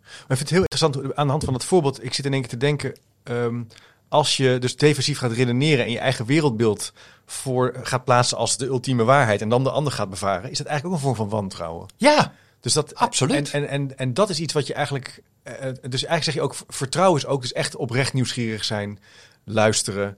Maar 0.02 0.38
ik 0.38 0.38
vind 0.38 0.40
het 0.40 0.50
heel 0.50 0.62
interessant 0.70 1.16
aan 1.16 1.26
de 1.26 1.32
hand 1.32 1.44
van 1.44 1.54
het 1.54 1.64
voorbeeld. 1.64 2.04
Ik 2.04 2.14
zit 2.14 2.26
in 2.26 2.34
één 2.34 2.42
keer 2.42 2.50
te 2.50 2.58
denken. 2.58 2.98
Um, 3.24 3.68
als 4.10 4.38
je 4.38 4.58
dus 4.60 4.76
defensief 4.76 5.18
gaat 5.18 5.32
redeneren 5.32 5.86
en 5.86 5.92
je 5.92 6.00
eigen 6.00 6.26
wereldbeeld 6.26 6.94
voor 7.26 7.76
gaat 7.84 8.04
plaatsen 8.04 8.38
als 8.38 8.58
de 8.58 8.66
ultieme 8.66 9.04
waarheid 9.04 9.42
en 9.42 9.50
dan 9.50 9.64
de 9.64 9.72
ander 9.72 9.94
gaat 9.94 10.10
bevaren, 10.10 10.52
is 10.52 10.58
dat 10.58 10.68
eigenlijk 10.68 10.86
ook 10.86 11.02
een 11.02 11.16
vorm 11.16 11.30
van 11.30 11.40
wantrouwen. 11.40 11.88
Ja, 11.98 12.34
dus 12.60 12.74
dat, 12.74 12.96
Absoluut. 12.96 13.52
En, 13.52 13.62
en, 13.62 13.70
en, 13.70 13.98
en 13.98 14.14
dat 14.14 14.30
is 14.30 14.40
iets 14.40 14.54
wat 14.54 14.68
je 14.68 14.74
eigenlijk. 14.74 15.22
Uh, 15.44 15.54
dus 15.64 16.06
eigenlijk 16.06 16.24
zeg 16.24 16.34
je 16.34 16.42
ook: 16.42 16.56
vertrouwen 16.68 17.22
is 17.22 17.26
ook 17.26 17.42
dus 17.42 17.54
echt 17.54 17.76
oprecht 17.76 18.14
nieuwsgierig 18.14 18.64
zijn, 18.64 19.00
luisteren, 19.44 20.18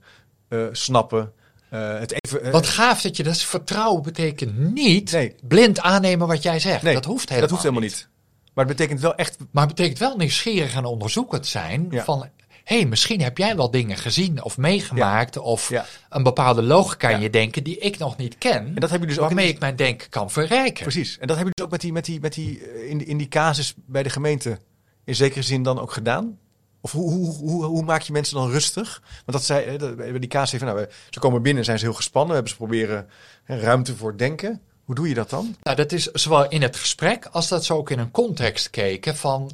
uh, 0.49 0.67
snappen. 0.71 1.33
Uh, 1.73 1.99
het 1.99 2.13
even, 2.23 2.51
wat 2.51 2.67
gaaf 2.67 3.01
dat 3.01 3.17
je 3.17 3.23
dat 3.23 3.41
vertrouwen 3.41 4.03
betekent 4.03 4.57
niet 4.73 5.11
nee. 5.11 5.35
blind 5.47 5.79
aannemen 5.79 6.27
wat 6.27 6.43
jij 6.43 6.59
zegt. 6.59 6.83
Nee, 6.83 6.93
dat 6.93 7.05
hoeft 7.05 7.29
helemaal, 7.29 7.41
dat 7.41 7.49
hoeft 7.49 7.63
helemaal 7.63 7.83
niet. 7.83 8.07
Maar 8.53 8.65
het 8.65 8.77
betekent 8.77 9.01
wel 9.01 9.15
echt. 9.15 9.37
Maar 9.51 9.65
het 9.65 9.75
betekent 9.75 9.99
wel 9.99 10.17
nieuwsgierig 10.17 10.75
en 10.75 10.85
onderzoekend 10.85 11.47
zijn 11.47 11.87
ja. 11.89 12.03
van 12.03 12.29
hey, 12.69 12.85
misschien 12.85 13.21
heb 13.21 13.37
jij 13.37 13.55
wel 13.55 13.71
dingen 13.71 13.97
gezien 13.97 14.43
of 14.43 14.57
meegemaakt 14.57 15.37
of 15.37 15.71
een 16.09 16.23
bepaalde 16.23 16.61
logica 16.61 17.09
in 17.09 17.19
je 17.19 17.29
denken 17.29 17.63
die 17.63 17.77
ik 17.77 17.97
nog 17.97 18.17
niet 18.17 18.37
ken. 18.37 18.65
En 18.65 18.75
dat 18.75 18.89
heb 18.89 19.01
je 19.01 19.07
dus 19.07 19.17
waarmee 19.17 19.47
ook 19.47 19.53
ik 19.53 19.59
mijn 19.59 19.75
denken 19.75 20.09
kan 20.09 20.31
verrijken. 20.31 20.83
Precies. 20.83 21.17
En 21.17 21.27
dat 21.27 21.37
heb 21.37 21.45
je 21.45 21.51
dus 21.55 21.65
ook 21.65 21.71
met 21.71 21.81
die, 21.81 21.91
met 21.91 22.05
die, 22.05 22.19
met 22.19 22.33
die, 22.33 22.63
eh, 22.63 22.89
in, 22.89 23.05
in 23.05 23.17
die 23.17 23.27
casus 23.27 23.73
bij 23.85 24.03
de 24.03 24.09
gemeente 24.09 24.59
in 25.03 25.15
zekere 25.15 25.41
zin 25.41 25.63
dan 25.63 25.79
ook 25.79 25.91
gedaan? 25.91 26.39
Of 26.81 26.91
hoe, 26.91 27.11
hoe, 27.11 27.35
hoe, 27.35 27.65
hoe, 27.65 27.83
maak 27.83 28.01
je 28.01 28.11
mensen 28.11 28.35
dan 28.35 28.51
rustig? 28.51 29.01
Want 29.25 29.37
dat 29.37 29.43
zei, 29.43 29.77
bij 29.95 30.19
die 30.19 30.29
casus 30.29 30.53
even, 30.53 30.67
nou, 30.67 30.85
ze 31.09 31.19
komen 31.19 31.41
binnen, 31.41 31.65
zijn 31.65 31.79
ze 31.79 31.85
heel 31.85 31.93
gespannen, 31.93 32.33
hebben 32.33 32.51
ze 32.51 32.57
proberen 32.57 33.09
ruimte 33.45 33.95
voor 33.95 34.17
denken. 34.17 34.61
Hoe 34.89 34.95
doe 34.97 35.07
je 35.07 35.13
dat 35.13 35.29
dan? 35.29 35.55
Nou, 35.63 35.75
dat 35.75 35.91
is 35.91 36.05
zowel 36.05 36.49
in 36.49 36.61
het 36.61 36.75
gesprek 36.75 37.25
als 37.25 37.47
dat 37.47 37.65
ze 37.65 37.73
ook 37.73 37.89
in 37.89 37.99
een 37.99 38.11
context 38.11 38.69
keken 38.69 39.15
van 39.15 39.51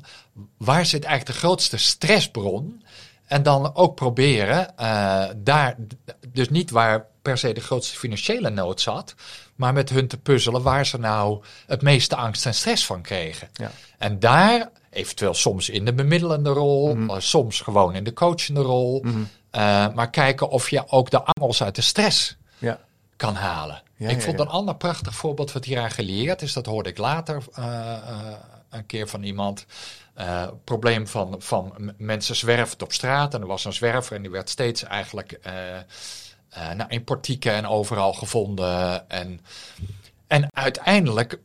waar 0.57 0.85
zit 0.85 1.03
eigenlijk 1.03 1.39
de 1.39 1.45
grootste 1.45 1.77
stressbron 1.77 2.83
en 3.25 3.43
dan 3.43 3.75
ook 3.75 3.95
proberen 3.95 4.73
uh, 4.79 5.25
daar, 5.37 5.75
dus 6.27 6.49
niet 6.49 6.71
waar 6.71 7.05
per 7.21 7.37
se 7.37 7.53
de 7.53 7.61
grootste 7.61 7.97
financiële 7.97 8.49
nood 8.49 8.81
zat, 8.81 9.15
maar 9.55 9.73
met 9.73 9.89
hun 9.89 10.07
te 10.07 10.17
puzzelen 10.17 10.61
waar 10.61 10.85
ze 10.85 10.97
nou 10.97 11.43
het 11.67 11.81
meeste 11.81 12.15
angst 12.15 12.45
en 12.45 12.53
stress 12.53 12.85
van 12.85 13.01
kregen. 13.01 13.49
Ja. 13.53 13.71
En 13.97 14.19
daar, 14.19 14.69
eventueel 14.89 15.33
soms 15.33 15.69
in 15.69 15.85
de 15.85 15.93
bemiddelende 15.93 16.49
rol, 16.49 16.95
mm 16.95 17.13
soms 17.17 17.61
gewoon 17.61 17.95
in 17.95 18.03
de 18.03 18.13
coachende 18.13 18.61
rol, 18.61 19.01
mm 19.03 19.11
-hmm. 19.11 19.29
uh, 19.51 19.93
maar 19.93 20.09
kijken 20.09 20.49
of 20.49 20.69
je 20.69 20.83
ook 20.87 21.09
de 21.09 21.23
angels 21.23 21.63
uit 21.63 21.75
de 21.75 21.81
stress 21.81 22.37
ja. 22.57 22.79
kan 23.15 23.35
halen. 23.35 23.83
Ja, 23.97 24.09
ik 24.09 24.21
vond 24.21 24.39
een 24.39 24.47
ander 24.47 24.75
prachtig 24.75 25.15
voorbeeld 25.15 25.51
wat 25.51 25.65
hieraan 25.65 25.91
geleerd 25.91 26.41
is, 26.41 26.53
dat 26.53 26.65
hoorde 26.65 26.89
ik 26.89 26.97
later 26.97 27.43
uh, 27.59 27.97
een 28.69 28.85
keer 28.85 29.07
van 29.07 29.23
iemand. 29.23 29.65
Uh, 30.19 30.47
probleem 30.63 31.07
van, 31.07 31.35
van 31.41 31.93
mensen 31.97 32.35
zwerven 32.35 32.81
op 32.81 32.93
straat. 32.93 33.33
En 33.33 33.41
er 33.41 33.47
was 33.47 33.65
een 33.65 33.73
zwerver 33.73 34.15
en 34.15 34.21
die 34.21 34.31
werd 34.31 34.49
steeds 34.49 34.83
eigenlijk 34.83 35.39
uh, 35.47 35.53
nou, 36.75 36.89
in 36.89 37.03
portieken 37.03 37.53
en 37.53 37.67
overal 37.67 38.13
gevonden. 38.13 39.09
En, 39.09 39.41
en 40.27 40.47
uiteindelijk, 40.55 41.39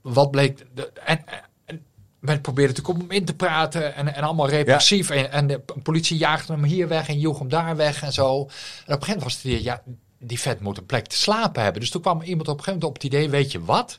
wat 0.00 0.30
bleek. 0.30 0.66
De, 0.74 0.92
en, 1.04 1.24
en, 1.64 1.84
men 2.18 2.40
probeerde 2.40 2.72
natuurlijk 2.72 2.98
om 2.98 3.08
hem 3.08 3.18
in 3.18 3.24
te 3.24 3.34
praten 3.34 3.94
en, 3.94 4.14
en 4.14 4.22
allemaal 4.22 4.48
repressief. 4.48 5.10
En, 5.10 5.30
en 5.30 5.46
de 5.46 5.60
politie 5.82 6.16
jaagde 6.16 6.52
hem 6.52 6.64
hier 6.64 6.88
weg 6.88 7.08
en 7.08 7.18
joeg 7.18 7.38
hem 7.38 7.48
daar 7.48 7.76
weg 7.76 8.02
en 8.02 8.12
zo. 8.12 8.24
En 8.24 8.40
op 8.40 8.46
een 8.46 8.52
gegeven 8.86 9.06
moment 9.06 9.22
was 9.22 9.42
het 9.42 9.62
ja, 9.62 9.82
die 10.18 10.40
vet 10.40 10.60
moet 10.60 10.78
een 10.78 10.86
plek 10.86 11.06
te 11.06 11.16
slapen 11.16 11.62
hebben. 11.62 11.80
Dus 11.80 11.90
toen 11.90 12.02
kwam 12.02 12.22
iemand 12.22 12.48
op 12.48 12.58
een 12.58 12.64
gegeven 12.64 12.80
moment 12.80 12.96
op 12.96 13.02
het 13.02 13.12
idee, 13.12 13.30
weet 13.30 13.52
je 13.52 13.64
wat? 13.64 13.98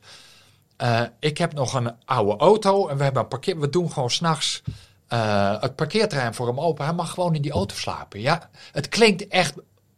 Uh, 0.82 1.02
ik 1.20 1.38
heb 1.38 1.54
nog 1.54 1.74
een 1.74 1.92
oude 2.06 2.38
auto 2.38 2.88
en 2.88 2.98
we 2.98 3.04
hebben 3.04 3.22
een 3.22 3.28
parkeer. 3.28 3.60
We 3.60 3.70
doen 3.70 3.92
gewoon 3.92 4.10
s'nachts 4.10 4.62
uh, 5.10 5.62
het 5.62 5.76
parkeerterrein 5.76 6.34
voor 6.34 6.48
hem 6.48 6.60
open. 6.60 6.86
Hij 6.86 6.94
mag 6.94 7.12
gewoon 7.12 7.36
in 7.36 7.42
die 7.42 7.52
auto 7.52 7.76
slapen. 7.76 8.22
Ja, 8.22 8.50
het 8.72 8.90
klinkt 8.90 9.28
echt 9.28 9.54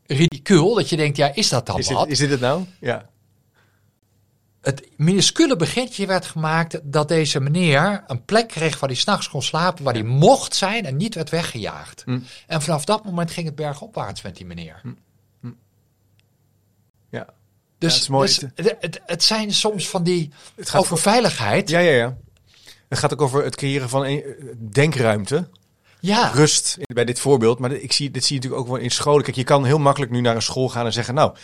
ridicuul 0.06 0.74
dat 0.74 0.90
je 0.90 0.96
denkt, 0.96 1.18
ja, 1.18 1.36
is 1.36 1.50
dat 1.50 1.66
dan 1.66 1.78
is 1.78 1.92
wat? 1.92 2.04
Dit, 2.04 2.12
is 2.12 2.18
dit 2.18 2.30
het 2.30 2.40
nou? 2.40 2.66
Ja. 2.80 3.10
Het 4.62 4.90
minuscule 4.96 5.56
begintje 5.56 6.06
werd 6.06 6.26
gemaakt 6.26 6.80
dat 6.84 7.08
deze 7.08 7.40
meneer 7.40 8.04
een 8.08 8.26
plek 8.26 8.48
kreeg 8.48 8.80
waar 8.80 8.90
hij 8.90 8.98
s'nachts 8.98 9.30
kon 9.30 9.42
slapen, 9.42 9.84
waar 9.84 9.94
hij 9.94 10.04
mocht 10.04 10.56
zijn 10.56 10.86
en 10.86 10.98
niet 10.98 11.16
werd 11.16 11.30
weggejaagd. 11.30 12.02
Hm. 12.06 12.20
En 12.48 12.62
vanaf 12.62 12.86
dat 12.86 13.06
moment 13.06 13.32
ging 13.32 13.46
het 13.46 13.56
bergopwaarts 13.56 14.22
met 14.22 14.38
die 14.38 14.46
meneer. 14.46 14.80
Hm. 14.82 14.90
Dus, 17.78 18.06
ja, 18.06 18.12
mooi. 18.12 18.28
Dus 18.56 18.74
het, 18.80 19.02
het, 19.06 19.24
zijn 19.24 19.54
soms 19.54 19.90
van 19.90 20.04
die 20.04 20.32
het 20.56 20.70
gaat 20.70 20.82
over 20.82 20.98
veiligheid. 20.98 21.70
Ja, 21.70 21.80
ja, 21.80 21.92
ja. 21.92 22.18
Het 22.90 23.00
gaat 23.00 23.14
ook 23.14 23.22
over 23.22 23.44
het 23.44 23.56
creëren 23.56 23.90
van 23.90 24.06
een 24.06 24.24
denkruimte. 24.72 25.50
Ja. 26.00 26.32
Rust 26.34 26.78
bij 26.94 27.06
dit 27.06 27.20
voorbeeld. 27.20 27.60
Maar 27.60 27.72
ik 27.72 27.92
zie, 27.92 28.12
dit 28.12 28.26
zie 28.26 28.36
je 28.36 28.42
natuurlijk 28.42 28.70
ook 28.70 28.76
wel 28.76 28.84
in 28.84 28.92
scholen. 28.92 29.24
Kijk, 29.24 29.36
je 29.36 29.44
kan 29.44 29.66
heel 29.66 29.80
makkelijk 29.80 30.12
nu 30.12 30.22
naar 30.22 30.36
een 30.36 30.42
school 30.42 30.70
gaan 30.70 30.86
en 30.86 30.94
zeggen: 30.94 31.14
Nou, 31.14 31.36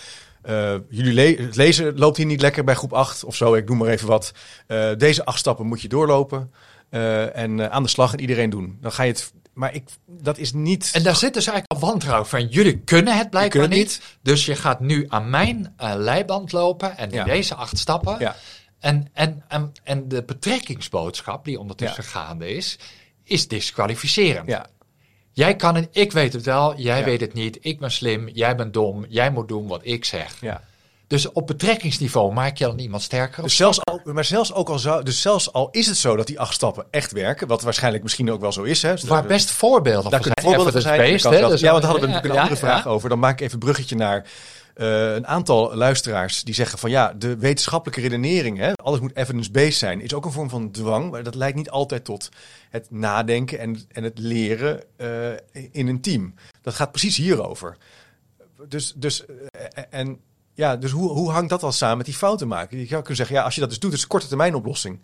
Uh, 0.50 0.76
jullie 0.89 1.13
le 1.13 1.50
lezen 1.52 1.98
loopt 1.98 2.17
hier 2.17 2.26
niet 2.26 2.41
lekker 2.41 2.63
bij 2.63 2.76
groep 2.76 2.93
8 2.93 3.24
of 3.24 3.36
zo, 3.36 3.54
ik 3.54 3.67
noem 3.67 3.78
maar 3.78 3.88
even 3.88 4.08
wat. 4.08 4.34
Uh, 4.67 4.89
deze 4.98 5.26
acht 5.26 5.39
stappen 5.39 5.65
moet 5.65 5.82
je 5.82 5.88
doorlopen 5.88 6.52
uh, 6.91 7.38
en 7.38 7.72
aan 7.72 7.84
de 7.84 7.89
slag 7.89 8.13
en 8.13 8.19
iedereen 8.19 8.50
doen. 8.50 8.78
Dan 8.82 8.91
ga 8.91 9.04
je 9.04 9.12
het. 9.12 9.34
Maar 9.54 9.74
ik, 9.74 9.84
dat 10.06 10.38
is 10.38 10.54
niet. 10.54 10.89
En 10.94 11.04
daar 11.04 11.16
zit 11.16 11.34
dus 11.34 11.48
eigenlijk 11.48 11.82
een 11.82 11.89
wantrouwen 11.89 12.28
van. 12.28 12.48
Jullie 12.48 12.80
kunnen 12.80 13.18
het 13.18 13.30
blijkbaar 13.30 13.60
kunnen 13.62 13.78
niet. 13.78 14.02
Dus 14.22 14.46
je 14.46 14.56
gaat 14.56 14.80
nu 14.80 15.06
aan 15.08 15.30
mijn 15.30 15.76
leiband 15.78 16.52
lopen 16.52 16.98
en 16.98 17.12
ja. 17.12 17.24
deze 17.24 17.56
acht 17.56 17.78
stappen. 17.78 18.16
Ja. 18.20 18.36
En, 18.80 19.08
en, 19.13 19.44
en, 19.48 19.72
en 19.84 20.08
de 20.08 20.24
betrekkingsboodschap 20.24 21.46
die 21.46 21.60
ondertussen 21.60 22.04
gaande 22.04 22.48
is, 22.48 22.80
is 23.24 23.48
disqualificerend. 23.48 24.48
Ja. 24.48 24.66
Jij 25.32 25.56
kan 25.56 25.76
het, 25.76 25.88
ik 25.92 26.12
weet 26.12 26.34
het 26.34 26.46
wel, 26.46 26.78
jij 26.78 27.04
weet 27.04 27.22
het 27.22 27.34
niet, 27.34 27.58
ik 27.62 27.80
ben 27.80 27.92
slim, 27.92 28.30
jij 28.30 28.56
bent 28.56 28.74
dom, 28.74 29.06
jij 29.10 29.32
moet 29.32 29.48
doen 29.48 29.68
wat 29.68 29.82
ik 29.84 30.06
zeg. 30.06 30.42
Ja. 30.42 30.63
Dus 31.08 31.32
op 31.32 31.48
betrekkingsniveau 31.48 32.34
maak 32.34 32.58
je 32.58 32.66
dan 32.66 32.80
iemand 32.80 33.02
sterker. 33.02 33.44
Dus 33.44 33.56
zelfs 33.56 33.86
al, 33.86 34.02
maar 34.04 34.26
zelfs 34.26 34.54
ook 34.54 34.70
al 34.70 34.80
zou, 34.80 35.04
dus 35.04 35.22
zelfs 35.22 35.54
al 35.54 35.70
is 35.72 35.88
het 35.88 35.98
zo 35.98 36.16
dat 36.16 36.28
die 36.28 36.39
acht 36.39 36.54
stappen 36.54 36.86
echt 36.92 37.12
werken, 37.12 37.48
wat 37.48 37.62
waarschijnlijk 37.62 38.04
misschien 38.04 38.32
ook 38.32 38.42
wel 38.42 38.52
zo 38.52 38.63
is. 38.63 38.82
Hè, 38.82 38.94
Waar 39.08 39.26
best 39.26 39.52
voorbeelden 39.52 40.12
van 40.12 40.24
zijn. 40.24 40.39
Voorbeelden 40.42 40.74
van 40.74 40.82
zijn. 40.82 40.98
Based, 40.98 41.32
hè, 41.32 41.48
dus 41.48 41.60
ja, 41.60 41.72
want 41.72 41.82
daar 41.82 41.92
hadden 41.92 42.10
we 42.10 42.16
natuurlijk 42.16 42.34
een 42.34 42.39
andere 42.39 42.60
vraag 42.60 42.88
over. 42.88 43.10
Dan 43.10 43.20
maak 43.20 43.34
ik 43.34 43.42
even 43.42 43.54
een 43.54 43.60
bruggetje 43.60 43.96
naar 43.96 44.26
uh, 44.76 45.13
een 45.13 45.28
aantal 45.28 45.76
luisteraars 45.76 46.44
die 46.44 46.54
zeggen 46.54 46.80
van 46.80 46.89
ja, 46.89 47.13
de 47.13 47.38
wetenschappelijke 47.38 48.02
redenering, 48.02 48.58
hè, 48.58 48.74
alles 48.74 49.00
moet 49.00 49.16
evidence-based 49.16 49.74
zijn, 49.74 50.02
is 50.02 50.13
ook 50.13 50.26
een 50.26 50.32
vorm 50.32 50.50
van 50.50 50.72
dwang, 50.72 51.12
maar 51.12 51.24
dat 51.24 51.36
leidt 51.36 51.56
niet 51.56 51.70
altijd 51.70 52.06
tot 52.06 52.30
het 52.70 52.88
nadenken 52.92 53.60
en, 53.60 53.82
en 53.92 54.04
het 54.04 54.20
leren 54.20 54.84
uh, 54.98 55.08
in 55.72 55.88
een 55.88 56.02
team. 56.02 56.34
Dat 56.62 56.74
gaat 56.74 56.92
precies 56.92 57.18
hierover. 57.18 57.78
Dus, 58.68 58.94
dus, 58.96 59.24
uh, 59.26 59.84
en, 59.89 60.20
ja, 60.54 60.76
dus 60.76 60.92
hoe, 60.92 61.10
hoe 61.10 61.32
hangt 61.32 61.50
dat 61.50 61.63
al 61.63 61.72
samen 61.72 61.98
met 61.98 62.06
die 62.06 62.16
fouten 62.16 62.48
maken? 62.48 62.78
Je 62.78 62.86
zou 62.86 63.00
kunnen 63.00 63.16
zeggen, 63.16 63.36
ja, 63.36 63.44
als 63.44 63.54
je 63.56 63.60
dat 63.60 63.70
dus 63.70 63.80
doet, 63.80 63.89
is 63.92 63.96
het 63.96 64.04
een 64.04 64.12
korte 64.12 64.28
termijn 64.28 64.56
oplossing. 64.56 65.02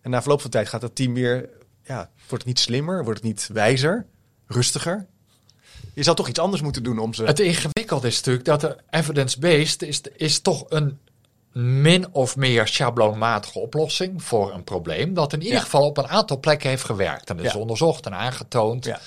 En 0.00 0.10
na 0.10 0.20
verloop 0.20 0.40
van 0.40 0.50
tijd 0.50 0.68
gaat 0.68 0.80
dat 0.80 0.94
team 0.94 1.14
weer, 1.14 1.48
ja, 1.82 2.10
wordt 2.16 2.44
het 2.44 2.44
niet 2.44 2.58
slimmer, 2.58 3.04
wordt 3.04 3.18
het 3.18 3.28
niet 3.28 3.48
wijzer, 3.52 4.06
rustiger? 4.46 5.06
Je 5.94 6.02
zou 6.02 6.16
toch 6.16 6.28
iets 6.28 6.38
anders 6.38 6.62
moeten 6.62 6.82
doen 6.82 6.98
om 6.98 7.14
ze. 7.14 7.24
Het 7.24 7.40
ingewikkelde 7.40 8.06
is 8.06 8.16
natuurlijk 8.16 8.44
dat 8.44 8.60
de 8.60 8.76
evidence-based 8.90 9.82
is, 9.82 10.00
is 10.16 10.40
toch 10.40 10.64
een 10.68 10.98
min 11.52 12.06
of 12.12 12.36
meer 12.36 12.68
schabloonmatige 12.68 13.58
oplossing 13.58 14.22
voor 14.22 14.54
een 14.54 14.64
probleem. 14.64 15.14
Dat 15.14 15.32
in 15.32 15.42
ieder 15.42 15.60
geval 15.60 15.86
op 15.86 15.98
een 15.98 16.08
aantal 16.08 16.40
plekken 16.40 16.68
heeft 16.68 16.84
gewerkt. 16.84 17.30
En 17.30 17.36
dat 17.36 17.46
is 17.46 17.54
onderzocht 17.54 18.06
en 18.06 18.14
aangetoond. 18.14 18.84
Ja. 18.84 19.00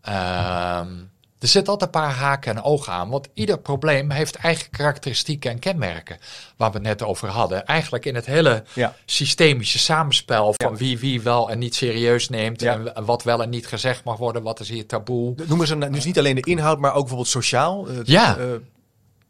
Ehm, 0.00 0.92
er 1.40 1.48
zit 1.48 1.68
altijd 1.68 1.94
een 1.94 2.00
paar 2.00 2.12
haken 2.12 2.56
en 2.56 2.62
ogen 2.62 2.92
aan, 2.92 3.08
want 3.08 3.28
ieder 3.34 3.58
probleem 3.58 4.10
heeft 4.10 4.34
eigen 4.34 4.70
karakteristieken 4.70 5.50
en 5.50 5.58
kenmerken. 5.58 6.18
Waar 6.56 6.70
we 6.70 6.76
het 6.76 6.86
net 6.86 7.02
over 7.02 7.28
hadden. 7.28 7.66
Eigenlijk 7.66 8.04
in 8.04 8.14
het 8.14 8.26
hele 8.26 8.64
systemische 9.04 9.78
samenspel 9.78 10.54
van 10.56 10.76
wie 10.76 10.98
wie 10.98 11.22
wel 11.22 11.50
en 11.50 11.58
niet 11.58 11.74
serieus 11.74 12.28
neemt. 12.28 12.62
En 12.62 13.04
wat 13.04 13.22
wel 13.22 13.42
en 13.42 13.50
niet 13.50 13.66
gezegd 13.66 14.04
mag 14.04 14.16
worden, 14.16 14.42
wat 14.42 14.60
is 14.60 14.68
hier 14.68 14.86
taboe. 14.86 15.34
Noemen 15.46 15.66
ze 15.66 15.78
dus 15.78 16.04
niet 16.04 16.18
alleen 16.18 16.34
de 16.34 16.40
inhoud, 16.40 16.78
maar 16.78 16.90
ook 16.90 16.98
bijvoorbeeld 16.98 17.28
sociaal? 17.28 17.90
Uh, 17.90 17.98
ja. 18.04 18.38
Uh, 18.38 18.44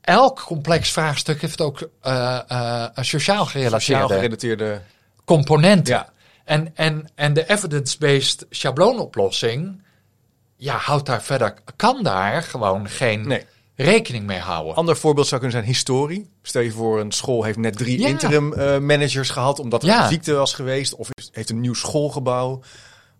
Elk 0.00 0.42
complex 0.46 0.90
vraagstuk 0.90 1.40
heeft 1.40 1.60
ook 1.60 1.88
uh, 2.02 2.38
een 2.94 3.04
sociaal 3.04 3.46
gerelateerde, 3.46 3.84
sociaal 3.84 4.08
gerelateerde... 4.08 4.80
componenten. 5.24 6.06
En, 6.44 6.76
en, 6.76 7.08
en 7.14 7.32
de 7.32 7.48
evidence-based 7.48 8.46
schabloonoplossing 8.50 9.82
ja, 10.60 10.76
houdt 10.76 11.06
daar 11.06 11.22
verder, 11.22 11.54
kan 11.76 12.02
daar 12.02 12.42
gewoon 12.42 12.88
geen 12.88 13.42
rekening 13.74 14.26
mee 14.26 14.38
houden. 14.38 14.74
Ander 14.74 14.96
voorbeeld 14.96 15.26
zou 15.26 15.40
kunnen 15.40 15.58
zijn 15.58 15.72
historie. 15.72 16.30
Stel 16.42 16.62
je 16.62 16.70
voor, 16.70 17.00
een 17.00 17.12
school 17.12 17.42
heeft 17.42 17.58
net 17.58 17.76
drie 17.76 18.06
interim 18.06 18.52
uh, 18.52 18.78
managers 18.78 19.30
gehad 19.30 19.58
omdat 19.58 19.82
er 19.82 19.88
een 19.88 20.08
ziekte 20.08 20.32
was 20.32 20.54
geweest. 20.54 20.94
Of 20.94 21.08
heeft 21.32 21.50
een 21.50 21.60
nieuw 21.60 21.74
schoolgebouw. 21.74 22.60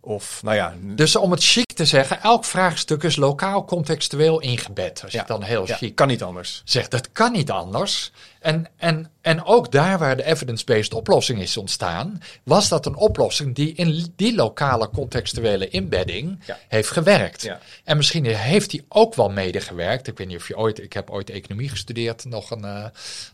Of, 0.03 0.43
nou 0.43 0.55
ja. 0.55 0.73
Dus 0.81 1.15
om 1.15 1.31
het 1.31 1.43
chic 1.43 1.73
te 1.73 1.85
zeggen, 1.85 2.21
elk 2.21 2.45
vraagstuk 2.45 3.03
is 3.03 3.15
lokaal 3.15 3.65
contextueel 3.65 4.39
ingebed. 4.39 5.01
Als 5.03 5.11
je 5.11 5.23
dan 5.25 5.43
heel 5.43 5.67
ja, 5.67 5.75
chic 5.75 5.95
kan 5.95 6.07
niet 6.07 6.23
anders. 6.23 6.61
Zegt, 6.65 6.91
dat 6.91 7.11
kan 7.11 7.31
niet 7.31 7.51
anders. 7.51 8.11
En, 8.39 8.67
en, 8.77 9.11
en 9.21 9.45
ook 9.45 9.71
daar 9.71 9.97
waar 9.97 10.17
de 10.17 10.23
evidence-based 10.23 10.93
oplossing 10.93 11.39
is 11.39 11.57
ontstaan, 11.57 12.21
was 12.43 12.69
dat 12.69 12.85
een 12.85 12.95
oplossing 12.95 13.55
die 13.55 13.73
in 13.73 14.13
die 14.15 14.35
lokale 14.35 14.89
contextuele 14.89 15.69
inbedding 15.69 16.39
heeft 16.67 16.89
gewerkt. 16.89 17.49
En 17.83 17.97
misschien 17.97 18.25
heeft 18.25 18.69
die 18.69 18.85
ook 18.87 19.15
wel 19.15 19.29
medegewerkt. 19.29 20.07
Ik 20.07 20.17
weet 20.17 20.27
niet 20.27 20.37
of 20.37 20.47
je 20.47 20.57
ooit, 20.57 20.83
ik 20.83 20.93
heb 20.93 21.09
ooit 21.09 21.29
economie 21.29 21.69
gestudeerd, 21.69 22.25
nog 22.25 22.51
een, 22.51 22.65
uh, 22.65 22.85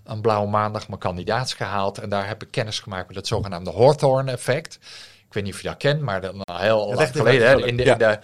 een 0.04 0.22
blauwe 0.22 0.50
maandag 0.50 0.88
mijn 0.88 1.00
kandidaats 1.00 1.54
gehaald. 1.54 1.98
En 1.98 2.10
daar 2.10 2.28
heb 2.28 2.44
ik 2.44 2.52
kennis 2.52 2.80
gemaakt 2.80 3.08
met 3.08 3.16
het 3.16 3.28
zogenaamde 3.28 3.72
Hawthorne-effect. 3.72 4.80
Ik 5.38 5.44
weet 5.44 5.54
niet 5.54 5.62
of 5.62 5.62
je 5.62 5.68
dat 5.68 5.78
kent, 5.78 6.02
maar 6.02 6.22
dan 6.22 6.42
heel 6.52 6.94
lang 6.94 7.10
geleden. 7.10 7.48
Hè, 7.48 7.66
in, 7.66 7.78
de, 7.78 7.84
in, 7.84 7.98
de, 7.98 8.20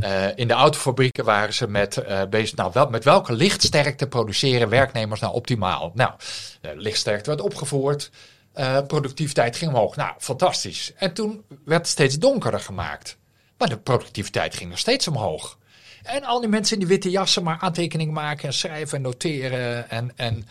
uh, 0.00 0.36
in 0.36 0.48
de 0.48 0.54
autofabrieken 0.54 1.24
waren 1.24 1.54
ze 1.54 1.68
met 1.68 1.96
uh, 1.96 2.22
bezig. 2.30 2.56
Nou, 2.56 2.70
wel, 2.74 2.88
met 2.88 3.04
welke 3.04 3.32
lichtsterkte 3.32 4.06
produceren 4.06 4.68
werknemers 4.68 5.20
nou 5.20 5.34
optimaal? 5.34 5.92
Nou, 5.94 6.12
de 6.60 6.72
lichtsterkte 6.76 7.30
werd 7.30 7.42
opgevoerd. 7.42 8.10
Uh, 8.56 8.78
productiviteit 8.86 9.56
ging 9.56 9.70
omhoog. 9.72 9.96
Nou, 9.96 10.12
fantastisch. 10.18 10.92
En 10.96 11.12
toen 11.12 11.44
werd 11.64 11.80
het 11.80 11.90
steeds 11.90 12.18
donkerder 12.18 12.60
gemaakt. 12.60 13.16
Maar 13.58 13.68
de 13.68 13.78
productiviteit 13.78 14.54
ging 14.54 14.70
nog 14.70 14.78
steeds 14.78 15.08
omhoog. 15.08 15.58
En 16.02 16.24
al 16.24 16.40
die 16.40 16.48
mensen 16.48 16.74
in 16.74 16.78
die 16.78 16.88
witte 16.88 17.10
jassen 17.10 17.42
maar 17.42 17.58
aantekeningen 17.60 18.14
maken 18.14 18.46
en 18.46 18.54
schrijven 18.54 18.96
en 18.96 19.02
noteren. 19.02 19.90
En, 19.90 20.12
en 20.16 20.46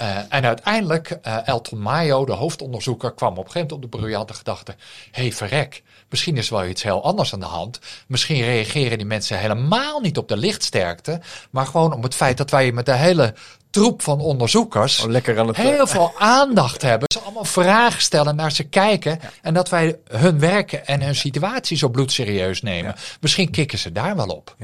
uh, 0.00 0.16
en 0.28 0.44
uiteindelijk, 0.44 1.18
uh, 1.26 1.48
Elton 1.48 1.80
Mayo, 1.80 2.24
de 2.24 2.32
hoofdonderzoeker, 2.32 3.12
kwam 3.12 3.30
op 3.30 3.36
een 3.36 3.50
gegeven 3.50 3.68
moment 3.68 3.84
op 3.84 3.90
de 3.90 3.98
briljante 3.98 4.34
gedachte: 4.34 4.74
hé, 5.10 5.22
hey, 5.22 5.32
verrek, 5.32 5.82
misschien 6.10 6.36
is 6.36 6.48
wel 6.48 6.64
iets 6.64 6.82
heel 6.82 7.04
anders 7.04 7.32
aan 7.32 7.40
de 7.40 7.46
hand. 7.46 7.78
Misschien 8.06 8.42
reageren 8.42 8.98
die 8.98 9.06
mensen 9.06 9.38
helemaal 9.38 10.00
niet 10.00 10.18
op 10.18 10.28
de 10.28 10.36
lichtsterkte, 10.36 11.20
maar 11.50 11.66
gewoon 11.66 11.92
om 11.92 12.02
het 12.02 12.14
feit 12.14 12.36
dat 12.36 12.50
wij 12.50 12.72
met 12.72 12.86
de 12.86 12.94
hele 12.94 13.34
troep 13.70 14.02
van 14.02 14.20
onderzoekers 14.20 15.00
oh, 15.00 15.10
lekker 15.10 15.38
aan 15.38 15.46
het, 15.46 15.56
heel 15.56 15.86
veel 15.86 16.12
aandacht 16.18 16.82
hebben. 16.82 17.08
Ze 17.12 17.20
allemaal 17.20 17.44
vragen 17.44 18.02
stellen, 18.02 18.36
naar 18.36 18.52
ze 18.52 18.64
kijken. 18.64 19.20
En 19.42 19.54
dat 19.54 19.68
wij 19.68 19.98
hun 20.08 20.38
werken 20.38 20.86
en 20.86 21.02
hun 21.02 21.16
situatie 21.16 21.76
zo 21.76 21.88
bloedserieus 21.88 22.62
nemen. 22.62 22.94
Misschien 23.20 23.50
kikken 23.50 23.78
ze 23.78 23.92
daar 23.92 24.16
wel 24.16 24.28
op. 24.28 24.56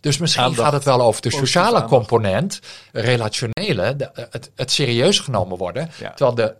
Dus 0.00 0.18
misschien 0.18 0.54
gaat 0.54 0.72
het 0.72 0.84
wel 0.84 1.00
over 1.00 1.22
de 1.22 1.30
sociale 1.30 1.84
component, 1.84 2.60
relationele, 2.92 4.10
het, 4.30 4.50
het 4.54 4.70
serieus 4.70 5.18
genomen 5.18 5.58
worden. 5.58 5.90
Terwijl 5.98 6.34
de 6.34 6.54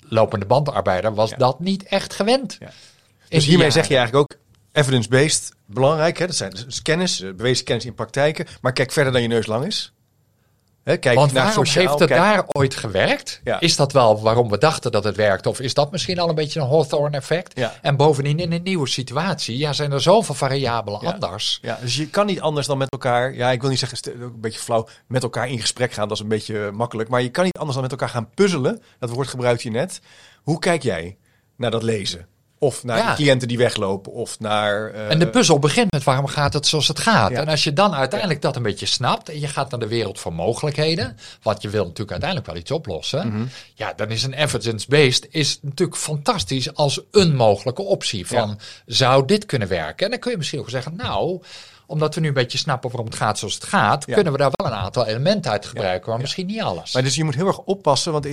lopende 0.00 0.46
bandarbeider 0.46 1.14
was 1.14 1.34
dat 1.36 1.60
niet 1.60 1.82
echt 1.82 2.14
gewend. 2.14 2.58
Dus 3.28 3.44
hiermee 3.46 3.70
zeg 3.70 3.88
je 3.88 3.96
eigenlijk 3.96 4.32
ook 4.32 4.38
evidence-based 4.72 5.52
belangrijk. 5.66 6.18
Hè? 6.18 6.26
Dat 6.26 6.36
zijn 6.36 6.50
dus 6.50 6.82
kennis, 6.82 7.20
eh, 7.20 7.32
bewezen 7.32 7.64
kennis 7.64 7.84
in 7.84 7.94
praktijken. 7.94 8.46
Maar 8.60 8.72
kijk 8.72 8.92
verder 8.92 9.12
dan 9.12 9.22
je 9.22 9.28
neus 9.28 9.46
lang 9.46 9.66
is. 9.66 9.92
Kijk 10.84 11.14
Want 11.14 11.32
naar 11.32 11.44
waarom 11.44 11.64
sociaal, 11.64 11.86
heeft 11.86 11.98
het 11.98 12.08
daar 12.08 12.44
ooit 12.46 12.74
gewerkt? 12.74 13.40
Is 13.58 13.76
dat 13.76 13.92
wel 13.92 14.22
waarom 14.22 14.48
we 14.50 14.58
dachten 14.58 14.92
dat 14.92 15.04
het 15.04 15.16
werkt? 15.16 15.46
Of 15.46 15.60
is 15.60 15.74
dat 15.74 15.90
misschien 15.90 16.18
al 16.18 16.28
een 16.28 16.34
beetje 16.34 16.60
een 16.60 16.68
Hawthorne-effect? 16.68 17.60
En 17.82 17.96
bovendien 17.96 18.38
in 18.38 18.52
een 18.52 18.62
nieuwe 18.62 18.88
situatie 18.88 19.58
ja, 19.58 19.72
zijn 19.72 19.92
er 19.92 20.00
zoveel 20.00 20.34
variabelen 20.34 21.00
anders. 21.00 21.58
Ja, 21.62 21.78
dus 21.80 21.96
je 21.96 22.08
kan 22.08 22.26
niet 22.26 22.40
anders 22.40 22.66
dan 22.66 22.78
met 22.78 22.90
elkaar... 22.90 23.34
Ja, 23.34 23.50
ik 23.50 23.60
wil 23.60 23.70
niet 23.70 23.78
zeggen, 23.78 24.22
een 24.22 24.40
beetje 24.40 24.60
flauw, 24.60 24.88
met 25.06 25.22
elkaar 25.22 25.48
in 25.48 25.60
gesprek 25.60 25.92
gaan. 25.92 26.08
Dat 26.08 26.16
is 26.16 26.22
een 26.22 26.28
beetje 26.28 26.70
makkelijk. 26.70 27.08
Maar 27.08 27.22
je 27.22 27.30
kan 27.30 27.44
niet 27.44 27.56
anders 27.56 27.74
dan 27.74 27.82
met 27.82 27.92
elkaar 27.92 28.08
gaan 28.08 28.30
puzzelen. 28.34 28.82
Dat 28.98 29.10
woord 29.10 29.28
gebruikt 29.28 29.62
je 29.62 29.70
net. 29.70 30.00
Hoe 30.42 30.58
kijk 30.58 30.82
jij 30.82 31.16
naar 31.56 31.70
dat 31.70 31.82
lezen? 31.82 32.26
Of 32.62 32.84
naar 32.84 33.14
cliënten 33.14 33.48
die 33.48 33.58
weglopen. 33.58 34.12
Of 34.12 34.40
naar. 34.40 34.94
Uh... 34.94 35.10
En 35.10 35.18
de 35.18 35.28
puzzel 35.28 35.58
begint 35.58 35.92
met 35.92 36.04
waarom 36.04 36.26
gaat 36.26 36.52
het 36.52 36.66
zoals 36.66 36.88
het 36.88 36.98
gaat. 36.98 37.30
En 37.30 37.48
als 37.48 37.64
je 37.64 37.72
dan 37.72 37.94
uiteindelijk 37.94 38.42
dat 38.42 38.56
een 38.56 38.62
beetje 38.62 38.86
snapt. 38.86 39.28
en 39.28 39.40
je 39.40 39.46
gaat 39.46 39.70
naar 39.70 39.80
de 39.80 39.88
wereld 39.88 40.20
van 40.20 40.34
mogelijkheden. 40.34 41.16
want 41.42 41.62
je 41.62 41.68
wil 41.68 41.82
natuurlijk 41.82 42.10
uiteindelijk 42.10 42.50
wel 42.50 42.60
iets 42.60 42.70
oplossen. 42.70 43.28
Mhm. 43.28 43.44
ja, 43.74 43.92
dan 43.92 44.10
is 44.10 44.22
een 44.22 44.32
evidence-based 44.32 45.26
is 45.30 45.58
natuurlijk 45.62 45.98
fantastisch 45.98 46.74
als 46.74 47.00
een 47.10 47.36
mogelijke 47.36 47.82
optie. 47.82 48.26
Van 48.26 48.58
zou 48.86 49.26
dit 49.26 49.46
kunnen 49.46 49.68
werken? 49.68 50.04
En 50.04 50.10
dan 50.10 50.20
kun 50.20 50.30
je 50.30 50.36
misschien 50.36 50.60
ook 50.60 50.70
zeggen, 50.70 50.96
nou 50.96 51.40
omdat 51.90 52.14
we 52.14 52.20
nu 52.20 52.28
een 52.28 52.34
beetje 52.34 52.58
snappen 52.58 52.90
waarom 52.90 53.08
het 53.08 53.18
gaat 53.18 53.38
zoals 53.38 53.54
het 53.54 53.64
gaat, 53.64 54.04
kunnen 54.04 54.32
we 54.32 54.38
daar 54.38 54.50
wel 54.52 54.72
een 54.72 54.78
aantal 54.78 55.06
elementen 55.06 55.50
uit 55.50 55.66
gebruiken, 55.66 56.10
maar 56.10 56.20
misschien 56.20 56.46
niet 56.46 56.60
alles. 56.60 56.92
Maar 56.92 57.02
dus 57.02 57.14
je 57.14 57.24
moet 57.24 57.34
heel 57.34 57.46
erg 57.46 57.58
oppassen, 57.58 58.12
want 58.12 58.26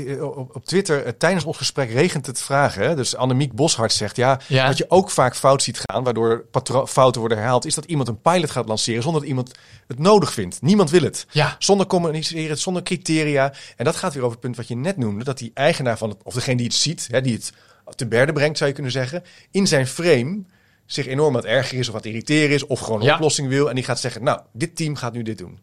op, 0.54 0.66
Twitter 0.66 1.06
eh, 1.06 1.12
tijdens 1.18 1.46
ons 1.46 1.58
gesprek 1.58 1.92
regent 1.92 2.26
het 2.26 2.42
vragen. 2.42 2.88
Hè? 2.88 2.96
Dus 2.96 3.16
Annemiek 3.16 3.54
Boshart 3.54 3.94
zegt, 3.94 4.16
ja, 4.16 4.40
wat 4.48 4.78
je 4.78 4.86
ook 4.90 5.10
vaak 5.10 5.36
fout 5.36 5.64
ziet 5.64 5.82
gaan, 5.86 6.04
waardoor 6.04 6.46
fouten 6.86 7.20
worden 7.20 7.38
herhaald, 7.38 7.66
is 7.66 7.76
dat 7.76 7.86
iemand 7.86 8.08
een 8.08 8.22
pilot 8.22 8.52
gaat 8.52 8.68
lanceren 8.68 9.04
zonder 9.04 9.22
dat 9.22 9.30
iemand 9.30 9.52
het 9.88 10.00
nodig 10.00 10.34
vindt. 10.34 10.62
Niemand 10.62 10.90
wil 10.90 11.02
het. 11.02 11.26
Ja. 11.32 11.56
Zonder 11.60 11.88
communiceren, 11.88 12.58
zonder 12.58 12.84
criteria. 12.84 13.54
En 13.76 13.86
dat 13.86 13.96
gaat 13.96 14.14
weer 14.14 14.24
over 14.24 14.38
het 14.38 14.46
punt 14.46 14.58
wat 14.58 14.68
je 14.68 14.76
net 14.76 14.98
noemde, 14.98 15.24
dat 15.24 15.38
die 15.38 15.52
eigenaar 15.54 15.98
van 15.98 16.10
het, 16.10 16.18
of 16.24 16.34
degene 16.34 16.58
die 16.58 16.66
het 16.66 16.76
ziet, 16.76 17.08
hè, 17.12 17.22
die 17.22 17.34
het 17.34 17.54
te 17.96 18.08
berde 18.08 18.34
brengt, 18.34 18.58
zou 18.58 18.70
je 18.70 18.76
kunnen 18.76 18.94
zeggen, 18.94 19.24
in 19.52 19.68
zijn 19.68 19.88
frame 19.88 20.44
zich 20.88 21.08
enorm 21.08 21.34
wat 21.34 21.46
erger 21.46 21.78
is 21.78 21.88
of 21.88 21.94
wat 21.94 22.06
irriteren 22.06 22.56
is 22.56 22.66
of 22.66 22.80
gewoon 22.80 23.02
een 23.02 23.14
oplossing 23.14 23.48
wil. 23.48 23.70
En 23.70 23.76
die 23.76 23.84
gaat 23.84 24.00
zeggen, 24.00 24.24
nou, 24.24 24.40
dit 24.54 24.76
team 24.76 24.96
gaat 24.96 25.14
nu 25.14 25.22
dit 25.22 25.38
doen. 25.38 25.60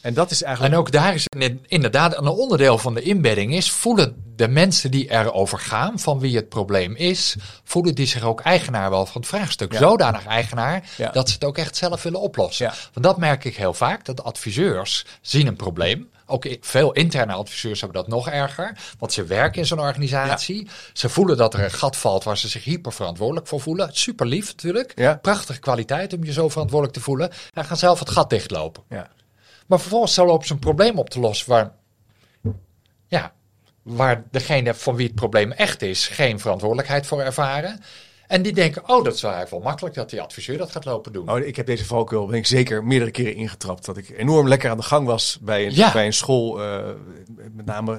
En 0.00 0.14
dat 0.14 0.30
is 0.30 0.42
eigenlijk. 0.42 0.74
En 0.74 0.80
ook 0.80 0.92
daar 0.92 1.14
is 1.14 1.26
inderdaad 1.66 2.18
een 2.18 2.26
onderdeel 2.26 2.78
van 2.78 2.94
de 2.94 3.02
inbedding 3.02 3.54
is, 3.54 3.70
voelen 3.70 4.22
de 4.36 4.48
mensen 4.48 4.90
die 4.90 5.10
erover 5.10 5.58
gaan, 5.58 5.98
van 5.98 6.18
wie 6.18 6.36
het 6.36 6.48
probleem 6.48 6.94
is, 6.94 7.36
voelen 7.64 7.94
die 7.94 8.06
zich 8.06 8.22
ook 8.22 8.40
eigenaar 8.40 8.90
wel 8.90 9.06
van 9.06 9.20
het 9.20 9.30
vraagstuk. 9.30 9.74
Zodanig 9.74 10.26
eigenaar 10.26 10.84
dat 11.12 11.28
ze 11.28 11.34
het 11.34 11.44
ook 11.44 11.58
echt 11.58 11.76
zelf 11.76 12.02
willen 12.02 12.20
oplossen. 12.20 12.72
Want 12.92 13.06
dat 13.06 13.18
merk 13.18 13.44
ik 13.44 13.56
heel 13.56 13.74
vaak, 13.74 14.04
dat 14.04 14.24
adviseurs 14.24 15.06
zien 15.20 15.46
een 15.46 15.56
probleem. 15.56 16.08
Ook 16.30 16.56
veel 16.60 16.92
interne 16.92 17.32
adviseurs 17.32 17.80
hebben 17.80 18.02
dat 18.02 18.10
nog 18.10 18.28
erger. 18.28 18.76
Want 18.98 19.12
ze 19.12 19.24
werken 19.24 19.60
in 19.60 19.66
zo'n 19.66 19.80
organisatie. 19.80 20.68
Ze 20.92 21.08
voelen 21.08 21.36
dat 21.36 21.54
er 21.54 21.64
een 21.64 21.70
gat 21.70 21.96
valt 21.96 22.24
waar 22.24 22.38
ze 22.38 22.48
zich 22.48 22.64
hyper 22.64 22.92
verantwoordelijk 22.92 23.46
voor 23.46 23.60
voelen. 23.60 23.88
Super 23.92 24.26
lief 24.26 24.46
natuurlijk. 24.46 25.18
Prachtige 25.22 25.60
kwaliteit 25.60 26.12
om 26.12 26.24
je 26.24 26.32
zo 26.32 26.48
verantwoordelijk 26.48 26.98
te 26.98 27.04
voelen. 27.04 27.30
En 27.52 27.64
gaan 27.64 27.76
zelf 27.76 27.98
het 27.98 28.10
gat 28.10 28.30
dichtlopen. 28.30 28.82
Ja. 28.88 29.10
Maar 29.66 29.80
vervolgens 29.80 30.14
zal 30.14 30.28
op 30.28 30.44
zijn 30.44 30.58
probleem 30.58 30.98
op 30.98 31.10
te 31.10 31.20
lossen 31.20 31.48
waar, 31.48 31.72
ja, 33.06 33.32
waar 33.82 34.24
degene 34.30 34.74
van 34.74 34.96
wie 34.96 35.06
het 35.06 35.14
probleem 35.14 35.52
echt 35.52 35.82
is 35.82 36.06
geen 36.06 36.40
verantwoordelijkheid 36.40 37.06
voor 37.06 37.20
ervaren. 37.20 37.80
En 38.28 38.42
die 38.42 38.52
denken, 38.52 38.82
oh, 38.88 39.04
dat 39.04 39.14
is 39.14 39.22
wel 39.22 39.30
eigenlijk 39.32 39.50
wel 39.62 39.70
makkelijk 39.70 39.94
dat 39.94 40.10
die 40.10 40.20
adviseur 40.20 40.58
dat 40.58 40.72
gaat 40.72 40.84
lopen 40.84 41.12
doen. 41.12 41.30
Oh, 41.30 41.38
ik 41.38 41.56
heb 41.56 41.66
deze 41.66 41.84
valkuil, 41.84 42.26
ben 42.26 42.36
ik 42.36 42.46
zeker 42.46 42.84
meerdere 42.84 43.10
keren 43.10 43.34
ingetrapt. 43.34 43.84
Dat 43.84 43.96
ik 43.96 44.10
enorm 44.16 44.48
lekker 44.48 44.70
aan 44.70 44.76
de 44.76 44.82
gang 44.82 45.06
was 45.06 45.38
bij 45.40 45.66
een, 45.66 45.92
bij 45.92 46.06
een 46.06 46.12
school. 46.12 46.62
Uh, 46.62 46.86
met 47.52 47.66
name 47.66 47.92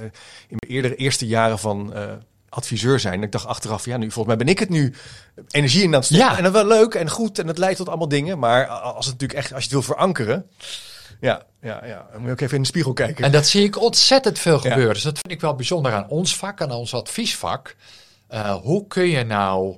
in 0.47 0.57
mijn 0.59 0.71
eerdere 0.73 0.95
eerste 0.95 1.27
jaren 1.27 1.59
van 1.59 1.91
uh, 1.95 2.11
adviseur 2.49 2.99
zijn. 2.99 3.23
Ik 3.23 3.31
dacht 3.31 3.45
achteraf, 3.45 3.85
ja, 3.85 3.97
nu 3.97 4.11
volgens 4.11 4.35
mij 4.35 4.45
ben 4.45 4.53
ik 4.53 4.59
het 4.59 4.69
nu 4.69 4.93
energie 5.49 5.81
in 5.81 5.87
aan 5.87 5.93
het 5.93 6.05
stoppen. 6.05 6.27
Ja. 6.27 6.37
En 6.37 6.43
dat 6.43 6.53
wel 6.53 6.67
leuk 6.67 6.93
en 6.93 7.09
goed 7.09 7.39
en 7.39 7.47
het 7.47 7.57
leidt 7.57 7.77
tot 7.77 7.87
allemaal 7.87 8.07
dingen. 8.07 8.39
Maar 8.39 8.67
als 8.67 9.05
het 9.05 9.13
natuurlijk 9.13 9.39
echt, 9.39 9.53
als 9.53 9.63
je 9.63 9.75
het 9.75 9.85
wil 9.85 9.95
verankeren, 9.95 10.45
ja, 11.19 11.43
ja, 11.61 11.85
ja. 11.85 12.07
Dan 12.11 12.19
moet 12.19 12.25
je 12.25 12.31
ook 12.31 12.41
even 12.41 12.55
in 12.55 12.61
de 12.61 12.67
spiegel 12.67 12.93
kijken. 12.93 13.25
En 13.25 13.31
dat 13.31 13.47
zie 13.47 13.63
ik 13.63 13.81
ontzettend 13.81 14.39
veel 14.39 14.59
gebeuren. 14.59 14.93
Dus 14.93 15.03
dat 15.03 15.19
vind 15.19 15.33
ik 15.33 15.41
wel 15.41 15.55
bijzonder 15.55 15.93
aan 15.93 16.09
ons 16.09 16.35
vak, 16.35 16.61
aan 16.61 16.71
ons 16.71 16.93
adviesvak. 16.93 17.75
Uh, 18.33 18.55
hoe 18.55 18.87
kun 18.87 19.07
je 19.07 19.23
nou 19.23 19.77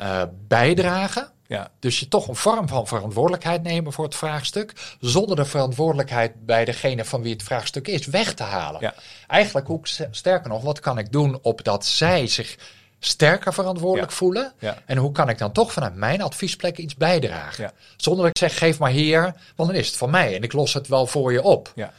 uh, 0.00 0.22
bijdragen? 0.48 1.32
Ja. 1.46 1.70
Dus 1.78 2.00
je 2.00 2.08
toch 2.08 2.28
een 2.28 2.36
vorm 2.36 2.68
van 2.68 2.86
verantwoordelijkheid 2.86 3.62
nemen 3.62 3.92
voor 3.92 4.04
het 4.04 4.14
vraagstuk, 4.14 4.96
zonder 5.00 5.36
de 5.36 5.44
verantwoordelijkheid 5.44 6.46
bij 6.46 6.64
degene 6.64 7.04
van 7.04 7.22
wie 7.22 7.32
het 7.32 7.42
vraagstuk 7.42 7.88
is 7.88 8.06
weg 8.06 8.34
te 8.34 8.42
halen. 8.42 8.80
Ja. 8.80 8.94
Eigenlijk, 9.26 9.66
hoe, 9.66 9.80
sterker 10.10 10.48
nog, 10.48 10.62
wat 10.62 10.80
kan 10.80 10.98
ik 10.98 11.12
doen 11.12 11.38
opdat 11.42 11.86
zij 11.86 12.26
zich 12.26 12.56
sterker 12.98 13.54
verantwoordelijk 13.54 14.12
voelen. 14.12 14.52
En 14.86 14.96
hoe 14.96 15.12
kan 15.12 15.28
ik 15.28 15.38
dan 15.38 15.52
toch 15.52 15.72
vanuit 15.72 15.94
mijn 15.94 16.22
adviesplek 16.22 16.78
iets 16.78 16.96
bijdragen? 16.96 17.72
Zonder 17.96 18.22
dat 18.24 18.30
ik 18.30 18.50
zeg, 18.50 18.58
geef 18.58 18.78
maar 18.78 18.90
hier, 18.90 19.22
want 19.56 19.70
dan 19.70 19.78
is 19.78 19.86
het 19.86 19.96
van 19.96 20.10
mij 20.10 20.36
en 20.36 20.42
ik 20.42 20.52
los 20.52 20.74
het 20.74 20.88
wel 20.88 21.06
voor 21.06 21.32
je 21.32 21.42
op. 21.42 21.72
Ja. 21.74 21.92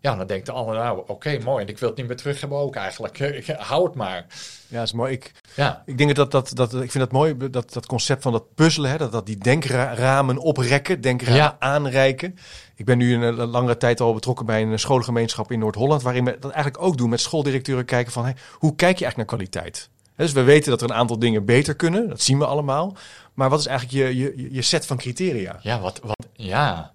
Ja, 0.00 0.16
dan 0.16 0.26
denkt 0.26 0.46
de 0.46 0.52
ander, 0.52 0.74
nou 0.74 1.02
oké, 1.06 1.38
mooi. 1.44 1.64
En 1.64 1.68
ik 1.70 1.78
wil 1.78 1.88
het 1.88 1.98
niet 1.98 2.06
meer 2.06 2.16
terug 2.16 2.40
hebben 2.40 2.58
ook 2.58 2.76
eigenlijk. 2.76 3.18
Ik, 3.40 3.46
hou 3.46 3.84
het 3.84 3.94
maar. 3.94 4.26
Ja, 4.68 4.78
dat 4.78 4.86
is 4.86 4.92
mooi. 4.92 5.12
Ik, 5.12 5.32
ja. 5.54 5.82
ik 5.86 5.98
denk 5.98 6.14
dat, 6.14 6.30
dat, 6.30 6.50
dat, 6.54 6.74
ik 6.74 6.90
vind 6.90 7.04
dat 7.04 7.12
mooi, 7.12 7.36
dat, 7.50 7.72
dat 7.72 7.86
concept 7.86 8.22
van 8.22 8.32
dat 8.32 8.54
puzzelen, 8.54 8.90
hè, 8.90 8.98
dat, 8.98 9.12
dat 9.12 9.26
die 9.26 9.38
denkramen 9.38 10.38
oprekken, 10.38 11.00
denkramen 11.00 11.56
aanreiken. 11.58 12.36
Ik 12.74 12.84
ben 12.84 12.98
nu 12.98 13.14
een, 13.14 13.34
langere 13.34 13.76
tijd 13.76 14.00
al 14.00 14.14
betrokken 14.14 14.46
bij 14.46 14.62
een 14.62 14.78
schoolgemeenschap 14.78 15.52
in 15.52 15.58
Noord-Holland, 15.58 16.02
waarin 16.02 16.24
we 16.24 16.36
dat 16.40 16.50
eigenlijk 16.50 16.84
ook 16.84 16.96
doen 16.96 17.10
met 17.10 17.20
schooldirecteuren 17.20 17.84
kijken 17.84 18.12
van, 18.12 18.24
hey, 18.24 18.34
hoe 18.52 18.74
kijk 18.74 18.98
je 18.98 19.04
eigenlijk 19.04 19.16
naar 19.16 19.38
kwaliteit? 19.38 19.88
Dus 20.16 20.32
we 20.32 20.42
weten 20.42 20.70
dat 20.70 20.82
er 20.82 20.90
een 20.90 20.96
aantal 20.96 21.18
dingen 21.18 21.44
beter 21.44 21.74
kunnen, 21.74 22.08
dat 22.08 22.20
zien 22.20 22.38
we 22.38 22.46
allemaal. 22.46 22.96
Maar 23.34 23.48
wat 23.48 23.60
is 23.60 23.66
eigenlijk 23.66 23.98
je, 23.98 24.16
je, 24.16 24.52
je 24.52 24.62
set 24.62 24.86
van 24.86 24.96
criteria? 24.96 25.58
Ja, 25.62 25.80
wat, 25.80 26.00
wat, 26.02 26.26
ja. 26.32 26.92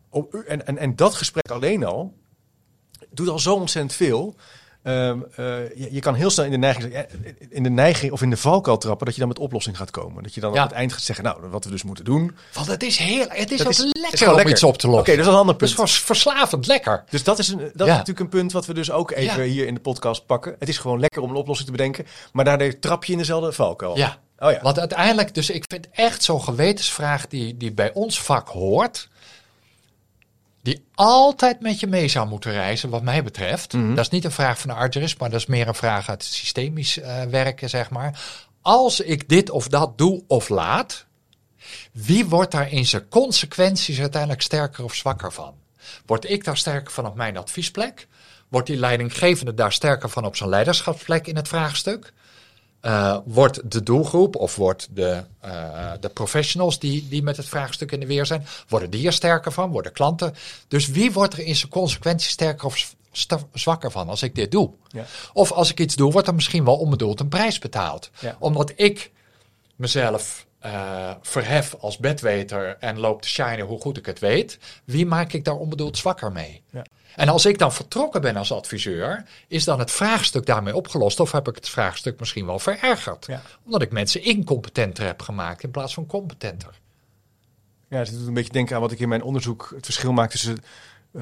En, 0.48 0.68
en, 0.68 0.78
en 0.78 0.96
dat 0.96 1.14
gesprek 1.14 1.52
alleen 1.52 1.86
al 1.86 2.14
doet 3.18 3.30
al 3.30 3.40
zo 3.40 3.54
ontzettend 3.54 3.94
veel. 3.94 4.36
Ehm, 4.86 5.20
eh, 5.36 5.46
je, 5.76 5.88
je, 5.92 6.00
kan 6.00 6.14
heel 6.14 6.30
snel 6.30 6.46
in 6.46 6.52
de, 6.52 6.58
neiging, 6.58 7.06
in 7.50 7.64
de 7.64 7.70
neiging 7.70 8.12
of 8.12 8.22
in 8.22 8.30
de 8.30 8.38
valkuil 8.38 8.78
trappen 8.78 9.06
dat 9.06 9.14
je 9.14 9.20
dan 9.20 9.30
met 9.30 9.40
oplossing 9.40 9.78
gaat 9.78 9.92
komen. 9.92 10.24
Dat 10.24 10.34
je 10.34 10.42
dan 10.42 10.54
ja. 10.54 10.60
aan 10.60 10.68
het 10.68 10.76
eind 10.76 10.94
gaat 10.94 11.02
zeggen, 11.02 11.26
nou, 11.26 11.38
wat 11.50 11.66
we 11.66 11.72
dus 11.72 11.84
moeten 11.84 12.06
doen. 12.06 12.36
Want 12.54 12.68
het 12.68 12.84
is 12.84 12.98
heel, 12.98 13.26
het 13.30 13.52
is 13.52 13.62
ook 13.62 13.70
is, 13.70 13.80
lekker 13.80 14.30
om 14.30 14.36
lekker. 14.36 14.54
iets 14.54 14.64
op 14.64 14.78
te 14.78 14.88
lossen. 14.88 15.02
Oké, 15.02 15.12
okay, 15.12 15.16
dat 15.16 15.26
is 15.26 15.32
een 15.32 15.40
ander 15.40 15.56
punt. 15.56 15.78
Het 15.78 15.88
is 15.88 16.00
verslavend 16.00 16.68
lekker. 16.68 17.04
Dus 17.10 17.24
dat 17.24 17.40
is, 17.40 17.48
een, 17.48 17.58
dat 17.58 17.88
is 17.88 17.94
natuurlijk 17.94 18.20
een 18.20 18.30
punt 18.30 18.52
wat 18.52 18.66
we 18.66 18.74
dus 18.74 18.92
ook 18.92 19.12
even 19.12 19.44
hier 19.44 19.68
in 19.68 19.74
de 19.74 19.80
podcast 19.80 20.26
pakken. 20.26 20.56
Het 20.60 20.70
is 20.70 20.78
gewoon 20.78 21.00
lekker 21.00 21.22
om 21.22 21.30
een 21.30 21.36
oplossing 21.36 21.68
te 21.68 21.76
bedenken, 21.76 22.06
maar 22.32 22.46
daardoor 22.46 22.80
trap 22.80 23.06
je 23.06 23.12
in 23.12 23.18
dezelfde 23.18 23.52
valkuil. 23.52 23.98
Ja. 23.98 24.18
Oh 24.40 24.52
ja. 24.52 24.60
Want 24.62 24.80
uiteindelijk, 24.80 25.34
dus 25.34 25.50
ik 25.50 25.64
vind 25.68 25.88
echt 25.92 26.24
zo'n 26.24 26.42
gewetensvraag 26.42 27.28
die, 27.28 27.58
die 27.58 27.74
bij 27.74 27.94
ons 27.94 28.22
vak 28.22 28.48
hoort 28.48 29.10
die 30.66 30.86
altijd 30.96 31.62
met 31.62 31.80
je 31.80 31.88
mee 31.88 32.08
zou 32.08 32.28
moeten 32.28 32.52
reizen, 32.52 32.90
wat 32.90 33.04
mij 33.04 33.24
betreft. 33.24 33.74
Mhm. 33.74 33.96
Dat 33.96 34.06
is 34.06 34.12
niet 34.12 34.24
een 34.24 34.32
vraag 34.32 34.60
van 34.60 34.70
de 34.70 34.76
argerist, 34.76 35.20
maar 35.20 35.30
dat 35.30 35.40
is 35.40 35.46
meer 35.46 35.68
een 35.68 35.76
vraag 35.76 36.10
uit 36.10 36.24
het 36.24 36.34
systemisch 36.34 36.98
uh, 36.98 37.24
werken, 37.24 37.70
zeg 37.70 37.90
maar. 37.90 38.20
Als 38.62 39.00
ik 39.00 39.30
dit 39.30 39.50
of 39.50 39.68
dat 39.68 39.98
doe 39.98 40.24
of 40.28 40.50
laat, 40.50 41.06
wie 41.92 42.26
wordt 42.26 42.52
daar 42.52 42.72
in 42.72 42.86
zijn 42.86 43.10
consequenties 43.10 44.00
uiteindelijk 44.00 44.42
sterker 44.42 44.84
of 44.84 44.96
zwakker 44.96 45.34
van? 45.34 45.54
Word 46.06 46.30
ik 46.30 46.44
daar 46.44 46.58
sterker 46.58 46.92
van 46.92 47.06
op 47.06 47.16
mijn 47.16 47.38
adviesplek? 47.38 48.08
Wordt 48.48 48.68
die 48.68 48.78
leidinggevende 48.78 49.54
daar 49.54 49.74
sterker 49.74 50.10
van 50.10 50.26
op 50.26 50.36
zijn 50.36 50.50
leiderschapsplek 50.50 51.28
in 51.28 51.36
het 51.36 51.48
vraagstuk? 51.48 52.14
Uh, 52.86 53.18
wordt 53.26 53.72
de 53.72 53.84
doelgroep 53.84 54.36
of 54.36 54.56
wordt 54.56 54.88
de, 54.92 55.24
uh, 55.46 55.92
de 56.00 56.10
professionals 56.10 56.80
die, 56.80 57.08
die 57.08 57.24
met 57.24 57.38
het 57.38 57.48
vraagstuk 57.48 57.92
in 57.92 58.00
de 58.00 58.06
weer 58.06 58.26
zijn, 58.26 58.46
worden 58.68 58.90
die 58.90 59.06
er 59.06 59.14
sterker 59.14 59.52
van? 59.52 59.72
Worden 59.72 59.92
klanten? 59.92 60.36
Dus 60.68 60.88
wie 60.88 61.12
wordt 61.12 61.34
er 61.34 61.40
in 61.40 61.56
zijn 61.56 61.72
consequentie 61.72 62.30
sterker 62.30 62.66
of 62.66 62.96
zwakker 63.54 63.92
van 63.92 64.10
als 64.10 64.24
ik 64.24 64.36
dit 64.36 64.52
doe? 64.52 64.72
Ja. 64.88 65.06
Of 65.34 65.52
als 65.52 65.72
ik 65.72 65.80
iets 65.80 65.96
doe, 65.96 66.12
wordt 66.12 66.28
er 66.28 66.36
misschien 66.36 66.66
wel 66.66 66.78
onbedoeld 66.78 67.20
een 67.20 67.30
prijs 67.30 67.60
betaald. 67.60 68.10
Ja. 68.20 68.36
Omdat 68.40 68.72
ik 68.76 69.12
mezelf 69.76 70.46
uh, 70.66 71.12
verhef 71.22 71.76
als 71.80 71.98
bedweter 71.98 72.78
en 72.80 73.00
loop 73.00 73.22
te 73.22 73.28
shinen 73.28 73.66
hoe 73.66 73.80
goed 73.80 73.98
ik 73.98 74.06
het 74.06 74.20
weet. 74.20 74.60
Wie 74.84 75.06
maak 75.06 75.34
ik 75.34 75.44
daar 75.44 75.56
onbedoeld 75.56 75.98
zwakker 75.98 76.32
mee? 76.32 76.62
Ja. 76.72 76.86
En 77.16 77.30
als 77.30 77.46
ik 77.46 77.58
dan 77.58 77.74
vertrokken 77.74 78.22
ben 78.22 78.36
als 78.36 78.52
adviseur, 78.52 79.26
is 79.48 79.64
dan 79.64 79.80
het 79.80 79.92
vraagstuk 79.92 80.46
daarmee 80.46 80.76
opgelost? 80.76 81.20
Of 81.20 81.32
heb 81.32 81.48
ik 81.48 81.56
het 81.56 81.70
vraagstuk 81.70 82.20
misschien 82.20 82.46
wel 82.46 82.60
verergerd? 82.60 83.28
Omdat 83.66 83.82
ik 83.82 83.92
mensen 83.92 84.24
incompetenter 84.24 85.06
heb 85.06 85.22
gemaakt 85.22 85.64
in 85.64 85.72
plaats 85.72 85.94
van 85.94 86.06
competenter. 86.06 86.80
Ja, 87.90 87.98
het 87.98 88.12
doet 88.12 88.28
een 88.28 88.34
beetje 88.34 88.52
denken 88.52 88.76
aan 88.76 88.82
wat 88.82 88.92
ik 88.92 89.00
in 89.00 89.10
mijn 89.10 89.24
onderzoek 89.24 89.72
het 89.76 89.86
verschil 89.86 90.12
maak 90.12 90.30
tussen 90.30 90.58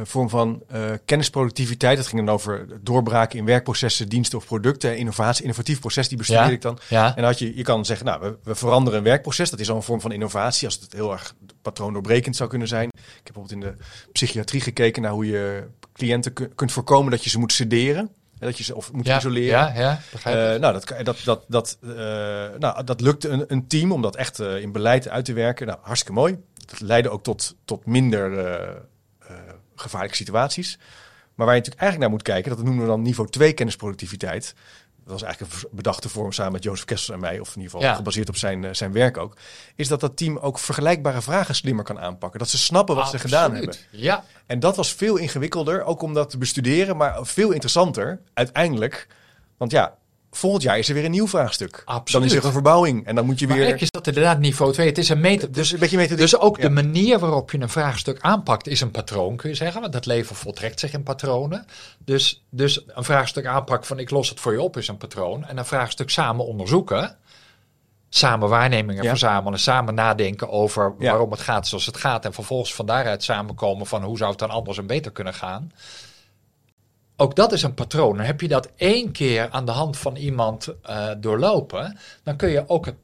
vorm 0.04 0.30
van 0.30 0.64
uh, 0.74 0.82
kennisproductiviteit. 1.06 1.98
Dat 1.98 2.08
ging 2.08 2.26
dan 2.26 2.34
over 2.34 2.68
doorbraken 2.82 3.39
in 3.39 3.46
werkprocessen, 3.46 4.10
diensten 4.10 4.38
of 4.38 4.46
producten. 4.46 4.98
Innovatie, 4.98 5.44
innovatief 5.44 5.80
proces, 5.80 6.08
die 6.08 6.18
bestudeer 6.18 6.52
ik 6.52 6.62
dan. 6.62 6.80
Ja. 6.89 7.16
En 7.16 7.24
had 7.24 7.39
je, 7.39 7.56
je 7.56 7.64
kan 7.64 7.86
zeggen, 7.86 8.06
nou, 8.06 8.22
we, 8.22 8.38
we, 8.44 8.56
veranderen 8.56 9.00
een 9.00 9.06
werkproces. 9.06 9.50
Dat 9.50 9.60
is 9.60 9.70
al 9.70 9.76
een 9.76 9.84
vorm 9.84 10.02
van 10.02 10.12
innovatie, 10.12 10.68
als 10.68 10.80
het 10.80 10.94
heel 10.94 11.12
erg 11.12 11.36
patroondoorbrekend 11.62 12.36
zou 12.36 12.50
kunnen 12.50 12.68
zijn. 12.68 12.88
Ik 12.88 13.04
heb 13.24 13.34
bijvoorbeeld 13.34 13.64
in 13.64 13.70
de 13.70 13.84
psychiatrie 14.12 14.62
gekeken 14.62 15.02
naar 15.02 15.12
hoe 15.12 15.28
je 15.28 15.64
cliënten 15.94 16.34
kunt 16.56 16.72
voorkomen 16.72 17.12
dat 17.12 17.24
je 17.24 17.30
ze 17.30 17.39
moet 17.39 17.54
sederen. 17.54 18.10
Dat 18.39 18.58
je 18.58 18.64
ze 18.64 18.76
of 18.76 18.91
moet 18.91 19.08
isoleren. 19.08 19.48
Ja, 19.48 19.74
ja, 19.76 20.00
uh, 20.54 20.60
nou, 20.60 20.74
dat, 20.74 20.94
dat, 21.04 21.18
dat, 21.24 21.46
dat, 21.48 21.78
uh, 21.82 21.91
nou, 22.60 22.84
dat 22.84 23.02
lukte 23.02 23.30
een, 23.30 23.44
een 23.48 23.68
team 23.68 23.91
om 23.91 24.02
dat 24.02 24.16
echt 24.16 24.39
in 24.39 24.72
beleid 24.72 25.10
uit 25.10 25.26
te 25.26 25.34
werken. 25.34 25.68
Nou, 25.68 25.80
hartstikke 25.82 26.20
mooi. 26.20 26.38
Dat 26.66 26.80
leidde 26.80 27.10
ook 27.10 27.24
tot, 27.24 27.56
tot 27.66 27.86
minder 27.86 28.32
gevaarlijke 29.84 30.16
situaties. 30.16 30.78
Maar 31.36 31.46
waar 31.46 31.56
je 31.56 31.62
natuurlijk 31.62 31.82
eigenlijk 31.82 32.00
naar 32.00 32.10
moet 32.10 32.34
kijken, 32.34 32.56
dat 32.56 32.66
noemen 32.66 32.84
we 32.84 32.90
dan 32.90 33.02
niveau 33.02 33.30
2 33.30 33.54
kennisproductiviteit. 33.54 34.56
Dat 35.04 35.14
was 35.14 35.22
eigenlijk 35.22 35.54
een 35.54 35.70
bedachte 35.72 36.10
vorm 36.10 36.32
samen 36.32 36.52
met 36.52 36.64
Jozef 36.64 36.86
Kessels 36.86 37.16
en 37.16 37.20
mij, 37.20 37.40
of 37.40 37.56
in 37.56 37.62
ieder 37.62 37.80
geval 37.80 37.96
gebaseerd 37.96 38.30
op 38.30 38.38
zijn, 38.38 38.64
eh, 38.64 38.74
zijn 38.74 38.92
werk 38.92 39.18
ook. 39.18 39.38
Is 39.76 39.88
dat 39.88 40.00
dat 40.00 40.18
team 40.18 40.38
ook 40.38 40.60
vergelijkbare 40.60 41.22
vragen 41.22 41.56
slimmer 41.56 41.86
kan 41.86 42.00
aanpakken. 42.00 42.40
Dat 42.40 42.50
ze 42.50 42.58
snappen 42.58 42.96
wat 42.96 43.10
ze 43.10 43.20
gedaan 43.20 43.56
hebben. 43.56 43.76
Ja. 43.92 44.24
En 44.46 44.60
dat 44.60 44.76
was 44.76 44.94
veel 44.94 45.18
ingewikkelder, 45.18 45.84
ook 45.84 46.02
om 46.02 46.14
dat 46.14 46.30
te 46.30 46.38
bestuderen, 46.38 46.98
maar 46.98 47.26
veel 47.26 47.52
interessanter 47.52 48.22
uiteindelijk. 48.34 49.08
Want 49.58 49.72
ja, 49.72 49.98
volgend 50.36 50.64
jaar 50.64 50.78
is 50.78 50.88
er 50.88 50.94
weer 50.94 51.06
een 51.06 51.12
nieuw 51.12 51.28
vraagstuk. 51.28 51.82
Absoluut. 51.86 52.12
Dan 52.12 52.24
is 52.24 52.38
er 52.38 52.46
een 52.46 52.54
verbouwing 52.54 53.06
en 53.06 53.16
dan 53.16 53.26
moet 53.26 53.40
je 53.40 53.48
maar 53.48 53.58
weer. 53.58 53.82
is 53.82 53.92
dat 53.92 54.08
inderdaad 54.08 54.40
niveau 54.40 54.74
2. 54.74 54.88
Het 54.88 54.98
is 54.98 55.10
een 55.10 55.20
meter. 55.20 55.52
Dus, 55.52 55.72
een 55.72 55.80
beetje 55.80 55.98
meter 55.98 56.18
dus 56.18 56.38
ook 56.38 56.62
de 56.62 56.70
manier 56.70 57.20
waarop 57.20 57.52
je 57.52 57.60
een 57.60 57.70
vraagstuk 57.70 58.18
aanpakt 58.22 58.68
is 58.68 58.82
een 58.82 58.92
patroon, 58.92 59.36
kun 59.36 59.50
je 59.50 59.56
zeggen. 59.56 59.82
Want 59.82 59.94
dat 59.94 60.06
leven 60.06 60.36
voltrekt 60.36 60.80
zich 60.80 60.94
in 60.94 61.04
patronen. 61.04 61.66
Dus, 61.98 62.44
dus 62.50 62.84
een 62.88 63.04
vraagstuk 63.04 63.46
aanpakken 63.46 63.88
van 63.88 64.00
ik 64.00 64.10
los 64.10 64.30
het 64.30 64.40
voor 64.40 64.52
je 64.52 64.62
op 64.62 64.78
is 64.78 64.88
een 64.88 64.98
patroon. 64.98 65.46
En 65.46 65.58
een 65.58 65.66
vraagstuk 65.66 66.10
samen 66.10 66.46
onderzoeken. 66.46 67.18
Samen 68.10 68.50
waarnemingen 68.50 69.06
verzamelen, 69.06 69.60
samen 69.60 69.94
nadenken 69.94 70.50
over 70.50 70.96
waarom 70.98 71.32
het 71.32 71.42
gaat 71.42 71.68
zoals 71.68 71.86
het 71.86 71.98
gaat. 71.98 72.26
En 72.26 72.34
vervolgens 72.34 72.74
van 72.74 72.86
daaruit 72.86 73.24
samenkomen 73.24 73.86
van 73.86 74.04
hoe 74.04 74.18
zou 74.18 74.30
het 74.30 74.40
dan 74.40 74.50
anders 74.50 74.78
en 74.78 74.88
beter 74.88 75.12
kunnen 75.12 75.34
gaan 75.34 75.72
ook 77.18 77.36
dat 77.36 77.51
is 77.51 77.64
een 77.64 77.74
patroon. 77.74 78.18
Dan 78.18 78.26
heb 78.26 78.41
je 78.41 78.47
dat 78.47 78.70
één 78.76 79.11
keer 79.11 79.49
aan 79.49 79.66
de 79.66 79.72
hand 79.72 79.97
van 79.97 80.16
iemand 80.16 80.68
uh, 80.89 81.09
doorlopen, 81.18 81.97
dan 82.24 82.36
kun 82.36 82.49
je 82.49 82.64
ook 82.68 82.86
het, 82.86 82.95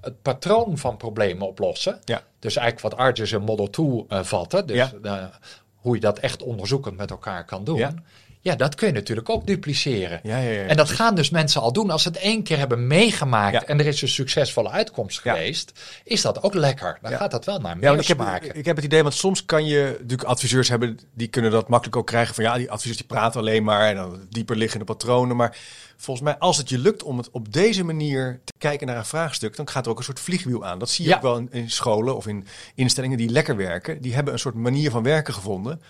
het, 0.00 0.22
patroon 0.22 0.78
van 0.78 0.96
problemen 0.96 1.46
oplossen. 1.46 2.00
Ja. 2.04 2.22
Dus 2.38 2.56
eigenlijk 2.56 2.94
wat 2.94 3.04
Argus 3.06 3.32
en 3.32 3.42
Model 3.42 3.70
2 3.70 3.86
uh, 4.08 4.22
vatten. 4.22 4.66
Dus 4.66 4.92
ja. 5.02 5.30
hoe 5.74 5.94
je 5.94 6.00
dat 6.00 6.18
echt 6.18 6.42
onderzoekend 6.42 6.96
met 6.96 7.10
elkaar 7.10 7.44
kan 7.44 7.64
doen. 7.64 7.78
Ja. 7.78 7.94
Dat 8.42 8.74
kun 8.74 8.86
je 8.86 8.92
natuurlijk 8.92 9.28
ook 9.28 9.46
dupliceren. 9.46 10.20
Ja, 10.22 10.38
ja, 10.38 10.50
ja, 10.50 10.64
en 10.64 10.76
dat 10.76 10.90
gaan 10.90 11.14
dus 11.14 11.30
mensen 11.30 11.60
al 11.60 11.72
doen. 11.72 11.90
Als 11.90 12.02
ze 12.02 12.08
het 12.08 12.18
één 12.18 12.42
keer 12.42 12.58
hebben 12.58 12.86
meegemaakt 12.86 13.64
en 13.64 13.78
er 13.78 13.86
is 13.86 14.02
een 14.02 14.08
succesvolle 14.08 14.70
uitkomst 14.70 15.20
geweest, 15.20 15.72
is 16.04 16.22
dat 16.22 16.42
ook 16.42 16.54
lekker. 16.54 16.98
Dan 17.02 17.12
gaat 17.12 17.30
dat 17.30 17.44
wel 17.44 17.58
naar 17.58 17.78
meer 17.78 17.98
ik 17.98 18.06
heb, 18.06 18.42
ik 18.54 18.64
heb 18.64 18.76
het 18.76 18.84
idee, 18.84 19.02
want 19.02 19.14
soms 19.14 19.44
kan 19.44 19.66
je 19.66 19.96
natuurlijk 20.00 20.28
adviseurs 20.28 20.68
hebben, 20.68 20.98
die 21.14 21.28
kunnen 21.28 21.50
dat 21.50 21.68
makkelijk 21.68 21.96
ook 21.96 22.06
krijgen 22.06 22.34
van 22.34 22.44
ja, 22.44 22.56
die 22.56 22.70
adviseurs 22.70 22.98
die 22.98 23.06
praten 23.06 23.40
alleen 23.40 23.64
maar 23.64 23.88
en 23.88 23.94
dan 23.94 24.26
dieper 24.30 24.56
liggende 24.56 24.84
patronen. 24.84 25.36
Maar 25.36 25.56
volgens 25.96 26.26
mij, 26.26 26.38
als 26.38 26.56
het 26.56 26.68
je 26.68 26.78
lukt 26.78 27.02
om 27.02 27.18
het 27.18 27.30
op 27.30 27.52
deze 27.52 27.84
manier 27.84 28.40
te 28.44 28.52
kijken 28.58 28.86
naar 28.86 28.96
een 28.96 29.04
vraagstuk, 29.04 29.56
dan 29.56 29.68
gaat 29.68 29.84
er 29.84 29.90
ook 29.90 29.98
een 29.98 30.04
soort 30.04 30.20
vliegwiel 30.20 30.64
aan. 30.64 30.78
Dat 30.78 30.90
zie 30.90 31.08
je 31.08 31.14
ook 31.14 31.22
wel 31.22 31.46
in, 31.50 31.70
scholen 31.70 32.16
of 32.16 32.26
in 32.26 32.46
instellingen 32.74 33.18
die 33.18 33.30
lekker 33.30 33.56
werken. 33.56 34.00
Die 34.00 34.14
hebben 34.14 34.32
een 34.32 34.38
soort 34.38 34.54
manier 34.54 34.90
van 34.90 35.02
werken 35.02 35.34
gevonden. 35.34 35.80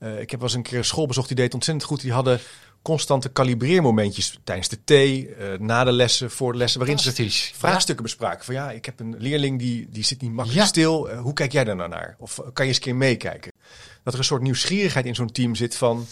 Uh, 0.00 0.20
ik 0.20 0.30
heb 0.30 0.40
wel 0.40 0.48
eens 0.48 0.56
een 0.56 0.62
keer 0.62 0.78
een 0.78 0.84
school 0.84 1.06
bezocht, 1.06 1.28
die 1.28 1.36
deed 1.36 1.54
ontzettend 1.54 1.86
goed. 1.86 2.00
Die 2.00 2.12
hadden 2.12 2.40
constante 2.82 3.28
kalibreermomentjes 3.28 4.38
tijdens 4.44 4.68
de 4.68 4.84
thee, 4.84 5.28
uh, 5.28 5.58
na 5.58 5.84
de 5.84 5.92
lessen, 5.92 6.30
voor 6.30 6.52
de 6.52 6.58
lessen, 6.58 6.78
waarin 6.80 6.98
ze 6.98 7.30
vraagstukken 7.54 8.04
bespraken. 8.04 8.44
Van 8.44 8.54
ja, 8.54 8.70
ik 8.70 8.84
heb 8.84 9.00
een 9.00 9.14
leerling 9.18 9.58
die, 9.58 9.86
die 9.90 10.04
zit 10.04 10.20
niet 10.20 10.32
makkelijk 10.32 10.66
stil. 10.66 11.10
Uh, 11.10 11.20
hoe 11.20 11.32
kijk 11.32 11.52
jij 11.52 11.64
daar 11.64 11.76
nou 11.76 11.88
naar? 11.88 12.16
Of 12.18 12.34
kan 12.34 12.64
je 12.64 12.70
eens 12.70 12.76
een 12.76 12.82
keer 12.82 12.96
meekijken? 12.96 13.52
Dat 14.04 14.12
er 14.12 14.18
een 14.18 14.24
soort 14.24 14.42
nieuwsgierigheid 14.42 15.06
in 15.06 15.14
zo'n 15.14 15.32
team 15.32 15.54
zit 15.54 15.76
van 15.76 16.06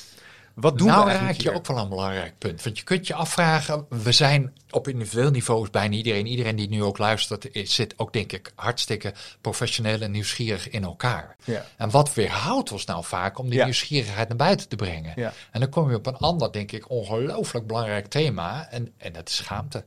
wat 0.60 0.78
doen 0.78 0.86
nou, 0.86 1.06
we 1.06 1.12
raak 1.12 1.34
je 1.34 1.52
ook 1.52 1.66
wel 1.66 1.78
een 1.78 1.88
belangrijk 1.88 2.38
punt. 2.38 2.62
Want 2.62 2.78
je 2.78 2.84
kunt 2.84 3.06
je 3.06 3.14
afvragen, 3.14 3.86
we 3.88 4.12
zijn 4.12 4.52
op 4.70 4.88
individueel 4.88 5.30
niveau, 5.30 5.70
bijna 5.70 5.94
iedereen, 5.94 6.26
iedereen 6.26 6.56
die 6.56 6.68
nu 6.68 6.82
ook 6.82 6.98
luistert, 6.98 7.48
zit 7.52 7.94
ook 7.96 8.12
denk 8.12 8.32
ik 8.32 8.52
hartstikke 8.54 9.12
professioneel 9.40 10.00
en 10.00 10.10
nieuwsgierig 10.10 10.68
in 10.68 10.84
elkaar. 10.84 11.36
Ja. 11.44 11.64
En 11.76 11.90
wat 11.90 12.14
weerhoudt 12.14 12.72
ons 12.72 12.84
nou 12.84 13.04
vaak 13.04 13.38
om 13.38 13.48
die 13.48 13.64
nieuwsgierigheid 13.64 14.28
naar 14.28 14.36
buiten 14.36 14.68
te 14.68 14.76
brengen? 14.76 15.12
Ja. 15.16 15.32
En 15.50 15.60
dan 15.60 15.68
kom 15.68 15.90
je 15.90 15.96
op 15.96 16.06
een 16.06 16.16
ander, 16.16 16.52
denk 16.52 16.72
ik, 16.72 16.90
ongelooflijk 16.90 17.66
belangrijk 17.66 18.06
thema 18.06 18.68
en, 18.70 18.92
en 18.96 19.12
dat 19.12 19.28
is 19.28 19.36
schaamte. 19.36 19.84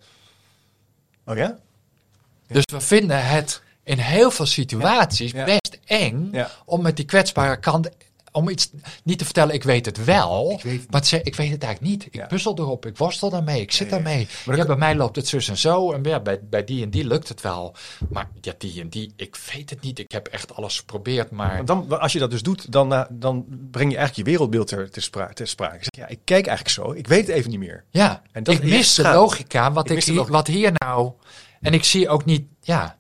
Oh 1.26 1.36
ja? 1.36 1.58
Dus 2.48 2.64
we 2.72 2.82
vinden 2.82 3.28
het 3.28 3.62
in 3.84 3.98
heel 3.98 4.32
veel 4.32 4.46
situaties 4.46 5.32
best 5.32 5.80
eng 5.86 6.32
om 6.66 6.82
met 6.82 6.96
die 6.96 7.06
kwetsbare 7.06 7.60
kant 7.60 7.90
om 8.32 8.50
iets 8.50 8.72
niet 9.04 9.18
te 9.18 9.26
vertellen, 9.26 9.54
ik 9.54 9.64
weet 9.64 9.86
het 9.86 10.04
wel. 10.06 10.52
Ik 10.52 10.64
weet, 10.64 10.92
maar 10.92 11.14
ik 11.24 11.36
weet 11.36 11.52
het 11.52 11.64
eigenlijk 11.64 11.82
niet. 11.82 12.08
Ik 12.12 12.28
puzzel 12.28 12.58
erop, 12.58 12.86
ik 12.86 12.98
worstel 12.98 13.30
daarmee, 13.30 13.62
ik 13.62 13.72
zit 13.72 13.90
daarmee. 13.90 14.28
Maar 14.46 14.58
ja, 14.58 14.66
bij 14.66 14.76
mij 14.76 14.96
loopt 14.96 15.16
het 15.16 15.28
zus 15.28 15.50
en 15.50 15.58
zo. 15.58 15.92
En 15.92 16.04
ja, 16.04 16.20
bij, 16.20 16.40
bij 16.44 16.64
die 16.64 16.84
en 16.84 16.90
die 16.90 17.06
lukt 17.06 17.28
het 17.28 17.42
wel. 17.42 17.76
Maar 18.10 18.30
ja, 18.42 18.54
die 18.58 18.82
en 18.82 18.90
die, 18.90 19.14
ik 19.16 19.38
weet 19.54 19.70
het 19.70 19.82
niet. 19.82 20.00
Ik 20.00 20.12
heb 20.12 20.28
echt 20.28 20.56
alles 20.56 20.78
geprobeerd. 20.78 21.32
Maar 21.32 21.66
dan, 21.66 22.00
als 22.00 22.14
je 22.14 22.20
dat 22.20 22.32
dus 22.32 22.44
doet, 22.44 22.72
dan, 22.72 22.94
uh, 22.94 23.04
dan 23.10 23.46
breng 23.48 23.92
je 23.92 23.98
eigenlijk 23.98 24.16
je 24.16 24.24
wereldbeeld 24.24 24.68
ter, 24.68 24.92
ter, 24.92 25.02
spra 25.02 25.30
ter 25.34 25.48
sprake. 25.48 25.86
Ja, 25.86 26.08
ik 26.08 26.20
kijk 26.24 26.48
eigenlijk 26.48 26.76
zo. 26.76 26.92
Ik 26.92 27.08
weet 27.08 27.28
het 27.28 27.36
even 27.36 27.50
niet 27.50 27.60
meer. 27.60 27.84
Ja, 27.90 28.22
en 28.32 28.44
dat 28.44 28.54
ik 28.54 28.64
mis 28.64 28.96
de 28.96 29.02
logica. 29.02 29.72
Wat, 29.72 29.90
ik, 29.90 30.06
ik 30.06 30.28
wat 30.28 30.48
hier 30.48 30.72
nou... 30.74 31.12
En 31.62 31.74
ik 31.74 31.84
zie 31.84 32.10
ook 32.10 32.26
niet... 32.26 32.46
Ja, 32.62 32.98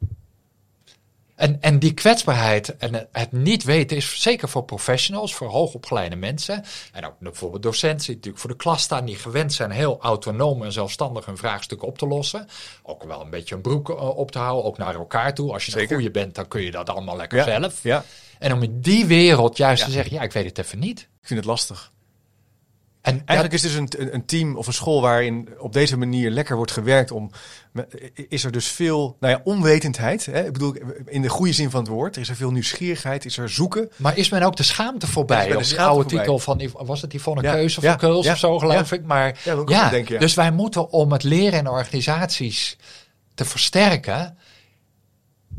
en, 1.41 1.57
en 1.61 1.79
die 1.79 1.93
kwetsbaarheid 1.93 2.77
en 2.77 3.07
het 3.11 3.31
niet 3.31 3.63
weten 3.63 3.97
is 3.97 4.21
zeker 4.21 4.49
voor 4.49 4.63
professionals, 4.63 5.35
voor 5.35 5.47
hoogopgeleide 5.47 6.15
mensen. 6.15 6.63
En 6.93 7.05
ook 7.05 7.13
bijvoorbeeld 7.19 7.63
docenten 7.63 8.05
die 8.05 8.15
natuurlijk 8.15 8.41
voor 8.41 8.49
de 8.49 8.57
klas 8.57 8.81
staan, 8.81 9.05
die 9.05 9.15
gewend 9.15 9.53
zijn 9.53 9.71
heel 9.71 9.97
autonoom 10.01 10.63
en 10.63 10.71
zelfstandig 10.71 11.25
hun 11.25 11.37
vraagstukken 11.37 11.87
op 11.87 11.97
te 11.97 12.07
lossen. 12.07 12.47
Ook 12.83 13.03
wel 13.03 13.21
een 13.21 13.29
beetje 13.29 13.55
een 13.55 13.61
broek 13.61 13.89
eh, 13.89 14.17
op 14.17 14.31
te 14.31 14.39
houden, 14.39 14.65
ook 14.65 14.77
naar 14.77 14.95
elkaar 14.95 15.33
toe. 15.33 15.53
Als 15.53 15.65
je 15.65 15.81
een 15.81 15.87
goede 15.87 16.11
bent, 16.11 16.35
dan 16.35 16.47
kun 16.47 16.61
je 16.61 16.71
dat 16.71 16.89
allemaal 16.89 17.17
lekker 17.17 17.43
zelf. 17.43 17.83
Ja. 17.83 18.03
En 18.39 18.53
om 18.53 18.63
in 18.63 18.81
die 18.81 19.05
wereld 19.05 19.57
juist 19.57 19.85
te 19.85 19.91
zeggen, 19.91 20.13
ja, 20.13 20.21
ik 20.21 20.31
weet 20.31 20.45
het 20.45 20.57
even 20.57 20.79
niet. 20.79 20.99
Ik 20.99 21.27
vind 21.27 21.39
het 21.39 21.47
lastig. 21.47 21.91
En 23.01 23.21
eigenlijk 23.25 23.53
is 23.53 23.61
dus 23.61 23.73
een, 23.73 24.13
een 24.13 24.25
team 24.25 24.55
of 24.55 24.67
een 24.67 24.73
school 24.73 25.01
waarin 25.01 25.49
op 25.59 25.73
deze 25.73 25.97
manier 25.97 26.29
lekker 26.29 26.55
wordt 26.55 26.71
gewerkt 26.71 27.11
om. 27.11 27.31
Is 28.13 28.43
er 28.43 28.51
dus 28.51 28.67
veel, 28.67 29.17
nou 29.19 29.33
ja, 29.33 29.41
onwetendheid. 29.43 30.25
Hè? 30.25 30.45
Ik 30.45 30.53
bedoel, 30.53 30.75
in 31.05 31.21
de 31.21 31.29
goede 31.29 31.53
zin 31.53 31.69
van 31.69 31.79
het 31.79 31.89
woord. 31.89 32.17
Is 32.17 32.29
er 32.29 32.35
veel 32.35 32.51
nieuwsgierigheid, 32.51 33.25
is 33.25 33.37
er 33.37 33.49
zoeken. 33.49 33.91
Maar 33.95 34.17
is 34.17 34.29
men 34.29 34.43
ook 34.43 34.55
de 34.55 34.63
schaamte 34.63 35.07
voorbij? 35.07 35.47
Ja, 35.47 35.57
de 35.57 35.81
oude 35.81 36.09
titel 36.09 36.39
van, 36.39 36.69
was 36.73 37.01
het 37.01 37.11
die 37.11 37.21
van 37.21 37.37
een 37.37 37.43
ja. 37.43 37.53
keuze 37.53 37.87
of 37.87 37.95
Keuls 37.95 38.27
of 38.27 38.37
zo, 38.37 38.59
geloof 38.59 38.91
ik. 38.91 39.05
Maar 39.05 39.39
ja, 39.65 39.89
dus 40.17 40.33
wij 40.33 40.51
moeten 40.51 40.89
om 40.89 41.11
het 41.11 41.23
leren 41.23 41.59
in 41.59 41.67
organisaties 41.67 42.77
te 43.33 43.45
versterken 43.45 44.37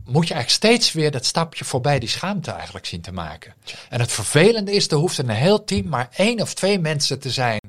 moet 0.04 0.28
je 0.28 0.34
eigenlijk 0.34 0.64
steeds 0.64 0.92
weer 0.92 1.10
dat 1.10 1.24
stapje 1.24 1.64
voorbij 1.64 1.98
die 1.98 2.08
schaamte 2.08 2.50
eigenlijk 2.50 2.86
zien 2.86 3.00
te 3.00 3.12
maken. 3.12 3.54
En 3.88 4.00
het 4.00 4.12
vervelende 4.12 4.72
is, 4.72 4.90
er 4.90 4.96
hoeft 4.96 5.18
in 5.18 5.28
een 5.28 5.36
heel 5.36 5.64
team 5.64 5.88
maar 5.88 6.08
één 6.16 6.40
of 6.40 6.54
twee 6.54 6.78
mensen 6.78 7.18
te 7.18 7.30
zijn 7.30 7.60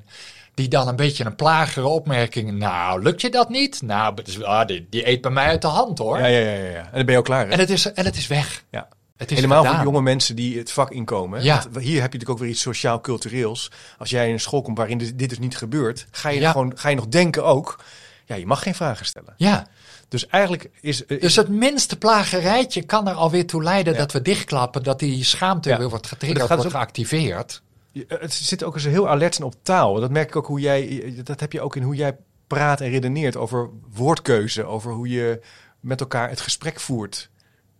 die 0.53 0.67
dan 0.67 0.88
een 0.88 0.95
beetje 0.95 1.25
een 1.25 1.36
plagere 1.36 1.88
opmerking. 1.88 2.51
Nou, 2.51 3.01
lukt 3.01 3.21
je 3.21 3.29
dat 3.29 3.49
niet? 3.49 3.81
Nou, 3.81 4.15
ah, 4.41 4.67
die, 4.67 4.88
die, 4.89 5.07
eet 5.07 5.21
bij 5.21 5.31
mij 5.31 5.45
uit 5.45 5.61
de 5.61 5.67
hand 5.67 5.97
hoor. 5.97 6.17
Ja, 6.17 6.25
ja, 6.25 6.39
ja. 6.39 6.69
ja. 6.69 6.77
En 6.77 6.91
dan 6.91 7.05
ben 7.05 7.11
je 7.13 7.17
ook 7.17 7.25
klaar. 7.25 7.45
Hè? 7.45 7.51
En, 7.51 7.59
het 7.59 7.69
is, 7.69 7.93
en 7.93 8.05
het 8.05 8.15
is 8.15 8.27
weg. 8.27 8.63
Ja. 8.71 8.88
Het 9.17 9.31
is 9.31 9.38
Helemaal 9.38 9.65
voor 9.65 9.84
jonge 9.84 10.01
mensen 10.01 10.36
die 10.36 10.57
het 10.57 10.71
vak 10.71 10.91
inkomen. 10.91 11.43
Ja. 11.43 11.55
Want 11.55 11.65
hier 11.65 11.75
heb 11.75 11.86
je 11.86 12.01
natuurlijk 12.01 12.29
ook 12.29 12.39
weer 12.39 12.49
iets 12.49 12.61
sociaal-cultureels. 12.61 13.71
Als 13.97 14.09
jij 14.09 14.27
in 14.27 14.34
een 14.34 14.39
school 14.39 14.61
komt 14.61 14.77
waarin 14.77 14.97
dit, 14.97 15.29
dus 15.29 15.39
niet 15.39 15.57
gebeurt, 15.57 16.07
ga 16.11 16.29
je, 16.29 16.47
gewoon, 16.47 16.71
ga 16.75 16.89
je 16.89 16.95
nog 16.95 17.07
denken 17.07 17.43
ook. 17.43 17.84
Ja, 18.25 18.36
je 18.36 18.45
mag 18.45 18.63
geen 18.63 18.75
vragen 18.75 19.05
stellen. 19.05 19.34
Ja. 19.38 19.67
Dus 20.14 20.28
eigenlijk 20.28 20.70
is, 20.82 21.05
eh, 21.05 21.22
Dus 21.22 21.36
het 21.36 21.49
minste 21.49 21.97
plagerijtje 21.97 22.84
kan 22.84 23.07
er 23.07 23.14
alweer 23.14 23.45
toe 23.45 23.64
leiden 23.64 23.97
dat 23.97 24.11
we 24.11 24.22
dichtklappen, 24.22 24.84
dat 24.84 24.99
die 24.99 25.24
schaamte 25.24 25.78
weer 25.78 25.89
wordt 25.89 26.07
getriggerd, 26.07 26.47
wordt 26.47 26.64
dus 26.64 26.72
geactiveerd. 26.72 27.61
Het 28.07 28.34
zit 28.34 28.64
ook 28.64 28.74
eens 28.74 28.84
heel 28.84 29.09
alert 29.09 29.41
op 29.41 29.55
taal. 29.61 29.99
Dat 29.99 30.11
merk 30.11 30.28
ik 30.28 30.36
ook 30.36 30.47
hoe 30.47 30.59
jij, 30.59 31.14
dat 31.24 31.39
heb 31.39 31.51
je 31.51 31.61
ook 31.61 31.76
in 31.76 31.84
hoe 31.84 31.95
jij 31.95 32.18
praat 32.47 32.82
en 32.82 32.89
redeneert 32.89 33.36
over 33.36 33.70
woordkeuze, 33.93 34.66
over 34.66 34.91
hoe 34.91 35.09
je 35.09 35.41
met 35.80 35.99
elkaar 35.99 36.30
het 36.30 36.41
gesprek 36.41 36.80
voert. 36.80 37.30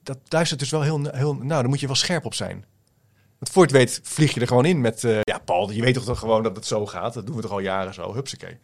Dat 0.04 0.18
duistert 0.28 0.60
dus 0.60 0.70
wel 0.70 0.82
heel, 0.82 1.02
heel 1.12 1.34
nou, 1.34 1.48
daar 1.48 1.70
moet 1.70 1.80
je 1.80 1.88
wel 1.88 1.96
scherp 1.96 2.26
op 2.26 2.34
zijn. 2.34 2.66
Want 3.40 3.52
voor 3.52 3.68
je 3.68 3.78
het 3.78 3.78
weet 3.78 4.00
vlieg 4.04 4.34
je 4.34 4.40
er 4.40 4.48
gewoon 4.48 4.66
in 4.66 4.82
met, 4.82 5.04
uh, 5.04 5.20
ja 5.22 5.38
Paul, 5.46 5.72
je 5.72 5.82
weet 5.82 6.06
toch 6.06 6.20
gewoon 6.20 6.44
dat 6.44 6.56
het 6.56 6.66
zo 6.66 6.86
gaat. 6.86 7.14
Dat 7.14 7.26
doen 7.26 7.36
we 7.36 7.42
toch 7.42 7.52
al 7.52 7.60
jaren 7.60 7.94
zo, 7.94 8.14
hupsakee. 8.14 8.58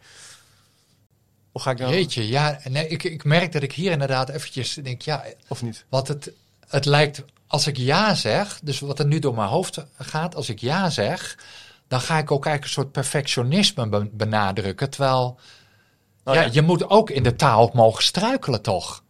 Of 1.52 1.62
ga 1.62 1.70
ik 1.70 1.78
nou... 1.78 1.92
Jeetje, 1.92 2.28
ja, 2.28 2.60
nee, 2.68 2.88
ik, 2.88 3.02
ik 3.02 3.24
merk 3.24 3.52
dat 3.52 3.62
ik 3.62 3.72
hier 3.72 3.90
inderdaad 3.90 4.28
eventjes 4.28 4.74
denk, 4.74 5.02
ja... 5.02 5.24
Of 5.48 5.62
niet? 5.62 5.84
Want 5.88 6.08
het, 6.08 6.32
het 6.68 6.84
lijkt, 6.84 7.24
als 7.46 7.66
ik 7.66 7.76
ja 7.76 8.14
zeg, 8.14 8.60
dus 8.62 8.80
wat 8.80 8.98
er 8.98 9.06
nu 9.06 9.18
door 9.18 9.34
mijn 9.34 9.48
hoofd 9.48 9.84
gaat, 9.98 10.34
als 10.34 10.48
ik 10.48 10.58
ja 10.58 10.90
zeg, 10.90 11.38
dan 11.88 12.00
ga 12.00 12.18
ik 12.18 12.30
ook 12.30 12.46
eigenlijk 12.46 12.64
een 12.64 12.82
soort 12.82 12.92
perfectionisme 12.92 14.08
benadrukken. 14.12 14.90
Terwijl, 14.90 15.38
oh, 16.24 16.34
ja, 16.34 16.48
je 16.52 16.62
moet 16.62 16.90
ook 16.90 17.10
in 17.10 17.22
de 17.22 17.36
taal 17.36 17.70
mogen 17.74 18.02
struikelen 18.02 18.62
toch? 18.62 19.02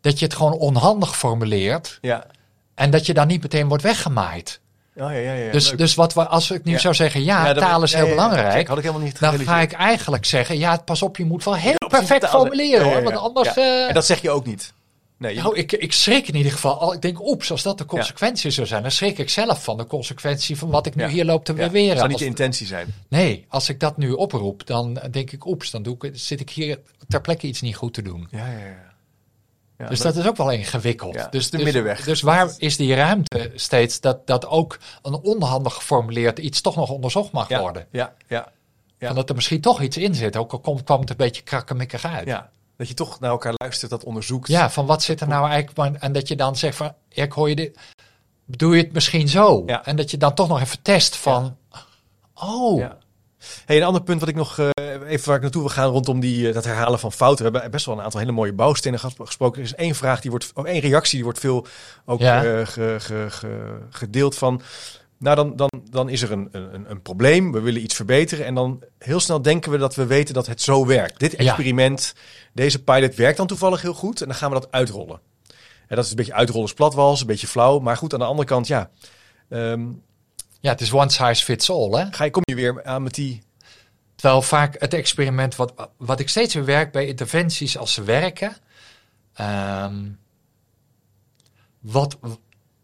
Dat 0.00 0.18
je 0.18 0.24
het 0.24 0.34
gewoon 0.34 0.52
onhandig 0.52 1.16
formuleert. 1.16 1.98
Ja. 2.00 2.26
En 2.74 2.90
dat 2.90 3.06
je 3.06 3.14
dan 3.14 3.26
niet 3.26 3.42
meteen 3.42 3.68
wordt 3.68 3.82
weggemaaid. 3.82 4.60
Oh, 5.00 5.12
ja, 5.12 5.18
ja, 5.18 5.32
ja, 5.32 5.52
dus, 5.52 5.70
dus 5.70 5.94
wat 5.94 6.14
we, 6.14 6.26
als 6.26 6.50
ik 6.50 6.64
nu 6.64 6.78
zou 6.78 6.94
zeggen, 6.94 7.24
ja, 7.24 7.54
taal 7.54 7.82
is 7.82 7.94
heel 7.94 8.08
belangrijk. 8.08 8.68
had 8.68 8.78
ik 8.78 8.84
helemaal 8.84 9.06
niet 9.06 9.20
dan 9.20 9.38
ga 9.38 9.60
ik 9.60 9.72
eigenlijk 9.72 10.24
zeggen, 10.24 10.58
ja, 10.58 10.76
pas 10.76 11.02
op, 11.02 11.16
je 11.16 11.24
moet 11.24 11.44
wel 11.44 11.56
heel 11.56 11.88
perfect 11.88 12.26
formuleren 12.28 12.84
hoor. 12.92 13.02
Want 13.02 13.16
anders. 13.16 13.56
Uh... 13.56 13.88
En 13.88 13.94
dat 13.94 14.06
zeg 14.06 14.22
je 14.22 14.30
ook 14.30 14.46
niet. 14.46 14.72
Nee, 15.18 15.36
Nou, 15.36 15.56
ik, 15.56 15.72
ik 15.72 15.92
schrik 15.92 16.28
in 16.28 16.34
ieder 16.34 16.52
geval. 16.52 16.92
Ik 16.92 17.02
denk, 17.02 17.20
oeps, 17.20 17.50
als 17.50 17.62
dat 17.62 17.78
de 17.78 17.84
consequentie 17.84 18.50
zou 18.50 18.66
zijn, 18.66 18.82
dan 18.82 18.90
schrik 18.90 19.18
ik 19.18 19.30
zelf 19.30 19.64
van 19.64 19.76
de 19.76 19.86
consequentie 19.86 20.58
van 20.58 20.70
wat 20.70 20.86
ik 20.86 20.94
nu 20.94 21.08
hier 21.08 21.24
loop 21.24 21.44
te 21.44 21.52
beweren. 21.52 21.88
Dat 21.88 21.98
zou 21.98 22.08
niet 22.08 22.18
de 22.18 22.24
intentie 22.24 22.66
zijn. 22.66 22.94
Nee, 23.08 23.44
als 23.48 23.68
ik 23.68 23.80
dat 23.80 23.96
nu 23.96 24.12
oproep, 24.12 24.66
dan 24.66 25.00
denk 25.10 25.30
ik, 25.30 25.46
oeps, 25.46 25.70
dan 25.70 25.82
doe 25.82 25.96
ik, 26.00 26.10
zit 26.14 26.40
ik 26.40 26.50
hier 26.50 26.78
ter 27.08 27.20
plekke 27.20 27.46
iets 27.46 27.60
niet 27.60 27.76
goed 27.76 27.94
te 27.94 28.02
doen. 28.02 28.28
Ja, 28.30 28.46
ja, 28.46 28.58
ja 28.58 28.87
dus 29.86 30.00
dat 30.00 30.16
is 30.16 30.26
ook 30.26 30.36
wel 30.36 30.50
ingewikkeld. 30.50 31.14
Ja, 31.14 31.28
dus 31.28 31.50
de 31.50 31.56
dus, 31.56 31.64
middenweg. 31.64 32.04
Dus 32.04 32.20
waar 32.20 32.54
is 32.56 32.76
die 32.76 32.94
ruimte 32.94 33.52
steeds 33.54 34.00
dat, 34.00 34.26
dat 34.26 34.46
ook 34.46 34.78
een 35.02 35.14
onhandig 35.14 35.74
geformuleerd 35.74 36.38
iets 36.38 36.60
toch 36.60 36.76
nog 36.76 36.90
onderzocht 36.90 37.32
mag 37.32 37.48
worden? 37.48 37.86
Ja, 37.90 38.14
ja. 38.26 38.52
ja. 38.98 39.12
dat 39.12 39.28
er 39.28 39.34
misschien 39.34 39.60
toch 39.60 39.82
iets 39.82 39.96
in 39.96 40.14
zit, 40.14 40.36
ook 40.36 40.52
al 40.52 40.58
komt, 40.58 40.84
kwam 40.84 41.00
het 41.00 41.10
een 41.10 41.16
beetje 41.16 41.42
krakkemikkig 41.42 42.04
uit. 42.04 42.26
Ja, 42.26 42.50
dat 42.76 42.88
je 42.88 42.94
toch 42.94 43.20
naar 43.20 43.30
elkaar 43.30 43.54
luistert, 43.56 43.90
dat 43.90 44.04
onderzoekt. 44.04 44.48
Ja, 44.48 44.70
van 44.70 44.86
wat 44.86 45.02
zit 45.02 45.20
er 45.20 45.28
nou 45.28 45.48
eigenlijk, 45.48 46.02
en 46.02 46.12
dat 46.12 46.28
je 46.28 46.36
dan 46.36 46.56
zegt 46.56 46.76
van, 46.76 46.94
ik 47.08 47.32
hoor 47.32 47.48
je 47.48 47.56
dit, 47.56 47.78
bedoel 48.44 48.72
je 48.72 48.82
het 48.82 48.92
misschien 48.92 49.28
zo? 49.28 49.62
Ja. 49.66 49.84
En 49.84 49.96
dat 49.96 50.10
je 50.10 50.16
dan 50.16 50.34
toch 50.34 50.48
nog 50.48 50.60
even 50.60 50.82
test 50.82 51.16
van, 51.16 51.56
oh... 52.34 52.90
Hey, 53.64 53.76
een 53.76 53.82
ander 53.82 54.02
punt 54.02 54.20
wat 54.20 54.28
ik 54.28 54.34
nog 54.34 54.58
uh, 54.58 54.68
even 55.06 55.26
waar 55.26 55.36
ik 55.36 55.42
naartoe 55.42 55.62
wil 55.62 55.70
gaan 55.70 55.90
rondom 55.90 56.20
die, 56.20 56.48
uh, 56.48 56.54
dat 56.54 56.64
herhalen 56.64 56.98
van 56.98 57.12
fouten. 57.12 57.44
We 57.44 57.50
hebben 57.50 57.70
best 57.70 57.86
wel 57.86 57.98
een 57.98 58.04
aantal 58.04 58.20
hele 58.20 58.32
mooie 58.32 58.52
bouwstenen 58.52 58.98
gesproken. 58.98 59.60
Er 59.60 59.66
is 59.66 59.74
één 59.74 59.94
vraag, 59.94 60.20
die 60.20 60.30
wordt, 60.30 60.50
of 60.54 60.64
één 60.64 60.80
reactie, 60.80 61.14
die 61.14 61.24
wordt 61.24 61.38
veel 61.38 61.66
ook 62.04 62.20
ja. 62.20 62.44
uh, 62.44 62.66
ge, 62.66 62.96
ge, 62.98 63.26
ge, 63.28 63.78
gedeeld 63.90 64.36
van. 64.36 64.62
Nou, 65.18 65.36
dan, 65.36 65.56
dan, 65.56 65.70
dan 65.90 66.08
is 66.08 66.22
er 66.22 66.32
een, 66.32 66.48
een, 66.52 66.90
een 66.90 67.02
probleem. 67.02 67.52
We 67.52 67.60
willen 67.60 67.82
iets 67.82 67.94
verbeteren. 67.94 68.46
En 68.46 68.54
dan 68.54 68.82
heel 68.98 69.20
snel 69.20 69.42
denken 69.42 69.70
we 69.70 69.78
dat 69.78 69.94
we 69.94 70.06
weten 70.06 70.34
dat 70.34 70.46
het 70.46 70.62
zo 70.62 70.86
werkt. 70.86 71.20
Dit 71.20 71.34
experiment, 71.34 72.14
deze 72.52 72.82
pilot 72.82 73.14
werkt 73.14 73.36
dan 73.36 73.46
toevallig 73.46 73.82
heel 73.82 73.94
goed. 73.94 74.20
En 74.20 74.26
dan 74.26 74.36
gaan 74.36 74.50
we 74.50 74.60
dat 74.60 74.72
uitrollen. 74.72 75.20
En 75.86 75.96
dat 75.96 76.04
is 76.04 76.10
een 76.10 76.16
beetje 76.16 76.34
uitrollen 76.34 76.74
platwals, 76.74 77.20
een 77.20 77.26
beetje 77.26 77.46
flauw. 77.46 77.78
Maar 77.78 77.96
goed, 77.96 78.12
aan 78.12 78.18
de 78.18 78.24
andere 78.24 78.48
kant, 78.48 78.66
ja. 78.66 78.90
Um, 79.48 80.02
Ja, 80.60 80.70
het 80.70 80.80
is 80.80 80.92
one 80.92 81.10
size 81.10 81.44
fits 81.44 81.70
all. 81.70 81.90
Hè? 81.90 82.12
Ga 82.12 82.24
je, 82.24 82.30
kom 82.30 82.42
je 82.44 82.54
weer 82.54 82.84
aan 82.84 83.02
met 83.02 83.14
die... 83.14 83.42
Terwijl 84.14 84.42
vaak 84.42 84.80
het 84.80 84.94
experiment, 84.94 85.56
wat, 85.56 85.90
wat 85.96 86.20
ik 86.20 86.28
steeds 86.28 86.54
weer 86.54 86.64
werk 86.64 86.92
bij 86.92 87.06
interventies 87.06 87.78
als 87.78 87.92
ze 87.92 88.02
werken. 88.02 88.56
Ehm, 89.34 90.10
wat, 91.80 92.18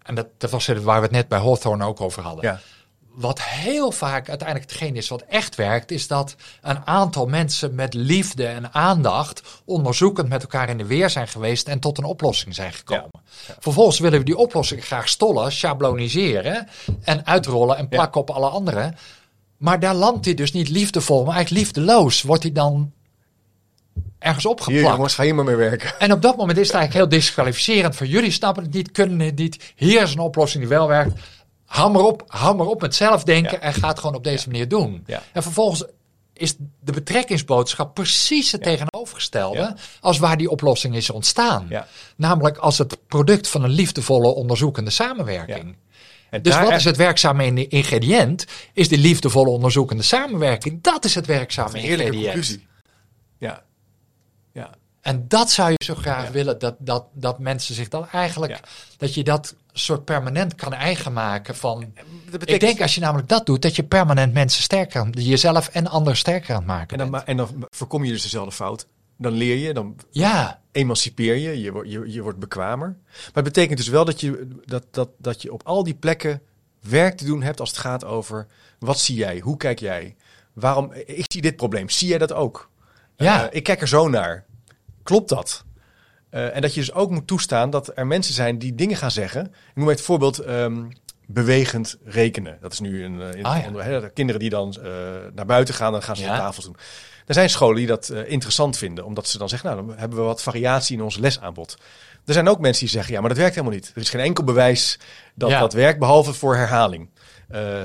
en 0.03 0.14
dat, 0.14 0.29
dat 0.39 0.51
was 0.51 0.66
waar 0.66 0.97
we 0.97 1.07
het 1.07 1.11
net 1.11 1.29
bij 1.29 1.39
Hawthorne 1.39 1.85
ook 1.85 2.01
over 2.01 2.22
hadden. 2.22 2.45
Ja. 2.45 2.61
Wat 3.15 3.43
heel 3.43 3.93
vaak 3.93 4.29
uiteindelijk 4.29 4.71
hetgeen 4.71 4.97
is 4.97 5.09
wat 5.09 5.25
echt 5.29 5.55
werkt, 5.55 5.91
is 5.91 6.07
dat 6.07 6.37
een 6.62 6.87
aantal 6.87 7.27
mensen 7.27 7.75
met 7.75 7.95
liefde 7.95 8.47
en 8.47 8.75
aandacht 8.75 9.43
onderzoekend 9.65 10.29
met 10.29 10.43
elkaar 10.43 10.69
in 10.69 10.79
de 10.79 10.87
weer 10.87 11.11
zijn 11.11 11.29
geweest 11.29 11.69
en 11.69 11.81
tot 11.81 11.99
een 11.99 12.05
oplossing 12.05 12.55
zijn 12.55 12.73
gekomen. 12.73 13.23
Vervolgens 13.59 13.99
willen 13.99 14.19
we 14.19 14.25
die 14.25 14.37
oplossing 14.37 14.85
graag 14.85 15.09
stollen, 15.09 15.53
schabloniseren 15.53 16.69
en 17.05 17.27
uitrollen 17.27 17.77
en 17.77 17.89
plakken 17.89 18.21
op 18.21 18.31
alle 18.31 18.49
anderen. 18.49 18.97
Maar 19.57 19.81
daar 19.81 19.95
landt 19.95 20.25
hij 20.25 20.35
dus 20.35 20.53
niet 20.53 20.69
liefdevol, 20.69 21.25
maar 21.25 21.35
eigenlijk 21.35 21.65
liefdeloos. 21.65 22.23
Wordt 22.23 22.43
hij 22.43 22.53
dan 22.53 22.93
ergens 24.19 24.47
opgeplakt. 24.47 24.81
Hier 24.81 24.91
jongens, 24.91 25.15
ga 25.15 25.23
hier 25.23 25.35
maar 25.35 25.45
mee 25.45 25.57
werken. 25.57 25.99
En 25.99 26.12
op 26.12 26.23
dat 26.23 26.37
moment 26.37 26.59
is 26.59 26.67
het 26.67 26.77
eigenlijk 26.77 27.11
heel 27.11 27.21
disqualificerend 27.21 27.97
voor 27.97 28.07
jullie 28.07 28.31
snappen 28.31 28.62
het 28.62 28.73
niet, 28.73 28.91
kunnen 28.91 29.21
het 29.21 29.37
niet. 29.37 29.73
Hier 29.77 30.03
is 30.03 30.12
een 30.12 30.19
oplossing 30.19 30.62
die 30.62 30.73
wel 30.73 30.89
werkt. 30.89 31.21
Hammer 31.75 32.03
op, 32.03 32.25
hammer 32.27 32.66
op 32.66 32.81
met 32.81 32.95
zelfdenken 32.95 33.61
en 33.61 33.75
ga 33.75 33.89
het 33.89 33.99
gewoon 33.99 34.14
op 34.14 34.25
deze 34.25 34.49
manier 34.49 34.68
doen. 34.68 35.07
En 35.33 35.43
vervolgens 35.43 35.85
is 36.33 36.55
de 36.81 36.93
betrekkingsboodschap 36.93 37.95
precies 37.95 38.53
het 38.53 38.62
tegenovergestelde 38.62 39.77
als 40.01 40.18
waar 40.18 40.37
die 40.37 40.51
oplossing 40.51 40.97
is 40.97 41.11
ontstaan. 41.11 41.66
Ja. 41.68 41.87
Namelijk 42.16 42.57
als 42.57 42.79
het 42.79 42.99
product 43.07 43.49
van 43.49 43.64
een 43.64 43.70
liefdevolle 43.70 44.35
onderzoekende 44.35 44.91
samenwerking. 44.91 45.77
En 46.31 46.43
Dus 46.43 46.59
wat 46.59 46.72
is 46.72 46.85
het 46.85 46.97
werkzame 46.97 47.68
ingrediënt? 47.68 48.47
Is 48.72 48.89
die 48.89 48.99
liefdevolle 48.99 49.51
onderzoekende 49.51 50.03
samenwerking. 50.03 50.83
Dat 50.83 51.05
is 51.05 51.14
het 51.14 51.27
werkzame 51.27 51.75
Een 51.75 51.81
heerlijke 51.81 52.03
ingrediënt. 52.12 52.35
conclusie. 52.35 52.66
Ja. 53.39 53.62
Ja. 54.53 54.70
En 55.01 55.25
dat 55.29 55.51
zou 55.51 55.70
je 55.70 55.85
zo 55.85 55.95
graag 55.95 56.31
willen, 56.31 56.59
dat, 56.59 56.75
dat, 56.79 57.05
dat 57.12 57.39
mensen 57.39 57.75
zich 57.75 57.89
dan 57.89 58.09
eigenlijk, 58.09 58.61
dat 58.97 59.14
je 59.14 59.25
dat 59.25 59.55
soort 59.79 60.05
permanent 60.05 60.55
kan 60.55 60.72
eigen 60.72 61.12
maken 61.12 61.57
van... 61.57 61.93
Ik 62.45 62.61
denk 62.61 62.81
als 62.81 62.95
je 62.95 63.01
namelijk 63.01 63.29
dat 63.29 63.47
doet, 63.47 63.62
dat 63.62 63.77
je 63.77 63.83
permanent 63.85 64.33
mensen 64.33 64.62
sterker, 64.62 65.01
aan- 65.01 65.11
jezelf 65.11 65.68
en 65.68 65.87
anderen 65.87 66.18
sterker 66.18 66.51
aan 66.51 66.57
het 66.57 66.66
maken 66.66 66.99
en, 66.99 66.99
dan, 66.99 67.11
bent. 67.11 67.25
en 67.25 67.37
dan 67.37 67.66
voorkom 67.70 68.05
je 68.05 68.12
dus 68.12 68.22
dezelfde 68.22 68.53
fout. 68.53 68.87
Dan 69.18 69.33
leer 69.33 69.57
je, 69.57 69.75
dan 69.75 69.97
Ja, 70.11 70.61
emancipeer 70.72 71.37
je, 71.37 71.61
je, 71.61 71.72
wordt- 71.72 71.91
je, 71.91 72.12
je 72.12 72.22
wordt 72.22 72.39
bekwamer. 72.39 72.89
Maar 73.07 73.31
het 73.35 73.45
betekent 73.45 73.79
dus 73.79 73.89
wel 73.89 74.05
dat 74.05 74.20
je, 74.20 74.49
dat, 74.64 74.85
dat, 74.91 75.09
dat 75.18 75.43
je 75.43 75.53
op 75.53 75.62
al 75.64 75.83
die 75.85 75.95
plekken 75.95 76.41
werk 76.81 77.16
te 77.16 77.25
doen 77.25 77.43
hebt 77.43 77.61
als 77.61 77.68
het 77.70 77.79
gaat 77.79 78.05
over 78.05 78.47
wat 78.79 78.99
zie 78.99 79.16
jij, 79.16 79.39
hoe 79.39 79.57
kijk 79.57 79.79
jij, 79.79 80.16
waarom, 80.53 80.93
ik 81.07 81.25
zie 81.33 81.43
dit 81.43 81.57
probleem, 81.57 81.89
zie 81.91 82.09
jij 82.09 82.18
dat 82.18 82.33
ook? 82.33 82.70
Ja. 83.16 83.49
Eh, 83.49 83.57
ik 83.57 83.62
kijk 83.62 83.81
er 83.81 83.89
zo 83.89 84.09
naar. 84.09 84.45
Klopt 85.03 85.29
dat? 85.29 85.64
Eh, 86.35 86.55
en 86.57 86.61
dat 86.62 86.74
je 86.74 86.80
dus 86.80 86.93
ook 86.93 87.11
moet 87.11 87.26
toestaan 87.26 87.70
dat 87.70 87.91
er 87.95 88.07
mensen 88.07 88.35
zijn 88.35 88.59
die 88.59 88.74
dingen 88.74 88.97
gaan 88.97 89.11
zeggen. 89.11 89.45
Ik 89.47 89.74
noem 89.74 89.89
het 89.89 90.01
voorbeeld 90.01 90.39
ehm, 90.39 90.85
bewegend 91.26 91.97
rekenen. 92.05 92.59
Dat 92.61 92.72
is 92.72 92.80
nu 92.80 93.05
een, 93.05 93.20
eh, 93.22 93.45
Ah, 93.45 93.87
ja. 93.87 94.09
kinderen 94.14 94.41
die 94.41 94.51
dan 94.51 94.74
eh, 94.82 94.91
naar 95.35 95.47
buiten 95.47 95.74
gaan 95.74 95.95
en 95.95 96.03
gaan 96.03 96.16
ze 96.16 96.22
Ja. 96.22 96.30
aan 96.30 96.39
tafels 96.39 96.64
doen. 96.64 96.76
Er 97.26 97.35
zijn 97.35 97.51
scholen 97.51 97.76
die 97.76 97.87
dat 97.87 98.09
interessant 98.26 98.76
vinden, 98.78 99.05
omdat 99.05 99.28
ze 99.28 99.39
dan 99.39 99.49
zeggen, 99.49 99.70
nou, 99.74 99.87
dan 99.87 99.99
hebben 99.99 100.18
we 100.18 100.24
wat 100.24 100.43
variatie 100.43 100.97
in 100.97 101.03
ons 101.03 101.16
lesaanbod. 101.16 101.78
Er 102.24 102.32
zijn 102.32 102.49
ook 102.49 102.61
mensen 102.61 102.80
die 102.80 102.91
zeggen, 102.95 103.12
ja, 103.14 103.20
maar 103.20 103.28
dat 103.28 103.39
werkt 103.39 103.55
helemaal 103.55 103.76
niet. 103.76 103.93
Er 103.95 104.01
is 104.01 104.11
geen 104.11 104.20
enkel 104.20 104.45
bewijs 104.45 104.99
dat 105.35 105.51
Ja. 105.51 105.61
dat 105.61 105.72
werkt, 105.72 105.99
behalve 105.99 106.32
voor 106.32 106.57
herhaling. 106.57 107.11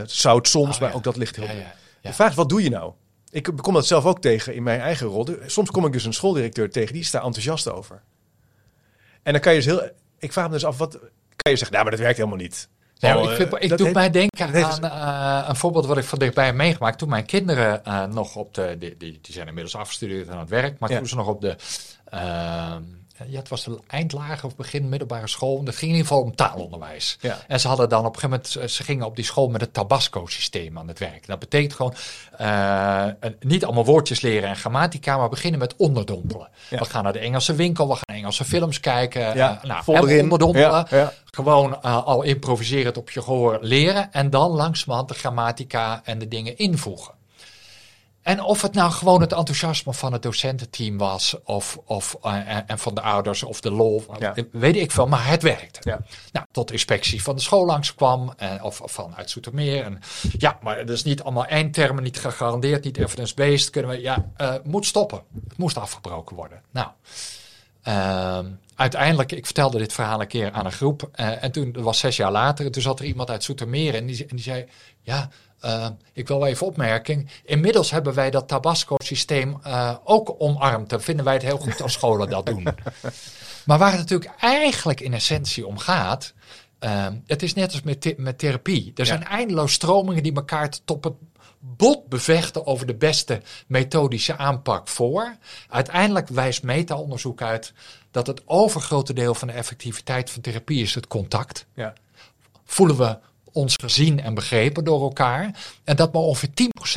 Zou 0.06 0.38
het 0.38 0.48
soms, 0.48 0.76
Oh, 0.76 0.82
maar 0.82 0.94
ook 0.94 1.04
dat 1.04 1.16
ligt 1.18 1.36
heel 1.36 1.46
Ja, 1.46 1.52
veel. 1.52 1.60
ja, 1.60 1.74
ja. 2.02 2.10
De 2.10 2.16
vraag 2.16 2.30
is, 2.30 2.36
wat 2.36 2.50
doe 2.50 2.64
je 2.64 2.70
nou? 2.70 2.94
Ik 3.32 3.50
kom 3.62 3.74
dat 3.74 3.86
zelf 3.88 4.06
ook 4.06 4.22
tegen 4.22 4.54
in 4.56 4.64
mijn 4.64 4.80
eigen 4.80 5.08
rol. 5.08 5.28
Soms 5.46 5.72
kom 5.72 5.86
ik 5.86 5.92
dus 5.94 6.06
een 6.06 6.14
schooldirecteur 6.14 6.72
tegen, 6.72 6.94
die 6.94 7.02
is 7.02 7.12
daar 7.12 7.24
enthousiast 7.24 7.72
over. 7.72 8.02
En 9.24 9.32
dan 9.32 9.42
kan 9.42 9.54
je 9.54 9.58
dus 9.58 9.68
heel... 9.68 9.90
Ik 10.20 10.34
vraag 10.34 10.46
me 10.48 10.52
dus 10.54 10.66
af, 10.66 10.78
wat 10.78 10.92
kan 11.36 11.52
je 11.52 11.56
zeggen? 11.58 11.72
Nou, 11.72 11.82
maar 11.84 11.92
dat 11.92 12.00
werkt 12.00 12.18
helemaal 12.18 12.38
niet. 12.40 12.70
Ja, 12.94 13.18
Oh, 13.18 13.24
ik, 13.24 13.36
vind, 13.36 13.54
eh, 13.54 13.62
ik 13.64 13.70
doe 13.70 13.82
heeft- 13.82 13.94
mij 13.94 14.10
denken 14.10 14.66
aan 14.66 14.84
eh, 15.44 15.50
een 15.50 15.56
voorbeeld 15.56 15.86
wat 15.86 15.98
ik 15.98 16.04
van 16.04 16.20
dichtbij 16.20 16.46
heb 16.46 16.56
meegemaakt. 16.56 16.98
Toen 16.98 17.10
mijn 17.10 17.26
kinderen 17.26 17.86
eh, 17.86 18.06
nog 18.06 18.36
op 18.36 18.54
de, 18.54 18.76
die, 18.80 18.98
die, 18.98 19.20
die 19.22 19.34
zijn 19.34 19.48
inmiddels 19.48 19.76
afgestudeerd 19.76 20.30
aan 20.30 20.40
het 20.40 20.50
werk, 20.50 20.80
maar 20.80 20.92
Ja. 20.92 20.98
toen 20.98 21.08
ze 21.08 21.16
nog 21.16 21.28
op 21.28 21.42
de, 21.42 21.56
ja, 23.28 23.40
het 23.40 23.50
was 23.50 23.64
de 23.64 23.80
eindlage 23.88 24.46
of 24.46 24.56
begin 24.56 24.90
middelbare 24.90 25.28
school. 25.28 25.64
Dat 25.64 25.76
ging 25.76 25.92
in 25.92 25.98
ieder 25.98 26.08
geval 26.08 26.24
om 26.24 26.36
taalonderwijs. 26.36 27.18
Ja. 27.22 27.38
En 27.48 27.60
ze 27.60 27.68
hadden 27.68 27.90
dan 27.90 28.06
op 28.06 28.16
een 28.16 28.20
gegeven 28.20 28.52
moment, 28.54 28.72
ze 28.72 28.84
gingen 28.84 29.06
op 29.06 29.16
die 29.16 29.26
school 29.26 29.50
met 29.50 29.62
het 29.62 29.74
Tabasco-systeem 29.74 30.78
aan 30.78 30.88
het 30.88 31.00
werk. 31.00 31.28
Dat 31.28 31.40
betekent 31.40 31.74
gewoon 31.74 31.94
eh, 32.38 33.06
niet 33.40 33.66
allemaal 33.66 33.86
woordjes 33.86 34.22
leren 34.22 34.50
en 34.50 34.56
grammatica, 34.56 35.18
maar 35.18 35.30
beginnen 35.30 35.60
met 35.60 35.76
onderdompelen. 35.76 36.50
Ja. 36.70 36.80
We 36.80 36.86
gaan 36.86 37.04
naar 37.04 37.14
de 37.14 37.20
Engelse 37.20 37.56
winkel, 37.56 37.88
we 37.88 37.94
gaan 37.94 38.16
Engelse 38.16 38.46
films 38.46 38.80
kijken. 38.80 39.36
Ja, 39.36 39.60
eh, 39.62 39.70
nou, 39.70 40.08
erin. 40.08 40.24
onderdompelen. 40.24 40.88
Gewoon 41.26 41.82
eh, 41.82 42.06
al 42.06 42.22
improviserend 42.22 42.98
op 42.98 43.10
je 43.10 43.22
gehoor 43.22 43.58
leren 43.62 44.12
en 44.12 44.30
dan 44.30 44.52
langzamerhand 44.52 45.10
de 45.10 45.16
grammatica 45.16 46.02
en 46.04 46.20
de 46.20 46.28
dingen 46.28 46.58
invoegen. 46.58 47.14
En 48.22 48.42
of 48.44 48.62
het 48.62 48.74
nou 48.74 48.92
gewoon 48.92 49.22
het 49.22 49.34
enthousiasme 49.34 49.94
van 49.94 50.14
het 50.14 50.22
docententeam 50.22 50.98
was, 50.98 51.36
of, 51.44 51.78
of, 51.86 52.18
eh, 52.22 52.48
en- 52.70 52.80
van 52.80 52.96
de 52.96 53.02
ouders, 53.02 53.44
of 53.44 53.62
de 53.62 53.72
lol, 53.72 54.04
Ja. 54.20 54.34
weet 54.52 54.76
ik 54.76 54.92
veel, 54.92 55.08
maar 55.08 55.28
het 55.28 55.42
werkte. 55.42 55.80
Ja. 55.90 56.00
Nou, 56.32 56.46
tot 56.52 56.72
inspectie 56.72 57.24
van 57.24 57.36
de 57.36 57.42
school 57.42 57.66
langskwam, 57.66 58.34
eh, 58.38 58.52
of, 58.62 58.82
of 58.82 58.92
van 58.92 59.16
uit 59.16 59.30
Zoetermeer. 59.30 59.84
En, 59.84 60.00
ja, 60.38 60.58
maar 60.62 60.78
dat 60.78 60.90
is 60.96 61.04
niet 61.04 61.22
allemaal 61.24 61.46
eindtermen, 61.46 62.04
niet 62.04 62.20
gegarandeerd, 62.20 62.84
niet 62.84 62.98
evidence-based. 62.98 63.70
Kunnen 63.70 63.92
we, 63.92 64.02
ja, 64.02 64.26
eh, 64.38 64.54
moet 64.64 64.86
stoppen. 64.86 65.22
Het 65.50 65.58
moest 65.58 65.78
afgebroken 65.78 66.36
worden. 66.36 66.62
Nou, 66.72 66.88
Ehm, 67.82 68.46
uiteindelijk, 68.76 69.32
ik 69.32 69.46
vertelde 69.46 69.78
dit 69.78 69.94
verhaal 69.94 70.22
een 70.22 70.28
keer 70.28 70.52
aan 70.52 70.66
een 70.66 70.72
groep. 70.72 71.10
eh, 71.12 71.44
en 71.44 71.52
toen, 71.52 71.72
dat 71.72 71.84
was 71.84 72.00
zes 72.00 72.16
jaar 72.18 72.32
later, 72.32 72.66
en 72.66 72.72
toen 72.72 72.82
zat 72.82 73.00
er 73.00 73.06
iemand 73.06 73.30
uit 73.30 73.44
en 73.96 74.06
die, 74.06 74.22
en 74.28 74.36
die 74.36 74.40
zei: 74.46 74.66
Ja, 75.02 75.30
eh, 75.60 75.88
ik 76.14 76.28
wil 76.28 76.40
wel 76.40 76.48
even 76.48 76.68
opmerking. 76.68 77.30
Inmiddels 77.46 77.92
hebben 77.92 78.14
wij 78.14 78.30
dat 78.30 78.48
Tabasco-systeem 78.48 79.60
eh, 79.64 79.96
ook 80.04 80.36
omarmd. 80.38 80.90
Dan 80.90 81.02
vinden 81.02 81.26
wij 81.26 81.34
het 81.34 81.44
heel 81.44 81.58
goed 81.58 81.82
als 81.82 81.94
scholen 81.94 82.30
dat 82.30 82.46
doen. 82.46 82.68
Maar 83.66 83.78
waar 83.78 83.92
het 83.92 84.00
natuurlijk 84.00 84.32
eigenlijk 84.40 85.00
in 85.00 85.14
essentie 85.14 85.68
om 85.68 85.78
gaat. 85.78 86.34
ehm, 86.80 87.16
het 87.26 87.44
is 87.44 87.54
net 87.54 87.72
als 87.72 87.82
met, 87.82 88.18
met 88.18 88.40
therapie. 88.40 88.92
Er 88.96 89.06
zijn 89.06 89.24
eindeloos 89.24 89.74
stromingen 89.74 90.24
die 90.24 90.36
elkaar 90.36 90.70
tot 90.86 91.04
het 91.04 91.14
bot 91.60 92.08
bevechten 92.08 92.66
over 92.66 92.86
de 92.88 92.96
beste 92.96 93.42
methodische 93.68 94.38
aanpak 94.38 94.88
voor. 94.88 95.36
Uiteindelijk 95.70 96.28
wijst 96.28 96.64
meta-onderzoek 96.64 97.42
uit 97.42 97.74
dat 98.12 98.28
het 98.28 98.42
overgrote 98.46 99.14
deel 99.14 99.36
van 99.36 99.48
de 99.48 99.54
effectiviteit 99.54 100.30
van 100.30 100.42
therapie 100.42 100.82
is 100.82 100.96
het 100.96 101.08
contact. 101.08 101.66
Ja. 101.74 101.94
Voelen 102.66 102.98
we 102.98 103.18
ons 103.52 103.76
gezien 103.82 104.22
en 104.22 104.34
begrepen 104.34 104.84
door 104.84 105.02
elkaar. 105.02 105.52
En 105.84 105.96
dat 105.96 106.14
maar 106.14 106.22
ongeveer 106.22 106.50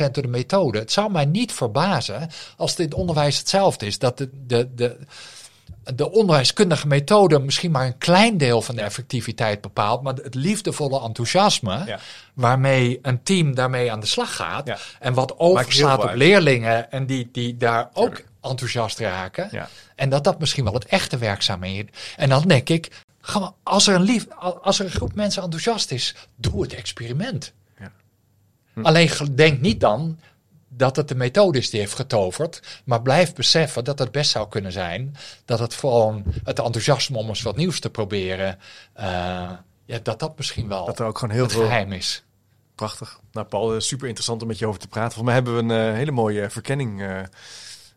10% 0.07 0.11
door 0.11 0.23
de 0.23 0.29
methode. 0.29 0.79
Het 0.79 0.91
zou 0.91 1.11
mij 1.11 1.25
niet 1.25 1.51
verbazen 1.51 2.29
als 2.57 2.75
het 2.75 2.93
onderwijs 2.93 3.37
hetzelfde 3.37 3.85
is. 3.85 3.99
Dat 3.99 4.17
de, 4.17 4.29
de, 4.47 4.69
de, 4.75 4.97
de 5.95 6.11
onderwijskundige 6.11 6.87
methode 6.87 7.39
misschien 7.39 7.71
maar 7.71 7.85
een 7.85 7.97
klein 7.97 8.37
deel 8.37 8.61
van 8.61 8.75
de 8.75 8.81
effectiviteit 8.81 9.61
bepaalt. 9.61 10.01
Maar 10.01 10.13
het 10.13 10.35
liefdevolle 10.35 11.01
enthousiasme 11.01 11.83
Ja. 11.85 11.99
waarmee 12.33 12.99
een 13.01 13.23
team 13.23 13.55
daarmee 13.55 13.91
aan 13.91 13.99
de 13.99 14.05
slag 14.05 14.35
gaat. 14.35 14.67
Ja. 14.67 14.77
En 14.99 15.13
wat 15.13 15.39
overslaat 15.39 16.03
op 16.03 16.11
leerlingen 16.13 16.91
en 16.91 17.05
die, 17.05 17.29
die 17.31 17.57
daar 17.57 17.89
ook 17.93 18.21
enthousiast 18.41 18.99
raken. 18.99 19.47
Ja. 19.51 19.69
En 19.95 20.09
dat 20.09 20.23
dat 20.23 20.39
misschien 20.39 20.63
wel 20.63 20.73
het 20.73 20.85
echte 20.85 21.17
werkzame 21.17 21.73
is. 21.73 21.83
En 22.17 22.29
dan 22.29 22.41
denk 22.47 22.69
ik, 22.69 23.02
gewoon, 23.25 23.55
als 23.63 23.87
er, 23.87 23.95
een 23.95 24.01
lief, 24.01 24.27
als 24.61 24.79
er 24.79 24.85
een 24.85 24.91
groep 24.91 25.13
mensen 25.15 25.43
enthousiast 25.43 25.91
is, 25.91 26.15
doe 26.35 26.61
het 26.61 26.73
experiment. 26.73 27.53
Ja. 27.79 27.91
Alleen 28.81 29.09
ge- 29.09 29.33
denk 29.33 29.59
niet 29.61 29.79
dan 29.79 30.19
dat 30.69 30.95
het 30.95 31.07
de 31.07 31.15
methode 31.15 31.57
is 31.57 31.69
die 31.69 31.79
heeft 31.79 31.95
getoverd. 31.95 32.81
Maar 32.85 33.01
blijf 33.01 33.33
beseffen 33.33 33.83
dat 33.83 33.99
het 33.99 34.11
best 34.11 34.31
zou 34.31 34.49
kunnen 34.49 34.71
zijn 34.71 35.15
dat 35.45 35.59
het 35.59 35.73
gewoon 35.73 36.23
het 36.43 36.59
enthousiasme 36.59 37.17
om 37.17 37.27
eens 37.27 37.41
wat 37.41 37.55
nieuws 37.55 37.79
te 37.79 37.89
proberen. 37.89 38.59
eh, 38.93 39.51
ja, 39.85 39.99
dat 40.03 40.19
dat 40.19 40.37
misschien 40.37 40.67
wel 40.67 40.85
Dat 40.85 40.99
er 40.99 41.05
ook 41.05 41.17
gewoon 41.17 41.35
heel 41.35 41.49
veel... 41.49 41.61
geheim 41.61 41.91
is. 41.91 42.23
Prachtig. 42.75 43.19
Nou 43.31 43.47
Paul, 43.47 43.73
eh, 43.73 43.79
super 43.79 44.05
interessant 44.05 44.41
om 44.41 44.47
met 44.47 44.59
je 44.59 44.67
over 44.67 44.79
te 44.79 44.87
praten. 44.87 45.13
Volgens 45.13 45.35
mij 45.35 45.43
hebben 45.43 45.67
we 45.67 45.73
een 45.73 45.89
eh, 45.91 45.97
hele 45.97 46.11
mooie 46.11 46.49
verkenning. 46.49 47.01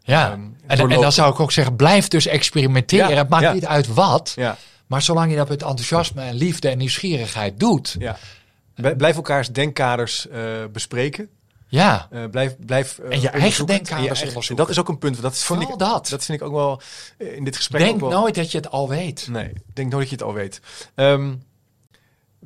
Ja, 0.02 0.30
Ehm, 0.30 0.40
en, 0.66 0.78
en 0.78 0.88
dan 1.00 1.12
zou 1.12 1.32
ik 1.32 1.40
ook 1.40 1.52
zeggen, 1.52 1.76
blijf 1.76 2.08
dus 2.08 2.26
experimenteren. 2.26 3.08
Ja, 3.10 3.16
het 3.16 3.28
maakt 3.28 3.42
ja. 3.42 3.52
niet 3.52 3.66
uit 3.66 3.86
wat. 3.94 4.32
ja, 4.36 4.56
Maar 4.87 5.03
zolang 5.03 5.30
je 5.30 5.37
dat 5.37 5.49
met 5.49 5.62
enthousiasme 5.62 6.22
en 6.22 6.34
liefde 6.34 6.68
en 6.68 6.78
nieuwsgierigheid 6.78 7.61
doet. 7.61 7.97
ja. 7.99 8.16
Bl- 8.74 8.95
Blijf 8.97 9.16
elkaars 9.16 9.49
denkkaders 9.49 10.28
eh, 10.28 10.41
bespreken. 10.72 11.28
Ja, 11.68 12.07
Eh, 12.11 12.24
blijf, 12.30 12.57
blijf, 12.66 12.99
eh, 12.99 13.12
En 13.12 13.20
je 13.20 13.28
eigen 13.28 13.66
denkkaders 13.66 13.91
En 13.97 14.03
je 14.03 14.09
eigen- 14.09 14.26
onderzoeken. 14.28 14.57
Dat 14.57 14.68
is 14.74 14.78
ook 14.80 14.89
een 14.89 14.99
punt. 14.99 15.20
Dat 15.22 15.32
vind, 15.32 15.45
Vooral 15.45 15.72
ik, 15.72 15.78
dat. 15.78 16.09
dat 16.09 16.24
vind 16.24 16.41
ik 16.41 16.47
ook 16.47 16.53
wel 16.53 16.80
in 17.18 17.45
dit 17.45 17.57
gesprek. 17.57 17.80
denk 17.80 17.95
ook 18.03 18.11
wel, 18.11 18.20
nooit 18.20 18.34
dat 18.34 18.51
je 18.53 18.59
het 18.59 18.70
al 18.70 18.89
weet. 18.89 19.28
Nee, 19.30 19.45
ik 19.49 19.62
denk 19.74 19.91
nooit 19.91 20.09
dat 20.09 20.18
je 20.18 20.24
het 20.24 20.24
al 20.24 20.32
weet. 20.32 20.61
Ehm, 20.95 21.34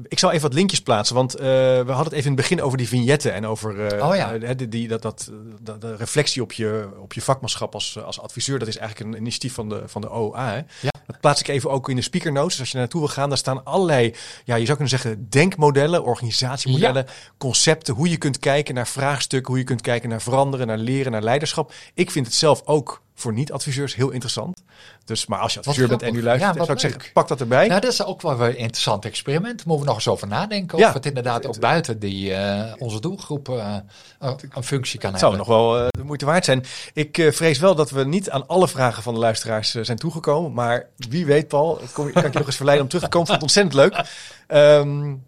ik 0.08 0.18
zal 0.18 0.30
even 0.30 0.42
wat 0.42 0.54
linkjes 0.54 0.80
plaatsen, 0.80 1.14
want 1.14 1.34
uh, 1.36 1.40
we 1.40 1.84
hadden 1.86 2.04
het 2.04 2.12
even 2.12 2.30
in 2.30 2.36
het 2.36 2.40
begin 2.40 2.62
over 2.62 2.78
die 2.78 2.88
vignetten 2.88 3.32
en 3.32 3.46
over 3.46 3.94
uh, 3.94 4.08
oh, 4.08 4.16
ja. 4.16 4.34
uh, 4.34 4.50
die, 4.68 4.88
dat, 4.88 5.02
dat, 5.02 5.30
dat, 5.60 5.80
de 5.80 5.96
reflectie 5.96 6.42
op 6.42 6.52
je, 6.52 6.88
op 7.00 7.12
je 7.12 7.22
vakmanschap 7.22 7.74
als, 7.74 7.98
als 8.02 8.20
adviseur. 8.20 8.58
Dat 8.58 8.68
is 8.68 8.76
eigenlijk 8.76 9.10
een 9.10 9.20
initiatief 9.20 9.54
van 9.54 9.68
de, 9.68 9.82
van 9.86 10.00
de 10.00 10.10
OA. 10.10 10.50
Hè? 10.50 10.56
Ja. 10.56 10.90
Dat 11.06 11.20
plaats 11.20 11.40
ik 11.40 11.48
even 11.48 11.70
ook 11.70 11.88
in 11.88 11.96
de 11.96 12.02
speaker 12.02 12.32
notes. 12.32 12.50
Dus 12.50 12.60
als 12.60 12.68
je 12.68 12.74
naar 12.76 12.82
naartoe 12.82 13.00
wil 13.00 13.14
gaan, 13.14 13.28
daar 13.28 13.38
staan 13.38 13.64
allerlei, 13.64 14.14
ja, 14.44 14.54
je 14.54 14.64
zou 14.64 14.78
kunnen 14.78 14.88
zeggen, 14.88 15.26
denkmodellen, 15.28 16.04
organisatiemodellen, 16.04 17.06
concepten, 17.38 17.94
hoe 17.94 18.10
je 18.10 18.16
kunt 18.16 18.38
kijken 18.38 18.74
naar 18.74 18.88
vraagstukken, 18.88 19.50
hoe 19.50 19.58
je 19.58 19.66
kunt 19.66 19.80
kijken 19.80 20.08
naar 20.08 20.22
veranderen, 20.22 20.66
naar 20.66 20.78
leren, 20.78 21.12
naar 21.12 21.22
leiderschap. 21.22 21.72
Ik 21.94 22.10
vind 22.10 22.26
het 22.26 22.34
zelf 22.34 22.62
ook 22.64 23.02
voor 23.20 23.32
niet-adviseurs 23.32 23.94
heel 23.94 24.10
interessant. 24.10 24.62
Dus, 25.04 25.26
maar 25.26 25.38
als 25.38 25.52
je 25.52 25.58
adviseur 25.58 25.88
bent 25.88 26.02
en 26.02 26.12
nu 26.12 26.22
luistert, 26.22 26.54
ja, 26.54 26.64
zou 26.64 26.72
ik 26.72 26.78
zeggen, 26.78 27.02
pak 27.12 27.28
dat 27.28 27.40
erbij. 27.40 27.68
Nou, 27.68 27.80
dat 27.80 27.92
is 27.92 28.04
ook 28.04 28.22
wel 28.22 28.40
een 28.40 28.56
interessant 28.56 29.04
experiment. 29.04 29.64
Moeten 29.64 29.84
we 29.84 29.84
nog 29.84 29.94
eens 29.94 30.08
over 30.08 30.26
nadenken 30.26 30.78
of 30.78 30.92
het 30.92 31.06
inderdaad 31.06 31.46
ook 31.46 31.58
buiten 31.58 31.98
die, 31.98 32.30
uh, 32.30 32.62
onze 32.78 33.00
doelgroep 33.00 33.48
uh, 33.48 33.76
een 34.18 34.62
functie 34.62 34.98
kan 34.98 35.12
het 35.12 35.20
hebben. 35.20 35.20
zou 35.20 35.36
nog 35.36 35.46
wel 35.46 35.82
uh, 35.82 35.86
de 35.88 36.04
moeite 36.04 36.24
waard 36.24 36.44
zijn. 36.44 36.64
Ik 36.92 37.28
vrees 37.32 37.58
wel 37.58 37.74
dat 37.74 37.90
we 37.90 38.04
niet 38.04 38.30
aan 38.30 38.46
alle 38.46 38.68
vragen 38.68 39.02
van 39.02 39.14
de 39.14 39.20
luisteraars 39.20 39.70
zijn 39.70 39.98
toegekomen. 39.98 40.52
Maar 40.52 40.86
wie 40.96 41.26
weet, 41.26 41.48
Paul, 41.48 41.80
kom, 41.92 42.12
kan 42.12 42.24
ik 42.24 42.32
je 42.32 42.38
nog 42.38 42.46
eens 42.46 42.56
verleiden 42.56 42.84
om 42.84 42.90
terug 42.90 43.04
te 43.04 43.10
komen. 43.10 43.26
Vond 43.26 43.42
het 43.42 43.50
ontzettend 43.50 43.74
leuk. 43.74 44.04
Um, 44.48 45.22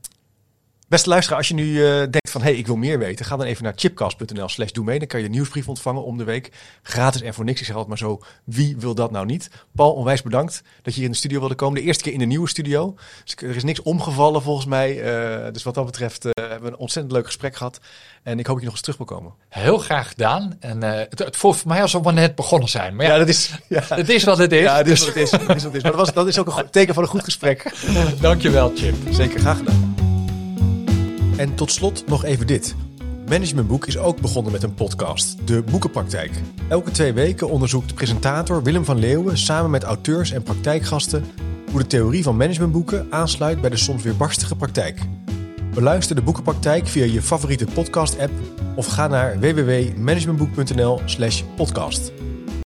Beste 0.92 1.08
luisteraar, 1.08 1.38
als 1.38 1.48
je 1.48 1.54
nu 1.54 1.64
uh, 1.64 1.98
denkt 1.98 2.30
van, 2.30 2.40
hé, 2.40 2.48
hey, 2.48 2.58
ik 2.58 2.66
wil 2.66 2.76
meer 2.76 2.98
weten, 2.98 3.24
ga 3.24 3.36
dan 3.36 3.46
even 3.46 3.64
naar 3.64 3.72
chipcast.nl 3.76 4.48
slash 4.48 4.70
doe 4.70 4.84
mee. 4.84 4.98
Dan 4.98 5.08
kan 5.08 5.20
je 5.20 5.26
de 5.26 5.32
nieuwsbrief 5.32 5.68
ontvangen 5.68 6.04
om 6.04 6.18
de 6.18 6.24
week. 6.24 6.52
Gratis 6.82 7.20
en 7.20 7.34
voor 7.34 7.44
niks. 7.44 7.60
Ik 7.60 7.66
zeg 7.66 7.76
altijd 7.76 8.00
maar 8.00 8.08
zo, 8.08 8.22
wie 8.44 8.76
wil 8.78 8.94
dat 8.94 9.10
nou 9.10 9.26
niet? 9.26 9.50
Paul, 9.74 9.92
onwijs 9.92 10.22
bedankt 10.22 10.62
dat 10.82 10.92
je 10.92 10.98
hier 10.98 11.04
in 11.04 11.10
de 11.10 11.18
studio 11.18 11.38
wilde 11.38 11.54
komen. 11.54 11.80
De 11.80 11.86
eerste 11.86 12.02
keer 12.02 12.12
in 12.12 12.18
de 12.18 12.24
nieuwe 12.24 12.48
studio. 12.48 12.94
Dus 13.24 13.34
er 13.36 13.56
is 13.56 13.64
niks 13.64 13.82
omgevallen 13.82 14.42
volgens 14.42 14.66
mij. 14.66 14.96
Uh, 14.96 15.52
dus 15.52 15.62
wat 15.62 15.74
dat 15.74 15.86
betreft 15.86 16.24
uh, 16.24 16.30
hebben 16.34 16.62
we 16.62 16.68
een 16.68 16.76
ontzettend 16.76 17.14
leuk 17.14 17.26
gesprek 17.26 17.56
gehad. 17.56 17.80
En 18.22 18.38
ik 18.38 18.46
hoop 18.46 18.54
dat 18.54 18.64
je 18.64 18.64
nog 18.64 18.72
eens 18.72 18.82
terug 18.82 18.96
wil 18.96 19.06
komen. 19.06 19.32
Heel 19.48 19.78
graag 19.78 20.08
gedaan. 20.08 20.56
En 20.60 20.82
het, 20.82 21.18
het 21.18 21.36
voelt 21.36 21.56
voor 21.56 21.68
mij 21.68 21.82
alsof 21.82 22.04
we 22.04 22.12
net 22.12 22.34
begonnen 22.34 22.68
zijn. 22.68 22.96
Maar 22.96 23.06
ja, 23.06 23.12
ja 23.12 23.18
dat 23.18 23.28
is, 23.28 23.54
ja. 23.68 23.82
het 24.02 24.08
is 24.08 24.24
wat 24.24 24.38
het 24.38 24.52
is. 24.52 24.62
Ja, 24.62 24.76
het 24.76 24.88
is 24.88 24.98
wat 24.98 25.08
het 25.08 25.16
is. 25.16 25.30
Het 25.30 25.40
is, 25.40 25.48
wat 25.48 25.62
het 25.62 25.74
is. 25.74 25.82
Maar 25.82 25.92
dat, 25.92 26.00
was, 26.00 26.12
dat 26.12 26.26
is 26.26 26.38
ook 26.38 26.56
een 26.56 26.70
teken 26.70 26.94
van 26.94 27.02
een 27.02 27.08
goed 27.08 27.24
gesprek. 27.24 27.74
Dankjewel, 28.20 28.72
Chip. 28.74 28.94
Zeker, 29.10 29.40
graag 29.40 29.58
gedaan. 29.58 30.01
En 31.36 31.54
tot 31.54 31.70
slot 31.70 32.06
nog 32.06 32.24
even 32.24 32.46
dit. 32.46 32.74
Managementboek 33.28 33.86
is 33.86 33.98
ook 33.98 34.20
begonnen 34.20 34.52
met 34.52 34.62
een 34.62 34.74
podcast, 34.74 35.46
De 35.46 35.62
Boekenpraktijk. 35.62 36.30
Elke 36.68 36.90
twee 36.90 37.12
weken 37.12 37.50
onderzoekt 37.50 37.94
presentator 37.94 38.62
Willem 38.62 38.84
van 38.84 38.98
Leeuwen 38.98 39.38
samen 39.38 39.70
met 39.70 39.82
auteurs 39.82 40.30
en 40.30 40.42
praktijkgasten 40.42 41.24
hoe 41.70 41.80
de 41.80 41.86
theorie 41.86 42.22
van 42.22 42.36
managementboeken 42.36 43.06
aansluit 43.10 43.60
bij 43.60 43.70
de 43.70 43.76
soms 43.76 44.02
weer 44.02 44.16
barstige 44.16 44.56
praktijk. 44.56 45.00
Beluister 45.74 46.16
de 46.16 46.22
Boekenpraktijk 46.22 46.86
via 46.86 47.04
je 47.04 47.22
favoriete 47.22 47.66
podcast-app 47.74 48.32
of 48.76 48.86
ga 48.86 49.08
naar 49.08 49.40
www.managementboek.nl/podcast. 49.40 52.12